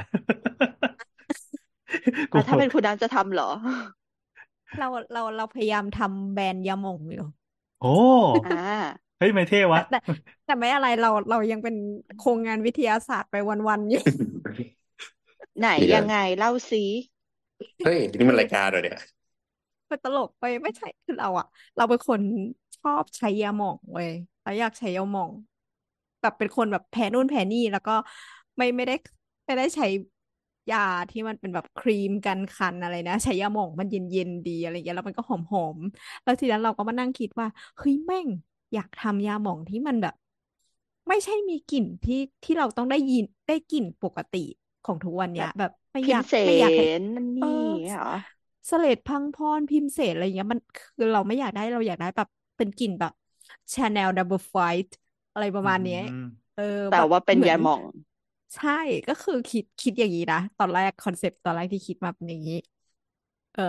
[2.32, 3.48] กูอะถ้าเป็นคุณน้ำจะทำเหรอ
[4.78, 7.26] เราเราเราพยายามทำแบรนด์ยาหม่องอยู่
[7.80, 7.88] โอ้
[8.32, 9.96] อ่า เฮ้ยไม่เท่แต่วะแต่
[10.44, 11.74] แต่ไม่อะไรเราเรายังเป็น
[12.16, 13.34] โครงงานวิทยาศาสตร์ไป
[13.68, 14.00] วันๆอยู่
[15.58, 16.84] ไหนเดี๋ยว ยังไงเล่าซิ
[17.82, 18.96] เฮ้ยนี่มันรายการเหรอเนี่ย
[19.88, 21.46] เป็นตลกไปไม่ใช่คือเราอะ
[21.76, 22.20] เราเป็นคน
[22.76, 24.10] ชอบใช้ยาหม่องเว้ย
[24.42, 25.32] เราอยากใช้ยาหม่อง
[26.20, 27.92] แบบเป็นคนแบบแพ้นู่นแพ้นี่แล้วก็
[28.56, 28.94] ไม่ไม่ได้
[29.46, 29.84] ไม่ได้ใช้
[30.70, 30.78] ยา
[31.10, 35.78] ที่มันเป็นแบบครีมกันคันอะไรนะ ใช้ยาหม่องมันเย็นเย็นดีอะไรเงี้ยแล้วมันก็หอมหอม
[36.22, 37.46] แล้วทีนั้นเราก็มานั่งคิดว่า
[37.76, 38.28] เฮ้ยแม่ง
[38.74, 40.14] อยากทำยาหม่องที่มันแบบ
[41.08, 44.38] ไม่ใช่มีกลิ่นที่ที่เราต้องได้ยินได้กลิ่นปกติ
[44.82, 47.46] ของทุกวันแบเนี้ยบแบบไม่พิอมยากเสไม่อยากให้นนั่นเอนี่อ
[47.92, 48.06] เหรอ
[48.70, 53.12] สเลดพังพรพิมเสนอะไรเงี้ยมันคือเราไม่อยากได้เราอยากได้แบบเป็นกลิ่นแบบ
[53.74, 54.88] Chanel Double Flight
[55.32, 56.14] อะไรประอืมาณเนี้ยม
[56.54, 57.82] เออแต่แบบว่าเป็นเหมือนยาหม่อง
[58.54, 58.70] ใช่
[59.06, 62.54] ก็คือคิดคิดอย่างนี้นะตอนแรกคอนเซปต์ตอนแรกที่คิดมาเป็นอย่างนี้
[63.52, 63.62] เออ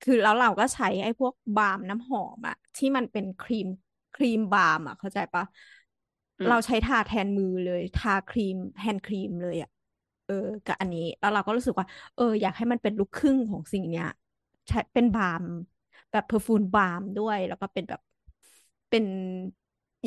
[0.00, 3.68] คือแล้วเราก็ใช้ไอ้พวก balm น้ำหอมอะที่มันเป็นครีม
[4.14, 5.44] cream balm อะเข้าใจปะ
[6.38, 9.70] อืมเราใช้ทาแทนมือเลย ทาครีม hand cream เลยอะ
[10.26, 10.34] เออ
[10.64, 14.06] กับอันนี้แล้วเราก็รู้สึกว่า เออ อยากให้มันเป็นลูกครึ่งของสิ่งเนี้ย
[14.68, 15.44] ใช้เป็น balm
[16.10, 18.00] แบบ perfume balm ด้วย แล้วก็เป็นแบบ
[18.88, 19.04] เป็น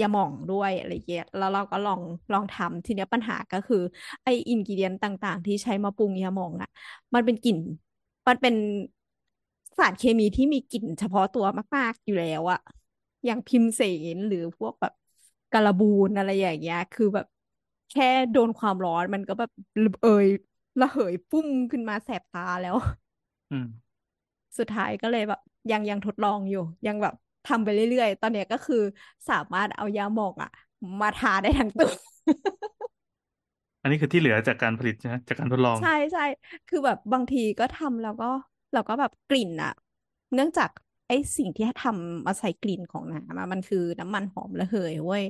[0.01, 2.01] ยาหม่องด้วยอะไรเงี้ยแล้วเราก็ลอง
[2.32, 3.78] ลองทำทีเนี้ยปัญหาก็คือ
[4.24, 6.70] ไอ ingredient ต่างๆ ที่ใช้มาปรุงยาหม่องอะ
[7.14, 7.58] มันเป็นกลิ่น
[8.28, 8.56] มันเป็น
[9.78, 11.45] สารเคมีที่มีกลิ่นเฉพาะตัว
[11.76, 12.60] มาก ๆ อยู่แล้วอะ
[13.26, 13.82] อย่างพิมเส
[14.16, 14.94] นหรือพวกแบบ
[15.52, 17.26] การบูนอะไรอย่างเงี้ย คือแบบ
[17.90, 19.50] แค่โดนความร้อนมันก็แบบ
[19.84, 20.26] ระเอย
[20.80, 22.76] ระเหยปุ้มขึ้นมาแสบตาแล้ว
[23.52, 23.66] อืม
[24.58, 25.40] สุดท้ายก็เลยแบบ
[25.72, 27.14] ยังยังทดลองอยู่ ยังแบบ
[27.46, 28.76] ทำไปเรื่อยๆ ตอนเนี้ยก็คือ
[29.30, 30.50] สามารถเอายาหมองอะ
[31.00, 31.92] มาทาได้ทั้งตัว
[33.82, 36.22] อันนี้คือที่เหลือจากการผลิตใช่ไหมจากการทดลอง ใช่ใช่
[36.68, 38.26] คือแบบบางทีก็ทำแล้วก็
[38.72, 39.72] เราก็แบบกลิ่นอะ
[40.34, 43.03] เนื่องจากไอ้สิ่งที่ทำมาใส่กลิ่นของ
[43.38, 45.24] น้ำมันคือน้ำมันหอมระเหยเว้ย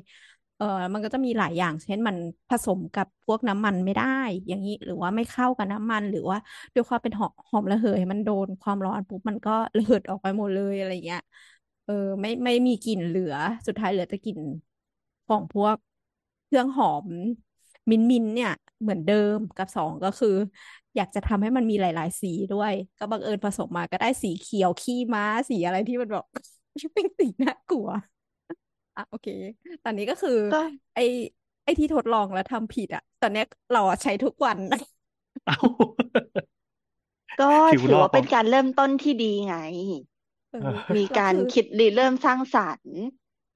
[0.55, 2.17] เออมันก็จะมีหลายอย่าง เช่นมัน
[2.49, 4.05] ผสมกับพวกน้ำมันไม่ได้
[4.47, 6.37] อย่างนี้หรือว่าไม่เข้ากับน้ำมัน หรือว่า
[6.73, 11.19] ด้วยความเป็นหอมหอมระเหย มันโดนความร้อนปุ๊บมันก็ระเหิดออกไปหมดเลยอะไรเงี้ย
[11.83, 13.33] เออไม่ไม่มีกลิ่นเหลือ
[13.67, 14.39] สุดท้ายเหลือแต่กลิ่น
[15.25, 15.77] ของพวก
[16.45, 17.07] เครื่องหอม
[17.89, 18.49] มินมินเนี่ย
[18.81, 20.29] เหมือนเดิมกับสองก็คือ
[20.95, 26.25] อยากจะทำให้มันมีหลาย ๆ สีด้วย ก็บังเอิญผสมมาก็ได้สีเขียวขี้ม้าสีอะไรที่มันแบบ
[26.93, 27.87] เป็นสีน่ากลัว
[28.95, 29.27] อะโอเค
[29.83, 30.59] ตอนนี้ก็คือก็
[30.93, 30.99] ไอ
[31.63, 34.57] ไอที่ทดลองแล้วทำผิดอะตอนเนี้ยเราอะใช้ทุกวัน
[35.45, 35.55] เอ้า
[37.39, 39.55] ก็ผิวถือลอกว่าเป็นการเริ่มต้นที่ดีไง
[40.49, 42.95] เออเออมีแล้วการคือคิดริเริ่มสร้างสรรค์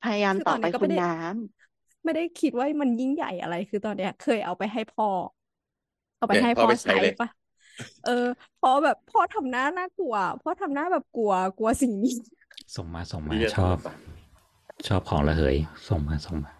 [0.02, 1.08] พยายามคือต่ตออนไปนี้ก็คุไม่ณได้น้
[2.04, 5.08] ไม่ได้คิดว่ามันยิ่งใหญ่อะไร คือตอนเนี้ย เคยเอาไปให้พ่อ
[6.18, 7.30] เอาไปเนี่ยให้พ่อพ่อไปใช้ใช้เลยปะ
[8.06, 8.12] เออ
[8.60, 12.12] พ่อแบบพ่อทำหน้าน่ากลัวพ่อทำหน้าแบบกลัวกลัวสิ่งนี้
[12.76, 13.94] ส่งมาส่งมาที่จะชอบทำต่อ
[14.88, 15.56] ชอบของระเหย
[15.88, 16.52] ส่งมาส่งมา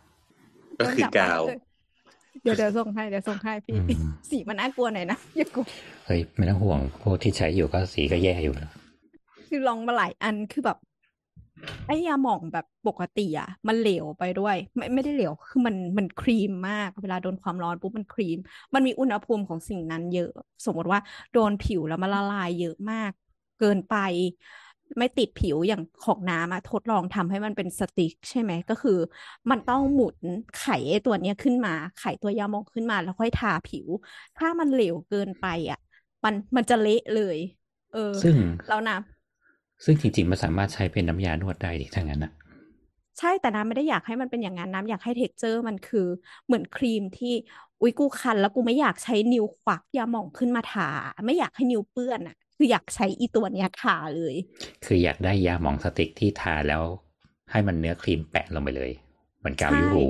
[0.80, 1.58] ก็โดนคือจับกาวเออ
[2.42, 5.66] เดี๋ยวเดี๋ยวส่งให้เดี๋ยวส่งให้อืพี่มสีมันน่ากลัวหน่อยนะอย่ากลัว
[6.06, 8.72] เฮ้ยไม่ต้องห่วงพวกที่ใช้อยู่ก็สีก็แย่อยู่แล้ว
[9.48, 10.78] คือลองมาหลายอันคือแบบ
[11.88, 18.38] ไอ้ยาหม่องแบบปกติอะมันเหลวไปด้วย ไม่ไม่ได้เหลวคือมันมันครีมมากเวลาโดนความร้อนปุ๊บมันครีม
[18.74, 20.32] มันมีอุณหภูมิของสิ่งนั้นเยอะ
[20.66, 21.00] สมมติว่า
[21.34, 23.12] โดนผิวแล้วมันละลายเยอะมาก
[23.60, 23.96] เกินไป
[24.98, 28.98] ไม่ติดผิวอย่างของน้ำอะทดลองทำให้มันเป็นสติ๊กใช่ไหมก็คือ
[29.52, 30.18] มันต้องหมุน
[30.60, 33.88] ไขไอ้ตัวเนี้ยขึ้นมา ไขตัวยาหม่องขึ้นมาแล้วค่อยทาผิว
[34.38, 35.80] ถ้ามันเหลวเกินไปอะ
[36.24, 37.38] มันมันจะเละเลย
[37.92, 38.36] เออ ซึ่ง
[38.68, 38.94] แล้วน้
[39.86, 46.08] ซึ่งจริงๆ มันสามารถใช้เป็นน้ำยานวดได้ดิถ้างั้นนะำใช่แต่น้ำไม่ได้อยากให้มันเป็นอย่างนั้นน้ำอยากให้ texture มันคือ
[46.46, 47.34] เหมือนครีมที่
[47.82, 50.84] อุ๊ยกูคัน แล้วกูไม่อยากใช้นิ้วควักยาหม่องขึ้นมาทา
[51.26, 54.36] ไม่อยากให้นิ้วเปื้อนอะ คืออยากใช้อีตัวเนี้ยทาเลย
[54.86, 56.84] คืออยากได้ยาหม่อง stick ที่ทาแล้ว
[57.52, 58.92] ให้มันเนื้อครีมแปะลงไปเลย
[59.40, 60.08] เหมือนกาวใช่ยูรู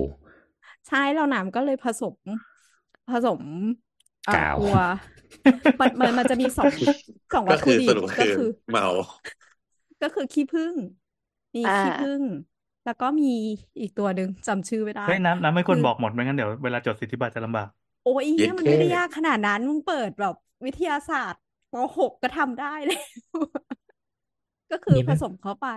[0.87, 2.15] ใช่แล้วน้ำก็เลยผสม
[3.07, 3.41] ผสม
[4.23, 4.73] เอ่อกาวตัว
[5.79, 6.71] มันมันมันจะมีสอง
[7.33, 8.85] สองก็วัตถุคือดิสบรุปก็คือคือเมา
[10.01, 10.75] ก็คือขี้ผึ้ง
[11.55, 12.23] มีำอ่า ขี้ผึ้ง
[12.85, 13.25] แล้วก็มี
[13.79, 17.67] อีกตัวหนึ่งจำชื่อไม่ได้ เฮ้ยน้ำน้ำไม่ควรคือบอกหมดไม่งั้นเดี๋ยวเวลาจดสิทธิบัตรจะลำบาก
[18.03, 20.33] โอ้ยเย็เนี่ยดมันแค่ไม่ได้ยากขนาดนั้นมึงเปิดแบบ
[20.65, 21.41] วิทยาศาสตร์
[21.71, 22.97] ปหกก็ทำได้เลย
[24.71, 25.67] ก็คือนี่ผไม่สมเข้าไป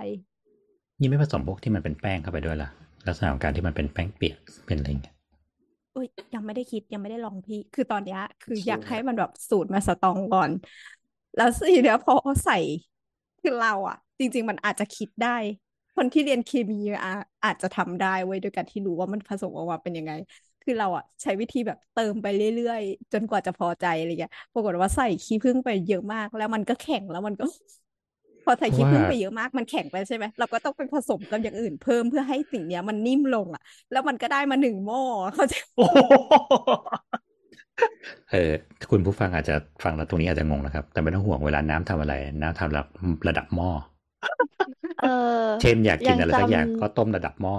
[1.00, 2.68] นี่ไม่ผสมพวกที่มันเป็นแป้งเข้าไปด้วยล่ะ
[3.06, 5.14] ลักษณะของการที่มันเป็นแป้งเปียกเป็นอะไรอย่างเงี้ย
[5.92, 10.50] เอ้ยยังไม่ได้คิดยังไม่ได้ลองพี่ คือตอนเนี้ยคืออยากให้มันแบบสูตรมาสตรองก่อน
[11.34, 12.14] แล้วสิเดี๋ยวพอ
[12.44, 12.54] ใส่
[13.40, 15.28] คือเราอะจริง ๆ มันอาจจะคิดได้
[15.96, 16.74] คนที่เรียนเคมี
[17.04, 17.10] อะ
[17.44, 20.12] อาจจะทำได้เว้ยโดยการที่รู้ว่ามันผสมออกมาเป็นยังไง
[20.62, 27.44] คือเราอะใช้วิธีแบบเติมไปเรื่อยๆ จนกว่าจะพอใจอะไรเงี้ยปรากฏว่าใส่ขี้ผึ้งไปเยอะมาก แล้วมันก็แข็งแล้วมันก็
[28.44, 35.00] พอใส่ขี้ผึ้งไปเยอะมาก มันแข็งไปใช่ไหมเราก็ต้องไปผสมกับอย่างอื่นเพิ่มเพื่อให้สิ่งเนี้ยมันนิ่มลงอะแล้วมันก็ได้มาหนึ่งหม้อ
[35.34, 35.96] เขาจโอ้โห
[38.30, 38.52] เออ
[38.90, 39.54] คุณผู้ฟังอาจจะ
[39.84, 42.88] ฟังแล้วตรงนี้อาจจะงงนะครับ แต่ไม่ต้องห่วงเวลาน้ำทำอะไร น้ำทำระดับ
[43.28, 43.70] ระดับหม้อ
[44.98, 45.06] เออ
[45.60, 47.56] เช่นอยากกิยันงอะไรจสักอย่างก็ต้มระดับหม้อ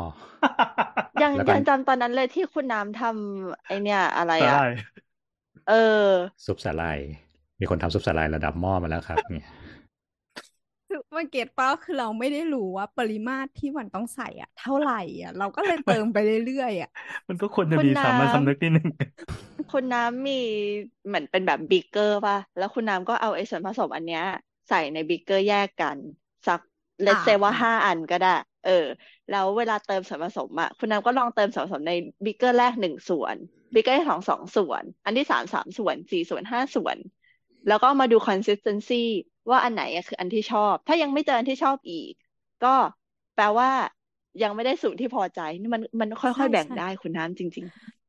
[1.09, 4.57] ำยังแล้วก็ยังจำตอนนั้นเลยที่คุณน้ำทำไอเนี่ยอะไรใช่อะ
[5.65, 5.74] เออ
[6.45, 6.97] ซุปสาลาย
[7.59, 9.47] มีคนทำซุปสาลายระดับหม้อมาแล้วครับเนี่ย
[10.92, 16.89] คือมัน get ปะคือเราไม่ได้รู้ว่าปริมาตรที่มันต้องใส่อะ เท่าไหร่อะ เราก็เลยเติมไปเรื่อยๆอะ
[17.28, 18.88] มันก็ควรจะคุณมีสามัญน้ำสำนึกนิดนึง
[19.72, 20.39] คุณน้ำมี
[21.08, 24.24] เหมือนเป็นแบบ beaker ป่ะ แล้วคุณน้ำก็เอาไอ้ส่วนผสมอันเนี้ย
[24.70, 25.98] ใส่ใน beaker แยกกัน
[26.48, 26.60] สัก
[27.04, 28.30] let's say ว่าอ่าห้าอันก็ได้
[28.66, 28.86] เออ
[29.32, 31.94] แล้วเวลาเติมส่วนผสมอะ คุณน้ำก็ลองเติมส่วนผสมใน
[32.26, 33.36] beaker แรกหนึ่งส่วน
[33.74, 36.98] beaker ที่สองสองส่วน อันที่สามสามส่วนสี่ส่วนห้าส่วน
[37.68, 39.04] แล้วก็มาดู consistency
[39.50, 42.14] ว่าอันไหนอะคืออันที่ชอบ ถ้ายังไม่เจออันที่ชอบอีก
[42.62, 42.68] ก็
[43.36, 43.70] แปลว่า
[44.42, 47.66] ยังไม่ได้สูตรที่พอใจนี่มันมันค่ใช่อยๆแบ่งใช่ได้คุณน้ำจริง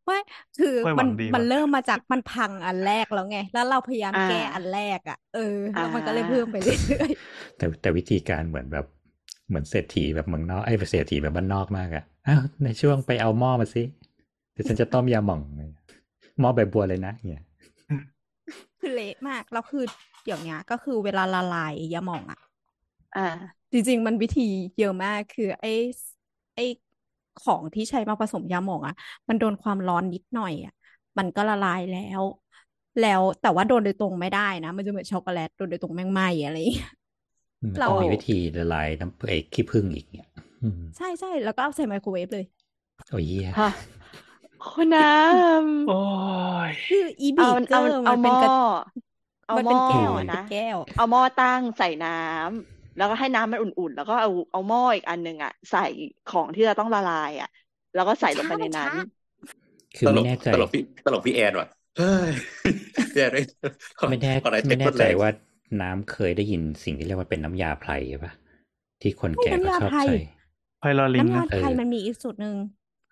[0.07, 0.17] ไม่
[0.57, 5.41] คือค่อยหมัวันงดีมันว่ะเริ่มมาจากมันพังอันแรกแล้วไง แล้วเราพยายามอ่าแก้อันแรกอะเออ
[5.77, 7.11] อ่าแล้วมันก็เลยเพิ่มไปเรื่อย
[7.57, 8.87] แต่แต่วิธีการเหมือนแบบ
[9.49, 13.83] เหมือนเศรษฐีแบบเมืองนอกไอ้ยเศรษฐีแบบบ้านนอกมากอะอ้าวในช่วงไปเอาหม้อมาสิ
[14.53, 15.41] เดี๋ยวฉันจะต้มยาหม่อง
[16.41, 19.85] หม้อใบบัวเลยนะเนี่ยๆคือเละมากแล้วคือ
[20.23, 23.21] เดี๋ยวเนี้ยก็คือเวลาละลายยาหม่องอะๆอ่า
[23.73, 24.43] จริง ๆ มันวิธี
[24.77, 25.69] เยอะมากคือ ไอ้
[26.55, 26.63] ไอ้
[27.37, 28.95] ของที่ใช้มาผสมยาหม่องอะ
[29.29, 30.73] มันโดนความร้อนนิดหน่อยอะ
[31.19, 32.23] มันก็ละลายแล้ว
[32.99, 36.87] แล้วแต่ว่าโดนโดยตรงไม่ได้นะ มันจะเหมือนช็อกโกแลตโดนโดยตรงแม่งไหม้อะไรอย่างเงี้ย
[37.61, 40.29] อืมเราต้องมีวิธีละลายน้ำไอ้ขี้ผึ้งอีกเนี่ย
[40.63, 42.45] อืมใช่ใช่แล้วก็เอาใส่ไมโครเวฟเลย
[43.11, 43.69] โอ้ยเหี้ยฮะ
[44.63, 45.03] คุณน้
[45.85, 45.93] โอ้
[46.71, 48.51] ยคืออีำบีเอาเกอเอาร์เอามันหเป็นม้อกระ
[49.47, 55.87] เอามันหเป็นม้อแก้วอะมันเป็นนะแก้ว เอาหม้อตั้งใส่น้ำแล้วก็ให้น้ำมันอุ่นๆ แล้วก็เอาเอาหม้ออีกอันหนึ่งอะ ใส่
[56.31, 57.51] ของที่จะต้องละลายอะ
[57.95, 58.93] แล้วก็ใส่ลงไปในนั้น
[59.97, 61.69] คือตลไม่กแน่ใจตลกพี่ตลกพี่แอนว่ะ
[61.99, 62.31] เฮ้ย
[63.13, 63.43] พี่แอนไม่
[64.09, 65.31] ไม่แน่ขอหายใจไม่แน่โคตรใจแรงว่า
[65.83, 67.93] น้ำเคยได้ยินสิ่งที่เรียกว่าเป็นน้ำยาไพร
[68.25, 68.33] ปะ
[69.03, 70.15] ที่คนแก่น้ำเขายาชอบไพรใช้
[70.81, 72.57] ไพลอลินน้ำยานะไทยเออมันมีอีกสูตรหนึ่ง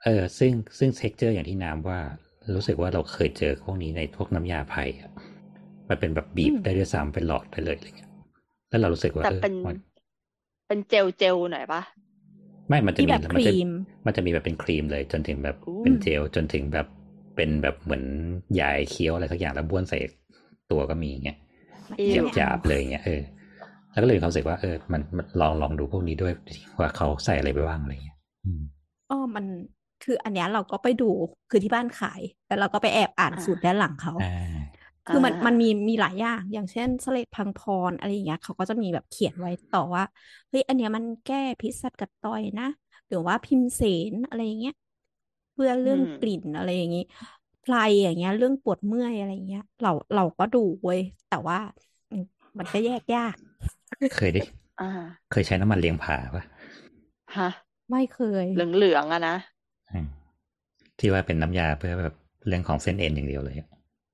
[0.05, 2.01] เออ ซึ่งซึ่งเท็กเจอร์อย่างที่น้ำว่า
[2.55, 5.11] รู้สึกว่าเราเคยเจอพวกนี้ในพวกน้ำยาไพรอะ
[5.91, 8.11] มันเป็นแบบบีบได้ด้วยซ้ำเป็นหลอดได้เลยอะไรเงี้ย
[8.71, 9.77] แล้วเรารู้สึกว่าแต่เออเป็นมัน
[10.67, 11.83] เป็นเจลเจลหน่อยปะ
[12.69, 13.69] ไม่มันจะที่มีแบบคมันจะรีม
[14.07, 16.87] มันจะมีแบบเป็นครีมเลย จนถึงแบบอู้เป็นเจลจนถึงแบบ
[17.37, 18.05] เป็นแบบเหมือน
[18.61, 19.99] ยายเคี้ยวอะไรสักอย่างแล้วบ้วนใส่
[20.71, 21.39] ตัวก็มีเงี้ย
[21.99, 23.21] อิหยาวบหยาบๆเลยเงี้ยเออ
[23.91, 26.33] แล้วก็เลยมีความรู้สึกว่าเออมันมันลองลองดูพวกนี้ด้วย
[26.81, 28.63] ว่าเขาใส่อะไรไปบ้างอะไรเงี้ยอืม
[29.09, 29.47] อ๋อมัน
[30.01, 31.05] คืออันเนี้ยเราก็ไปดู
[31.51, 34.60] คือที่บ้านขายแต่เราก็ไปแอบอ่านสูตรด้านหลังเขาอ่า
[35.11, 37.59] คือมันอ่ามันมีมีหลายอย่าง อย่างเช่นสเลดพังพ
[37.91, 40.03] รอะไรอย่างเงี้ยเขาก็จะมีแบบเขียนไว้ต่อว่า
[40.49, 42.65] เฮ้ยอันเนี้ยมันแก้พิษสัตว์กัดต่อยนะ
[43.09, 43.81] หรือว่าพิมเส
[44.13, 44.73] นอะไรอย่างเงี้ย
[45.53, 47.01] เพื่อเรื่องอืมกลิ่นอะไรอย่างงี้
[47.61, 51.57] ไพรอย่างเงี้ย เรื่องปวดเมื่อยอะไรอย่างเงี้ย เราเราก็ดูเว้ยแต่ว่า
[52.11, 52.23] อืม
[52.59, 53.37] มันก็แยกยาก
[54.15, 54.43] เคยดิ
[54.79, 54.87] อ่า
[55.33, 56.45] เคยใช้น้ำมันเลี้ยงผาปะ
[57.35, 57.49] ฮะ
[57.91, 59.35] ไม่เคย เหลืองเหลืองๆอะนะ
[59.91, 60.07] อืม
[61.01, 62.15] ที่ว่าเป็นน้ำยาเพื่อแบบ
[62.49, 63.69] เรื่องของเส้นเอ็นอย่างเดียวเลยอะ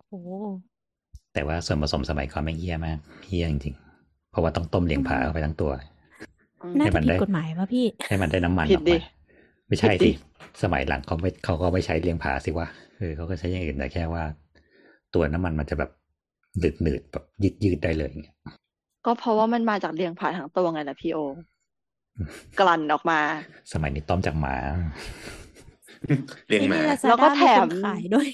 [0.08, 0.16] โอ้
[1.36, 5.70] แต่ว่าส่วนผสมสมัยก่อนไม่งเฮี้ยมากเฮี้ยจริงๆเพราะว่าต้องต้มเลี้ยงผาเข้าไปทั้งตัว
[6.62, 8.98] อืมน่าให้จะมันผิดได้กฎหมายป่ะพี่ให้มันได้น้ำมันผิอดอกดิมา
[9.68, 10.12] ไม่ใช่ผิดสิดิ
[10.62, 12.68] สมัยหลังเขาไม่เขาก็ไม่ใช้เลี้ยงผาสิวะ
[12.98, 14.24] เออเขาก็ใช้อย่างอื่นแต่แค่ว่า
[15.14, 15.90] ตัวน้ำมันมันจะแบบ
[16.60, 18.36] หนืดหนืดๆแบบยืดยืดๆได้เลยอย่างเงี้ย
[19.06, 21.18] ก็เพราะว่ามันมาจากเลี้ยงผาทั้งตัวไงล่ะพี่โอ
[22.60, 23.20] กลั่นออกมา
[23.72, 24.56] สมัยนี้ต้มจากหมา
[26.48, 28.28] เลี้ยงหมาที่ Lazada แล้วก็แถมมีคนขายด้วย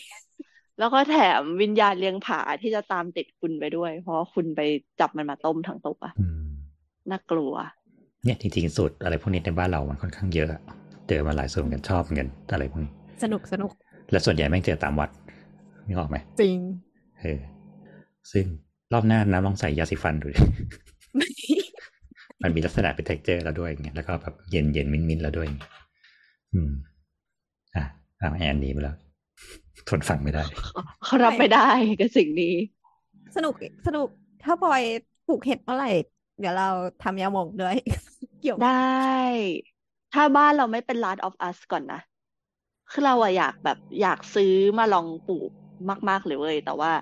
[0.79, 4.61] แล้วก็แถมวิญญาณเลี้ยงผาที่จะตามติดคุณไปด้วย เพราะว่าคุณไป
[5.01, 6.49] จับมันมาต้มทั้งตัวอืม
[7.11, 7.53] น่ากลัว
[8.25, 10.62] เนี่ยจริงๆสูตรอะไรพวกนี้ในบ้านเรามันค่อนข้างเยอะอะ
[11.09, 12.93] เจอมาหลายสูตรเหมือนกันชอบเหมือนกันอะไรพวกนี้
[13.23, 13.70] สนุกสนุก
[14.11, 15.11] และส่วนใหญ่แม่งเจอตามวัด
[15.87, 16.59] นึกออกไหมจริง
[17.20, 17.41] เออ
[18.33, 18.45] ซึ่ง
[18.93, 20.39] รอบหน้าน้ำลองใส่ยาสีฟันดูดิ
[22.43, 25.70] มันมีลักษณะเป็น texture แล้วด้วยอย่างเงี้ยแล้วก็แบบเย็นเย็นมินมินๆแล้วด้วยอย่างเงี้ย
[26.53, 26.73] อืม
[27.77, 27.85] อะ
[28.18, 28.97] เอาแอนหนีไปแล้ว
[29.89, 30.45] ทนฟังไม่ได้
[31.05, 31.61] เขารับไม่ได้
[31.99, 32.55] กับสิ่งนี้
[33.37, 33.55] สนุก
[33.87, 34.09] สนุก
[34.43, 34.83] ถ้าพลอย
[35.26, 35.89] ปลูกเห็ดเมื่อไหร่
[36.39, 36.64] เดี๋ยวเรา
[37.01, 37.76] ทำยาหม่องด้วย
[38.41, 39.43] เกี่ยวได้
[40.12, 42.01] ถ้าบ้านเราไม่เป็น Last of Us ก่อนนะ
[42.91, 45.51] คือเราอะอยากแบบอยากซื้อมาลองปลูก
[46.11, 46.93] มาก ๆ เลยเว้ย แต่ว่า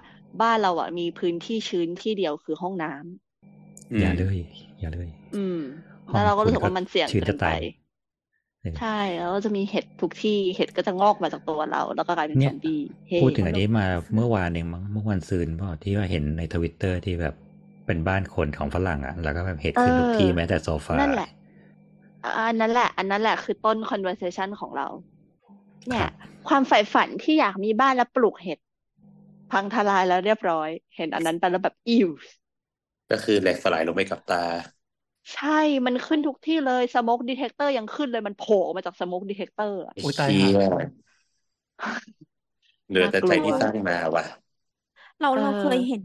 [0.41, 4.39] บ้านเราอะมีพื้นที่ชื้นที่เดียวคือห้องน้ำอืมอย่าเลย
[4.81, 5.55] อย่าเลย อืม
[6.11, 7.80] ห้องแล้วเราก็รู้สึกคุณก็ว่ามันเสี่ยงชื้นเกิจะนไปตายเออ
[8.77, 8.87] ใช่
[9.17, 12.73] แล้วก็จะมีเห็ดทุกที่เห็ดก็จะงอกมาจากตัวเรา แล้วก็กลายเป็นเนี่ซยอมบี้
[13.09, 17.35] เฮ้พูดถึงอันนี้มาเมื่อวานเองมั้งเมื่อวันซืนเปล่าที่ว่าเห็นในทวิตเตอร์ที่แบบ
[17.87, 21.29] เป็นบ้านคนของฝรั่งอะ แล้วก็แบบเห็ดขึ้นทุกที่แม้แต่โซฟานั่นแหละ
[22.25, 24.87] อันนั้นแหละ อันนั้นแหละคือต้น conversation ของเรา
[25.89, 28.59] เนี่คยรับความใฝ่ฝันที่อยากมีบ้านแล้วปลูกเห็ด
[29.51, 32.09] พังทลายแล้วเรียบร้อย เห็นอันนั้นไปแล้วแบบอิว
[33.11, 34.37] ก็คือแหลกสลายลงไปกับตา
[35.35, 35.49] ใช่
[35.87, 40.41] มันขึ้นทุกที่เลย smoke detector ยังขึ้นเลยมันโผล่ออกมาจาก smoke detector อะไอ้อุ๊ยตายเชี่ย
[41.83, 41.93] ห่า
[42.89, 44.25] เหลือแต่ใจที่น่ากลัวสร้างมาว่ะ
[45.21, 46.03] เราเออเราเคยเห็น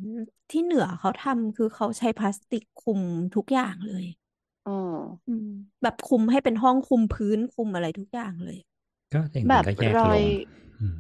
[0.49, 3.01] ที่เหนือเขาทำคือเขาใช้พลาสติกคลุม
[3.35, 4.05] ทุกอย่างเลย
[4.65, 4.91] อืม
[5.27, 5.47] อืม
[5.81, 8.57] แบบคลุมให้เป็นห้องคลุมพื้นคลุมอะไรทุกอย่างเลย
[9.13, 10.23] ก็จริงแบบๆก็แยกรลอยง
[10.79, 10.97] อืม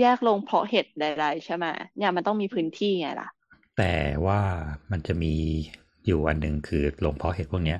[0.00, 1.66] แยกลงเพราะเห็ดใดๆใช่ไหม
[1.96, 3.28] เนี่ยมันต้องมีพื้นที่ไงล่ะ
[3.76, 3.94] แต่
[4.26, 4.40] ว่า
[4.90, 5.34] มันจะมี
[6.06, 7.78] อยู่อันหนึ่งคือโรงเพาะเห็ดพวกเนี้ย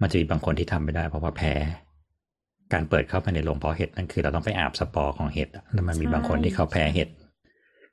[0.00, 1.52] มันจะมีบางคนที่ทำไม่ได้เพราะว่าแพ้
[2.72, 7.08] การเปิดเข้าไปในโรงเพาะเห็ดนั่นคือ เราต้องไปอาบสปอร์ของเห็ดอะแล้วมันมีบางคนที่เขาแพ้เห็ด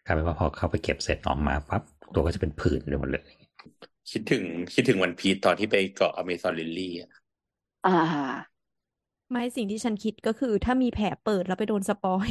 [0.05, 1.81] กลายเป็นว่าพอเข้าไปเก็บเสร็จออกมาปั๊บ
[2.13, 3.23] ตัวก็จะเป็นผื่นไปหมดเลย
[4.11, 4.43] คิดถึง
[4.73, 7.09] คิดถึงวันพีซตอนที่ไปเกาะอเมซอนลิลลี่อะ
[7.85, 8.55] อ่า
[9.31, 12.29] ไม่สิ่งที่ฉันคิดก็คือ ถ้ามีแผลเปิดแล้วไปโดนสปอย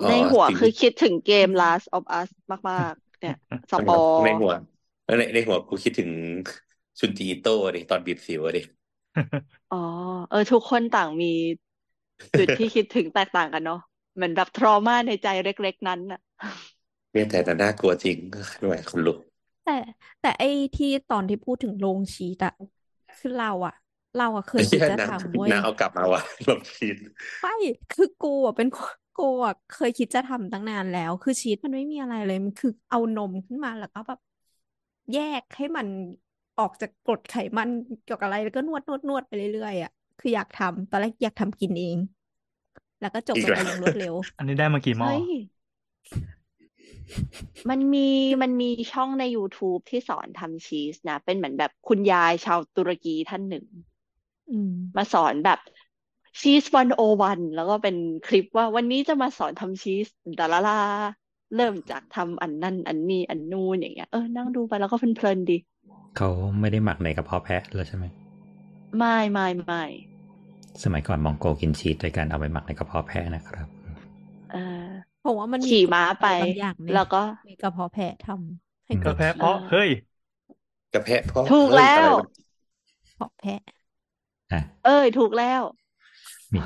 [0.00, 2.28] อ๋อในหัวสิ่งคือคิดถึงเกม Last of Us
[2.70, 3.36] มาก ๆ เนี่ย
[3.70, 4.52] สปอร์ในหัว
[5.08, 6.10] แล้วในในหัวกูคิดถึง
[7.00, 8.60] ชุนจิอิโต้ดิตอนบีบสิวอะดิ
[9.70, 9.76] อ๋อ
[10.28, 11.26] เออ ทุกคนต่างมี
[12.36, 13.80] จุดที่คิดถึงแตกต่างกันเนาะ
[14.14, 16.20] เหมือนแบบทรมาในใจเล็กๆนั้นน่ะ
[17.12, 18.16] เนี่ยแต่แต่น่ากลัวจริง
[18.64, 19.18] ด้วยคนลุก
[19.62, 19.72] แต่
[20.20, 22.52] แต่ไอ้ที่ตอนที่พูดถึงโรงชีตอะ
[23.18, 23.74] คือเราอะ
[24.14, 26.96] เราอะเคยไอ้คิดเหี้ยจะนางทำเว้ยนางเอากลับมาว่ะแบบชีส
[27.40, 27.50] ไม่
[27.90, 34.18] คือกูอะเป็นคนกูอะเคยคิดจะทำตั้งนานแล้ว คือชีสมันไม่มีอะไรเลยมันคือเอานมขึ้นมาแล้วก็แบบ
[35.12, 35.86] แยกให้มัน
[36.58, 37.68] ออกจากกรดไขมัน
[38.04, 41.98] เกี่ยวกับอะไร แล้วก็นวดนวดนวดไปเรื่อยๆอะคืออยากทำตอนแรกอยากทำกินเอง
[43.00, 45.24] แล้วก็จบอีกกันแล้ไปวอย่างรวดเร็ว อันนี้ได้มากี่หม้อเฮ้ย
[47.70, 48.08] มันมี
[48.42, 53.64] มันมีช่องใน YouTube ที่สอนทำชีสนะ เป็นเหมือนแบบคุณยายชาวตุรกีท่านหนึ่ง
[54.48, 55.58] อืมมาสอนแบบ
[56.40, 60.08] ชีสวันโอวันแล้วก็เป็นคลิปว่าวันนี้จะมาสอนทำชีส
[60.38, 60.72] ดาลาลา
[61.54, 65.54] เริ่มจากทำอันนั่นอันนี้อันนู่นอย่างเงี้ยเออนั่งดูไปแล้วก็เพลินๆดี
[66.16, 66.28] เขา
[66.60, 68.04] ไม่ได้หมักในกระเพาะแพะแล้วใช่ไหม
[68.96, 69.82] ไม่ไม่ไม่
[70.82, 73.68] สมัยก่อนมองโกกินชีสโดยการเอาไปหมักในกระเพาะแพะนะครับ
[74.48, 74.56] เออ
[75.18, 79.88] เพราะว่ามันมีขี่ม้าไปบางอย่างในแล้วก็ในกระเพาะแพะทำให้อืมเกิก็ดแพ้เพราะเออเฮ้ย
[80.92, 82.24] กระแพะเพราะถูกเฮ้ยแล้อะไรววะ
[83.14, 83.62] เพาะแพะ
[84.50, 85.62] อะเอ้ยถูกแล้ว
[86.54, 86.60] มี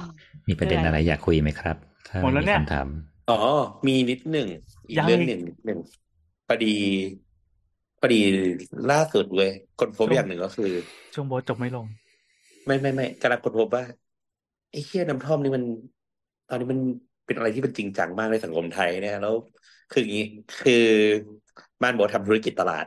[0.49, 1.77] มีประเด็นเหนื่อยอะไรอยากคุยไหมครับ
[2.09, 2.87] ถ้าหมดแล้วมีเนี่ยคำถาม
[3.29, 3.35] อ๋อ
[3.87, 4.49] มีนิดหนึ่ง
[4.93, 5.78] อีกยังเรื่องอีกหนึ่งหนึ่ง
[6.48, 6.74] พอดี
[8.01, 8.20] พอดี
[8.93, 10.70] ล่าสุดเว้ยคนพบช่วงอย่างหนึ่งก็คือ
[11.14, 11.86] ช่วงโบทจบไม่ลง
[12.66, 13.85] ไม่ไม่ไม่กำลังค้นพบว่า
[14.70, 15.64] ไอ้เหี้ยน้ำท่อมนี่มัน
[16.48, 16.81] ตอนนี้มัน
[17.27, 19.35] เป็นอะไรที่เป็นจริงจังมากในสังคมไทยเนี่ยแล้ว
[19.93, 20.24] คืออย่างนี้
[20.62, 20.85] คือ
[21.82, 22.86] บ้านโบททำธุรกิจตลาด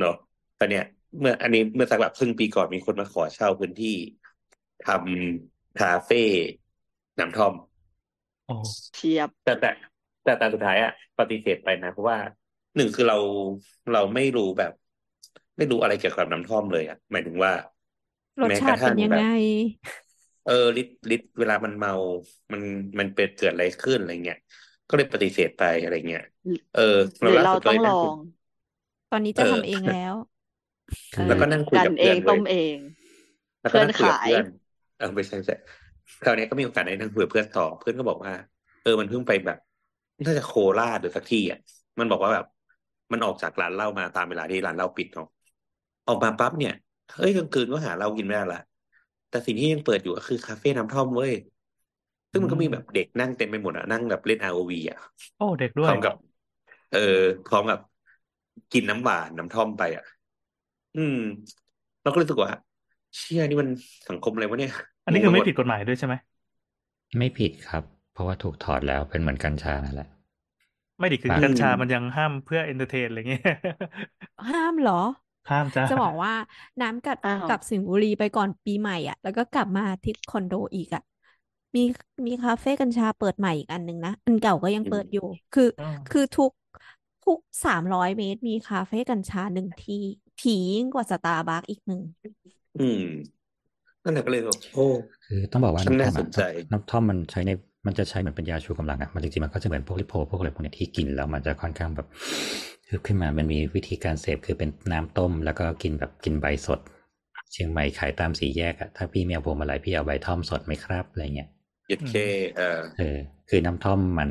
[0.00, 0.16] เนาะ
[0.56, 0.84] แต่เนี่ย
[1.20, 3.96] เมื่ออันนี้เมื่อสักแบบครึ่งปีก่อนมีคนมาขอเช่าพื้นที่
[4.86, 6.22] ทำคาเฟ่
[7.18, 7.54] น้ำท่อม
[8.46, 8.54] โอ้
[8.94, 9.70] เชียบแต่แต่
[10.22, 12.18] แต่แต่สุดท้ายอะปฏิเสธไปนะเพราะว่า
[12.76, 13.16] หนึ่งคือเรา
[13.92, 14.72] เราไม่รู้แบบ
[15.56, 17.52] ไม่รู้อะไรเกี่ยวกับน้ำท่อมเลยอะหมายถึงว่า
[18.42, 19.24] รสแม้ชากระติทั่เป็นงยังแบบไง
[20.44, 21.92] เออลิตรลิตรเวลามันเมา
[22.52, 22.62] มัน
[22.98, 24.38] มันเป็นเกิดอะไรขึ้นอะไรเงี้ย
[24.88, 26.22] ก็เลยปฏิเสธไปอะไรเงี้ย
[26.72, 26.80] เออ
[27.22, 28.16] หรือล่เราสุดต้องยลนั่องคุยง
[29.10, 30.14] ตอนนี้เอจะอทำเองแล้ว
[31.14, 32.76] เออแล้วก็นั่งคุยดันกับเอเพื่องนต้เว้ยมเอง
[33.60, 34.44] แล้วก็เพื่อนนั่งคุยกับขายเพื่อน
[34.96, 35.56] เออไม่ใช่ไม่ใช่
[36.22, 38.32] คราวนี้ก็มีโอกาสได้นั่งคุยกับเพื่อนต่อเพื่อนก็บอกว่า
[38.82, 39.58] เออมันเพิ่งไปแบบ
[40.24, 41.58] น่าจะโคราชหรือสักที่อะ
[41.98, 42.44] มันบอกว่าแบบ
[43.12, 45.26] มันออกจากร้านเหล้ามาตามเวลาที่ร้านเหล้าปิดเนาะ
[46.06, 46.72] ออกมาปั๊บเนี่ย
[47.14, 48.58] เฮ้ยกลางคืนก็หาเหล้ากินไม่ได้ละ
[49.28, 51.32] แต่สิ่งที่ยังเปิดอยู่ก็คือคาเฟ่น้ำท่อมเว้ย
[52.30, 54.98] ซึ่งมันก็มีแบบเด็กนั่งเต็มไปหมดอะนั่งแบบเล่น ROV อะ
[55.36, 56.12] โอ้เด็กด้พวยร้อมกับ
[56.90, 56.98] เออ
[57.46, 57.78] พร้อมกับ
[58.72, 60.04] กินน้ำหวานน้ำท่อมไปอะ
[60.94, 61.14] อืม
[62.02, 62.52] เราก็เลยรู้สึกว่า
[63.18, 63.68] เชี่ยนี่มัน
[64.08, 64.72] สังคมอะไรวะเนี่ย
[65.04, 66.14] อันนี้งคืงอไปหไม่มดผิดกฎหมายด้วยใช่ไหม
[67.18, 70.08] ไม่ผิดครับ เพราะว่าถูกถอดแล้วเป็นเหมือนกัญชานั่นแหละ
[70.98, 73.42] ไม่ดิคือครับกัญชามันยังห้ามเพื่อเอนเตอร์เทนอะไรเงี้ย
[74.50, 74.92] ห้ามเหรอ
[75.50, 76.32] ห้ามจ้าจะบอกว่า
[76.80, 81.02] น้ำกัดอ้าวกลับสิงห์บุรีไปก่อนปีใหม่อะ แล้วก็กลับมาที่คอนโดอีกอะ
[81.76, 81.80] มี
[82.26, 85.22] มีคาเฟ่กัญชาเปิดใหม่อีกอันหนึ่งนะ อันเก่าก็ยังเปิดอยู่
[85.52, 86.52] คืออ๋อคือทุก
[87.22, 89.94] ทุกสามร้อยเมตรมีคาเฟ่กัญชาหนึ่งที่
[90.38, 92.00] ถี่ยิ่งกว่าสตาร์บัคอีกหนึ่ง
[92.78, 92.98] อืม
[94.04, 94.80] นั่นแหละก็เลยแบบโอ้
[95.24, 96.40] คือต้องบอกว่าช่างน้ำท่น่าอมสอะนใจ
[96.72, 97.50] น้ำท่อมมันใช้ใน
[97.86, 102.06] มันจะใช้เหมือนเป็นยาชูกำลังอะมันจริงๆมันก็จะเหมือนพวกลิโพพวกอะไรพวกเนี้ยที่กินแล้วมันจะค่อนข้างแบบ
[102.88, 106.80] ฮึบขึ้นมา มันมีวิธีการเสพคือเป็นน้ำต้ม แล้วก็กินแบบกินใบสด
[107.52, 111.48] เชียงใหม่ขายตามสีแยกอะถ้าพี่ไม่เอาพวงมาลัยพี่เอาใบท่อมสดไหมครับอะไรเงี้ย
[111.88, 112.14] เย็ดเค
[112.56, 113.18] เออเออ
[113.48, 114.30] คือน้ำท่อมมัน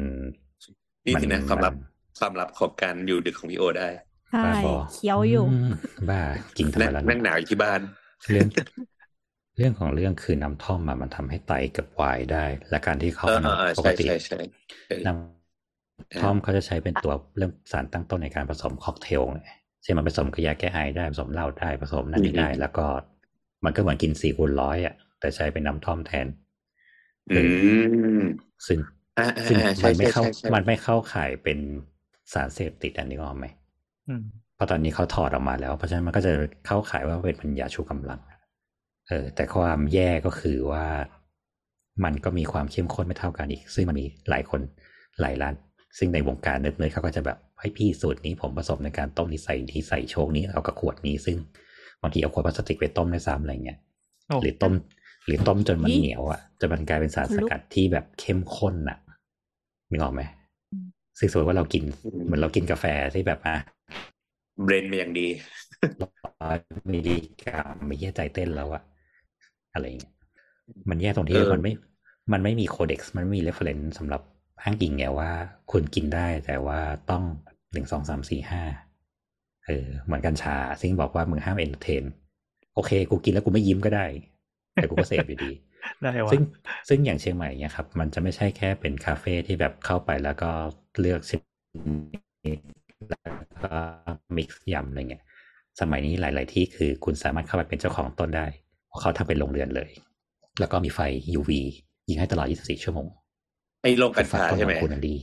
[1.06, 3.88] นี่มัสินะความลับมันความลับของการอยู่ดึกของพี่โอได้
[4.32, 5.74] ใช่บ้าบอเคี้ยวอยู่ม
[6.10, 6.22] บ้า
[6.58, 7.80] กินทำไมนั่งล่ะนั่งหนาวอยู่ที่บ้าน
[8.32, 8.50] เรื่อง
[9.58, 14.38] เรื่องของเรื่องคือน้ำท่อมอะมันทำให้ไตกับวายได้ และการที่เขาเออเอาเออเออปใช่กติใช่ใช่
[14.88, 19.42] เออน้ำท่อมเขาจะใช้เป็นตัวเรื่องสารตั้งต้นในการผสมค็อกเทลไง
[19.84, 22.86] ใช่มันผสมกับยาแก้ไอได้ผสมเหล้าได้ผสมนั่นนี่ได้ แล้วก็
[23.66, 26.28] มันก็เหมือนกินสี่คูณร้อยอะ แต่ใช้เป็นน้ำท่อมแทน
[27.30, 27.34] อื
[28.18, 28.22] ม
[28.68, 28.80] ซึ่ง
[29.18, 31.60] อ่าอ่าซึ่งอ่าใช่มันไม่ใช่เข้าใช่ใช่มันไม่เข้าข่ายเป็น
[32.34, 33.46] สารเสพติดอันนี้ก็ไหม
[34.08, 34.24] อืม
[34.56, 36.32] เพราะตอนนี้เขาถอดออกมาแล้ว เพราะฉะนั้นมันก็จะ
[36.66, 38.20] เข้าข่ายว่าเป็นปัญญาชูกำลัง
[39.12, 40.86] เออแต่ความแย่ก็คือว่า
[42.04, 44.62] มันก็มีความเข้มข้นไม่เท่ากันอีก ซึ่งมันมีหลายคน
[45.22, 45.54] หลายร้าน
[45.98, 51.38] ซึ่งในวงการเนิร์ดๆเขาก็จะแบบให้พี่สูตรนี้ผมผสมในการต้มนี้ใส่ที่ใส่โชคนี้เอากับขวดนี้ซึ่ง
[52.02, 53.78] บางทีเอาขวดพลาสติกไปต้มในซ้ำอะไรเงี้ย
[54.28, 54.74] โอ้หรือต้ม
[55.26, 58.98] หรือต้มจนมันนี่เหนียวอะจนมันกลายเป็นสารคนสลุกกัดที่แบบเข้มข้นอะ
[59.90, 60.22] นึกออกไหม
[61.20, 61.84] ซึ่งสมมติว่าเรากิน
[62.26, 62.86] เหมือนเรากินกาแฟ
[63.16, 63.56] ที่แบบอะ
[64.64, 65.28] เบรนมาอย่างดี
[66.02, 66.58] ร้อย
[66.94, 68.84] มิลลิกรัมไม่แย่ใจเต้นแล้วอะ
[69.74, 70.14] อะไรเงี้ย
[70.90, 71.74] มันแย่ตรงที่เออมันไม่
[72.34, 74.22] มันไม่มีโคเด็กซ์มันไม่มีเรฟเฟรนซ์สำหรับ
[74.62, 75.32] อ้างอิงไงว่า
[75.72, 76.80] คุณกินได้แต่ว่า
[77.10, 77.24] ต้อง
[77.74, 78.64] หนึ่งสองสามสี่ห้า
[79.66, 82.04] เออเหมือนกัญชา ซึ่งบอกว่ามึงห้าม entertain
[82.76, 84.06] โอเค กูกินแล้วกูไม่ยิ้มก็ได้
[84.74, 85.52] แต่กูก็เสพอยู่ดี
[86.04, 86.42] ได้วะซึ่ง
[86.90, 90.52] ซึ่งอย่างเชียงใหม่เนี่ยครับ มันจะไม่ใช่แค่เป็นคาเฟ่ที่แบบเข้าไปแล้วก็
[91.00, 91.32] เลือกช
[92.46, 92.60] นิด
[93.10, 93.34] แล้ว
[93.64, 93.78] ก็
[94.36, 95.24] mix ยำอะไรเงี้ย
[95.80, 98.48] สมัยนี้หลาย ๆ ที่คือคุณสามารถเข้าไปเป็นเจ้าของต้นได้
[99.00, 99.90] เขาทำเป็นโรงเรือนเลย
[100.60, 101.00] แล้วก็มีไฟ
[101.36, 101.60] UV
[102.10, 103.08] ยิงให้ตลอด 24 ชั่วโมง
[103.82, 105.16] ไอ้โรงกัญชาฝต้นใช่ไหมของคุณอันดี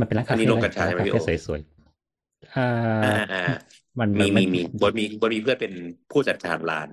[0.00, 2.62] มันเป็นร้านอัคานนี้เฟ่โรงกัญชาร้านใช่ไหมคาพี่เฟ่โอสวยๆอ่า
[3.00, 3.38] อ่าอ่า
[4.00, 5.72] มันมีมันมีไมีบนมีบนมีเพื่อนเป็น
[6.08, 6.88] ผู้จัดการร้าน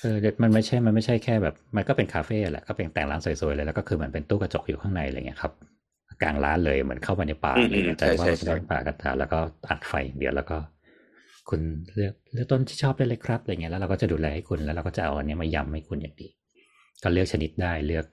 [0.00, 5.52] เออมันไม่ใช่ มันไม่ใช่แค่แบบ มันก็เป็นคาเฟ่แหละ ก็เป็นแต่งร้านสวยๆเลย แล้วก็คือมันเป็นตู้กระจกอยู่ข้างในอะไรเงี้ยครับ
[6.22, 9.38] กลางร้านเลย เหมือนเข้าไปในป่าอืมอะไรเงี้ยอืมแต่ว่าใช่เราใช่จะเป็นป่ากันตาแล้วก็
[9.70, 10.56] อัดไฟอย่างเดียวแล้วก็
[11.50, 11.60] คุณ
[11.94, 16.28] เลือกเลือกต้นที่ชอบได้เลยครับอะไรเงี้ยแล้วเราก็จะดูแลให้คุณแล้วเราก็จะเอาอันเนี้ยมายำให้คุณอย่างดี
[17.02, 18.04] ก็เลือกชนิดได้เลือก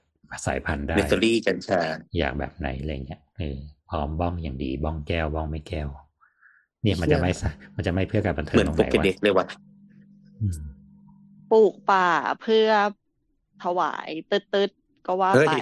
[0.46, 1.80] สายพันธุ์ได้เบเกอรี่กัญชา
[2.18, 3.56] อยากแบบไหนอะไรเงี้ยเออ
[3.90, 5.88] พร้อมบ้องอย่างดี บ้องแก้วบ้องไม่แก้ว
[6.82, 9.46] เนี่ยมันจะไม่สะมันจะไม่เพื่อการบันเทิเหงมือนตรงโปไหนเกวะเด็กเลยว่ะ
[10.40, 10.60] อืม
[11.50, 12.08] ปลูกป่า
[12.42, 12.68] เพื่อ
[13.64, 15.52] ถวายตืดๆก็ว่าเฮ้ยไป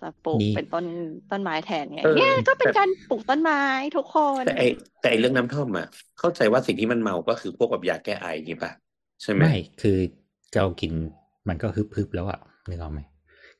[0.00, 0.84] จะปลูกนี่เป็นต้น
[1.30, 3.56] ต้นไม้แทนไงเออเนี่ยก็เป็นแต่การปลูกต้นไม้
[3.94, 4.62] ทุกคน แต่ไอ
[5.00, 5.86] แต่ไอเรื่องน้ำท่อมอะ
[6.18, 8.72] เข้าใจว่าสิ่งที่มันเมาก็คือพวกแบบยาแก้ไอนี่ป่ะ
[9.22, 9.96] ใช่ไหมไม่คือ
[10.54, 10.92] เรากิน
[11.48, 12.38] มันก็ฮึบฮึบแล้วอะ
[12.68, 13.00] นึกออกไหม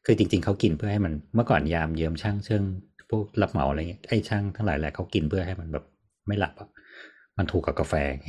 [0.05, 2.65] คือจริง ๆเขากินเพื่อให้มันเมื่อก่อนยามเยิมช่างเชิง
[3.11, 5.85] พวกรับเหมาอะไรเงี้ยไอ้ช่างทั้งหลายแหละเขากินเพื่อให้มันแบบ
[6.27, 6.69] ไม่หลับอะ
[7.37, 8.27] มันถูกกับกาแฟไง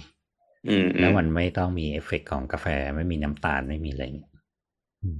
[0.65, 4.31] อืมอืแล้วมมันไม่ต้องมีเอฟเฟกต์ของกาแฟไม่มีน้ำตาลไม่มีอะไรเงี้ย
[5.03, 5.19] อืม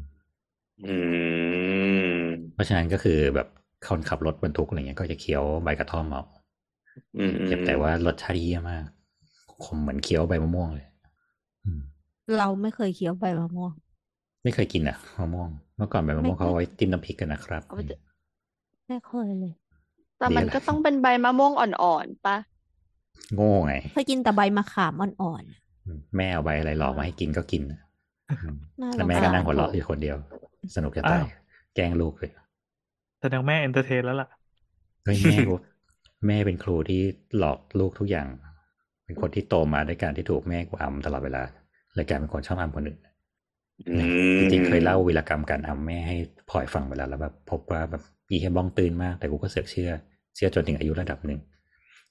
[0.83, 1.48] อืมเพ
[2.59, 3.47] ราะฉะนั้นก็คือแบบ
[3.87, 6.23] คนขับรถบรรทุกอะไรเงี้ยก็จะเคี้ยวใบกระท่อมเอา
[7.17, 8.85] อืมอืมแต่ว่ารสชาติเยี่ยมาก
[9.63, 10.87] ขมเหมือนเคี้ยวใบมะม่วงเลย
[11.63, 11.81] อืม
[12.37, 13.71] เราไม่เคยเคี้ยวใบมะม่วง
[14.43, 18.01] ไม่เคยกินอะมะม่วง เมื่อก่อนใบมะม่วงไม่เขาเอาไว้จิ้มน้ำพริกกันนะครับเอาไปเถอะ
[18.87, 19.53] ไม่เคยเลย
[20.17, 22.37] แต่มันดีอะไรก็ต้องเป็นใบมะม่วงอ่อนๆปะ
[23.35, 25.43] โง่ไงเคยกินแต่ใบมะขามอ่อน
[25.85, 27.79] อืมแม่เอาใบอะไรหลอกมาให้กินก็กินนะ
[28.29, 30.15] อืมๆน่าแล้วสงแม่สาก็รนั่งหัวเราะอยู่คนเดียว
[30.75, 31.27] สนุกจะตายอ้าว
[31.75, 32.31] แกล้งลูกเลย
[33.21, 34.29] แสดงแม่เอนเตอร์เทนแล้วล่ะ
[35.05, 35.55] เฮ้ยแม่กู
[36.27, 37.01] แม่เป็นครูที่
[37.37, 38.27] หลอกลูกทุกอย่าง
[39.05, 41.41] เป็นคนที่โตมาด้วยการที่ถูกแม่กูอำตลอดเวลา
[41.95, 42.99] เลยกลายเป็นคนชอบอำคนอื่น
[43.89, 43.97] อื
[44.33, 46.17] มจริงๆเคยเล่าวีรกรรมการอำแม่ให้
[46.49, 49.91] พลอยฟังเวลาแล้วแบบพบว่าแบบอีแค่บ้องตื่นมากแต่กูก็เสือกเชื่อ
[50.35, 51.39] เชื่อจนถึงอายุระดับหนึ่ง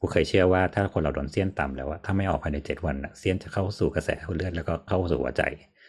[0.01, 5.43] กูเคยเชื่อว่าถ้าคนเราโดนเสี้ยนต่ำแล้วว่าถ้าไม่ออกภายในเจ็ดวันน่ะเสี้ยนจะเข้าสู่กระแสเลือดแล้วก็เข้าสู่หัวใจ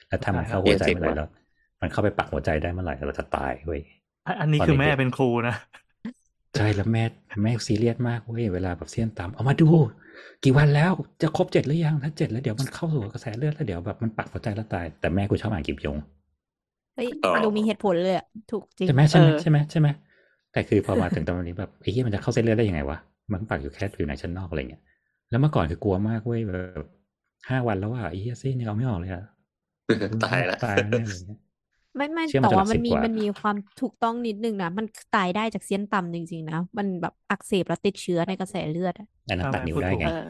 [0.08, 1.28] แล้วถ้ามันเข้าหัวใจเมื่อไหร่แล้ว
[1.82, 3.82] มันเข้าไปปักหัวใจได้เมื่อไหร่เราจะตายเว้ย
[4.40, 5.56] อันนี้ตอนคือแม่เด็กๆเป็นครูนะ
[6.56, 7.04] ใช่แล้วแม่
[7.44, 9.68] แม่ซีเรียสมากเว้ยเวลาแบบเสี้ยนต่ำเอามาดู
[10.44, 10.92] กี่วันแล้ว
[11.22, 15.98] จะครบเจ็ดหรือยังถ้าเจ็ดแล้วเดี๋ยวมันเข้าสู่กระแสเลือดแล้วเดี๋ยวแบบมันปักหัวใจแล้วตาย แต่แม่กูชอบอ่านกิบยง
[16.96, 19.88] เฮ้ยอ๋อดูมีเหตุผลเลยอะถูกจริงใช่ไหมใช่ไหมเออใช่ไหมใช่ไหม
[20.52, 22.98] แต่คือพอมาถึงตอนนี้แบบไอ้เหี้ยมันจะเข้าเส้นเลือดได้ยังไงวะ
[23.32, 24.82] มันปักอยู่แค่ผิวหนังชั้นนอกอะไรเงี้ย
[25.30, 26.52] แล้วเมื่อก่อนคือกลัวมากเว้ยแบ
[26.82, 26.86] บ
[27.50, 29.24] ห้าวันแล้วว่าไอ้เหี้ยซี่นี่เอาไม่ออกเลยอะ
[30.24, 31.40] ตายละตายแน่เลยเนี่ย
[31.96, 34.86] ไม่ไม่เชื่อมันแต่จะหลัว่ากมัน10มีกว่ามัมันมีความถูกต้องนิดนึงนะมัน
[35.16, 40.28] ตายได้จากเสี้ยนต่ำจริงๆนะ มันแบบอักเสบแล้วติดเชื้อในกระแสเลือดอะอันนั้นตัดนิ้วได้ไง เออ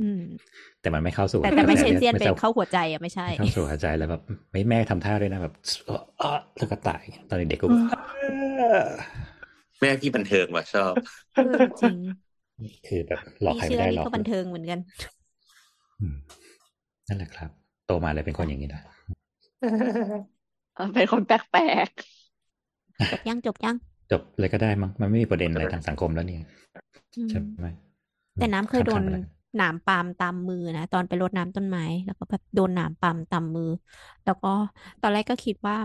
[0.00, 0.22] อืม
[0.82, 4.22] แต่มันไม่เข้าสู่แต่แต่ไม่กระใช่แลือดเสี้ยนไปไม่เข้าหัวใจอะไม่ใช่ ไม่เข้าสู่หัวใจแล้วแบบ
[4.52, 5.54] ไม่แม่ทำท่าด้วยนะแบบ
[5.86, 7.80] เอ่อเอ่อแล้วก็ตายตอนเด็กๆกูแบบ
[9.80, 10.94] แม่พี่บันเทิงว่ะชอบ
[11.34, 11.96] เออจริง
[12.86, 14.78] คือแบบหลอกนี่ใครเชื่ไม่อได้นี่หรอกก็บันเทิงเหมือนกัน
[16.00, 16.16] อืม
[17.08, 17.50] นั่นแหละครับ
[17.86, 18.82] โตมาเลยเป็นคนอย่างนี้นะ
[20.76, 21.90] เออเป็นคนแปลก
[23.10, 23.76] จบยังจบยัง
[24.10, 26.38] จบเลยก็ได้มั้งมันไม่มีประเด็นอะไรทางสังคมแล้วนี่
[27.14, 27.68] อืมใช่ไหม
[28.36, 29.24] แต่น้ำเคยโดนข้ามๆไปเลย
[29.56, 33.64] หนามปาล์มตามมือนะตอนไปรดน้ำต้นไม้ แล้วก็แบบโดนหนามปาล์มตามมือ
[34.24, 34.48] แล้วก็
[35.00, 35.76] ตอนแรกก็คิดว่า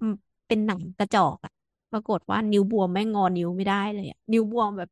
[0.00, 0.12] อืม
[0.48, 1.52] เป็นหนังกระจอกอะ
[1.90, 4.88] ปรากฏว่านิ้วบวมแม่งงอนิ้วไม่ได้เลยอะนิ้วบวมแบบ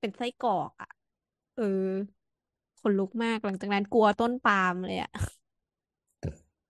[0.00, 0.88] เป็นไส้กรอกอะ
[1.54, 1.64] เออ
[2.80, 5.10] ขนลุกมากหลังจากนั้นกลัวต้นปาล์มเลยอะ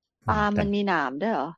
[0.03, 1.49] ๆปาล์มแต่มันมีหนามด้วยเหรอ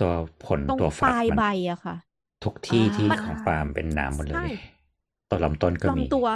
[0.00, 0.12] ตัว
[0.44, 1.96] ผลตรงตัวปฝักลายมันใบอะค่ะ
[2.44, 4.46] ทุกที่ที่อ่าของปาล์มเป็นน้ำหมดเลใช่ ย
[5.30, 6.26] ตัวลำต้นก็มี ลำตัว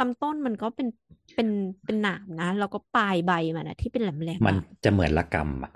[0.00, 0.88] ลำต้นมันก็เป็น
[1.34, 1.48] เป็น
[1.84, 5.72] เป็นหนามนะ แล้วก็ปลายใบมันนะที่เป็นแหลมๆมันอะจะเหมือนละกำอะ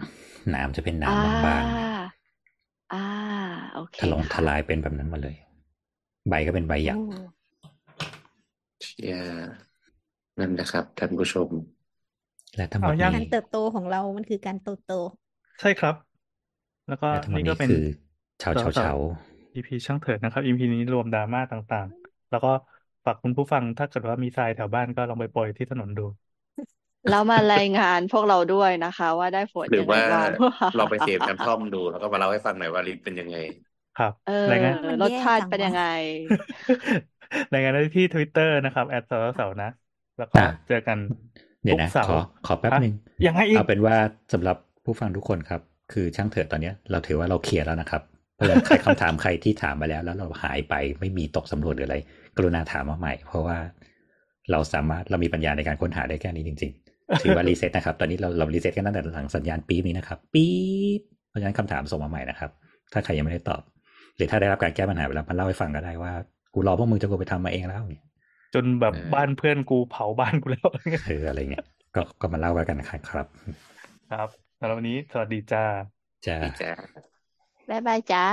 [0.50, 1.16] หนามจะเป็นหนามอ่า
[1.46, 1.64] บาง
[2.90, 2.96] อ่า
[3.72, 5.36] โอเคๆถลงทค่ะลายเป็นแบบนั้นมาเลย
[6.28, 7.00] ใบก็เป็นใบหยักโอ้
[8.82, 9.16] เชีย
[10.38, 11.48] นั่นนะครับท่านผู้ชม
[12.56, 14.92] และทั้งหมเอาดยังการนี้เติบโตของเรามันคือการโตโต
[15.60, 15.94] ใช่ครับ
[16.88, 17.82] แล้วก็และทั้งหมดนี่ก็นี้เป็นคือ
[18.42, 18.98] ชาวชาวสาวๆชาว
[19.54, 22.48] EP ช่างเถิดนะครับ EP นี้รวมดราม่าต่างๆ แล้วก็
[23.04, 26.02] ฝากคุณผู้ฟังถ้าเกิดว่ามีทรายแถวบ้านก็ลองไปโปรยที่ถนนดู
[27.08, 30.28] แล้วมารายงานพวกเราด้วยนะคะ ว่าได้ผลหรือยังไงว่าบ้าง
[30.76, 33.36] ลองไปเสพน้ำท่อมดู แล้วก็มาเล่าให้ฟังหน่อยว่าลิปเป็นยังไง
[33.94, 35.82] ครับเออรายงานมันรสแย่ชาติจังเป็นวะยังไง
[37.52, 39.68] รายงานได้ที่ Twitter นะครับแอดสาวสาวนะ
[40.18, 40.98] แล้วก็อะเจอกัน
[41.64, 42.92] เดี๋ยวทุกนะเสาขอร์ขอแป๊บอะหนึ่ง
[43.26, 43.96] ยังไงอีกเอาเป็นว่า
[44.32, 45.60] สำหรับผู้ฟังทุกคนครับ
[45.92, 48.02] คือช่างเถอะตอนนี้เราถือว่าเราเคลียร์แล้วนะครับ
[48.36, 51.96] เพราะใครคำถามใครที่ถามมาแล้ว แล้วเราหายไปไม่มีตกสำรวจหรืออะไร
[52.36, 53.58] กรุณาถามมาใหม่ เพราะว่า
[54.50, 60.52] เราสามารถเรามีปัญญาในการค้นหาได้แค่นี้จริง ๆ ถือว่ารีเซ็ตนะครับ ตอนนี้เราเรารีเซ็ตกันตั้งแต่หลังสัญญาณปี๊บนี้นะครับ ปี๊
[60.98, 62.50] บเพราะฉะนั้นคำถามส่งมาใหม่นะครับ
[62.92, 63.62] ถ้าใครยังไม่ได้ตอบ
[64.16, 66.12] หรือถ้าได้รับการแก้ปัญหาไปแล้วมันเล่าให้ฟังก็ได้ว่า
[66.54, 68.04] กูรอพวกมึงจนกูไปทำมาเองแล้วเนี่ย
[68.54, 70.68] จนแบบบ้านเพื่อนกูเผาบ้านกูแล้ว
[71.06, 71.64] เอออะไรเงี้ย
[71.94, 75.64] ก็ก็มาเล่ากันนะครับครับ สำหรับวันนี้ สวัสดีจ้า
[76.26, 76.36] จ้า
[77.68, 78.26] บ๊ายบายจ้า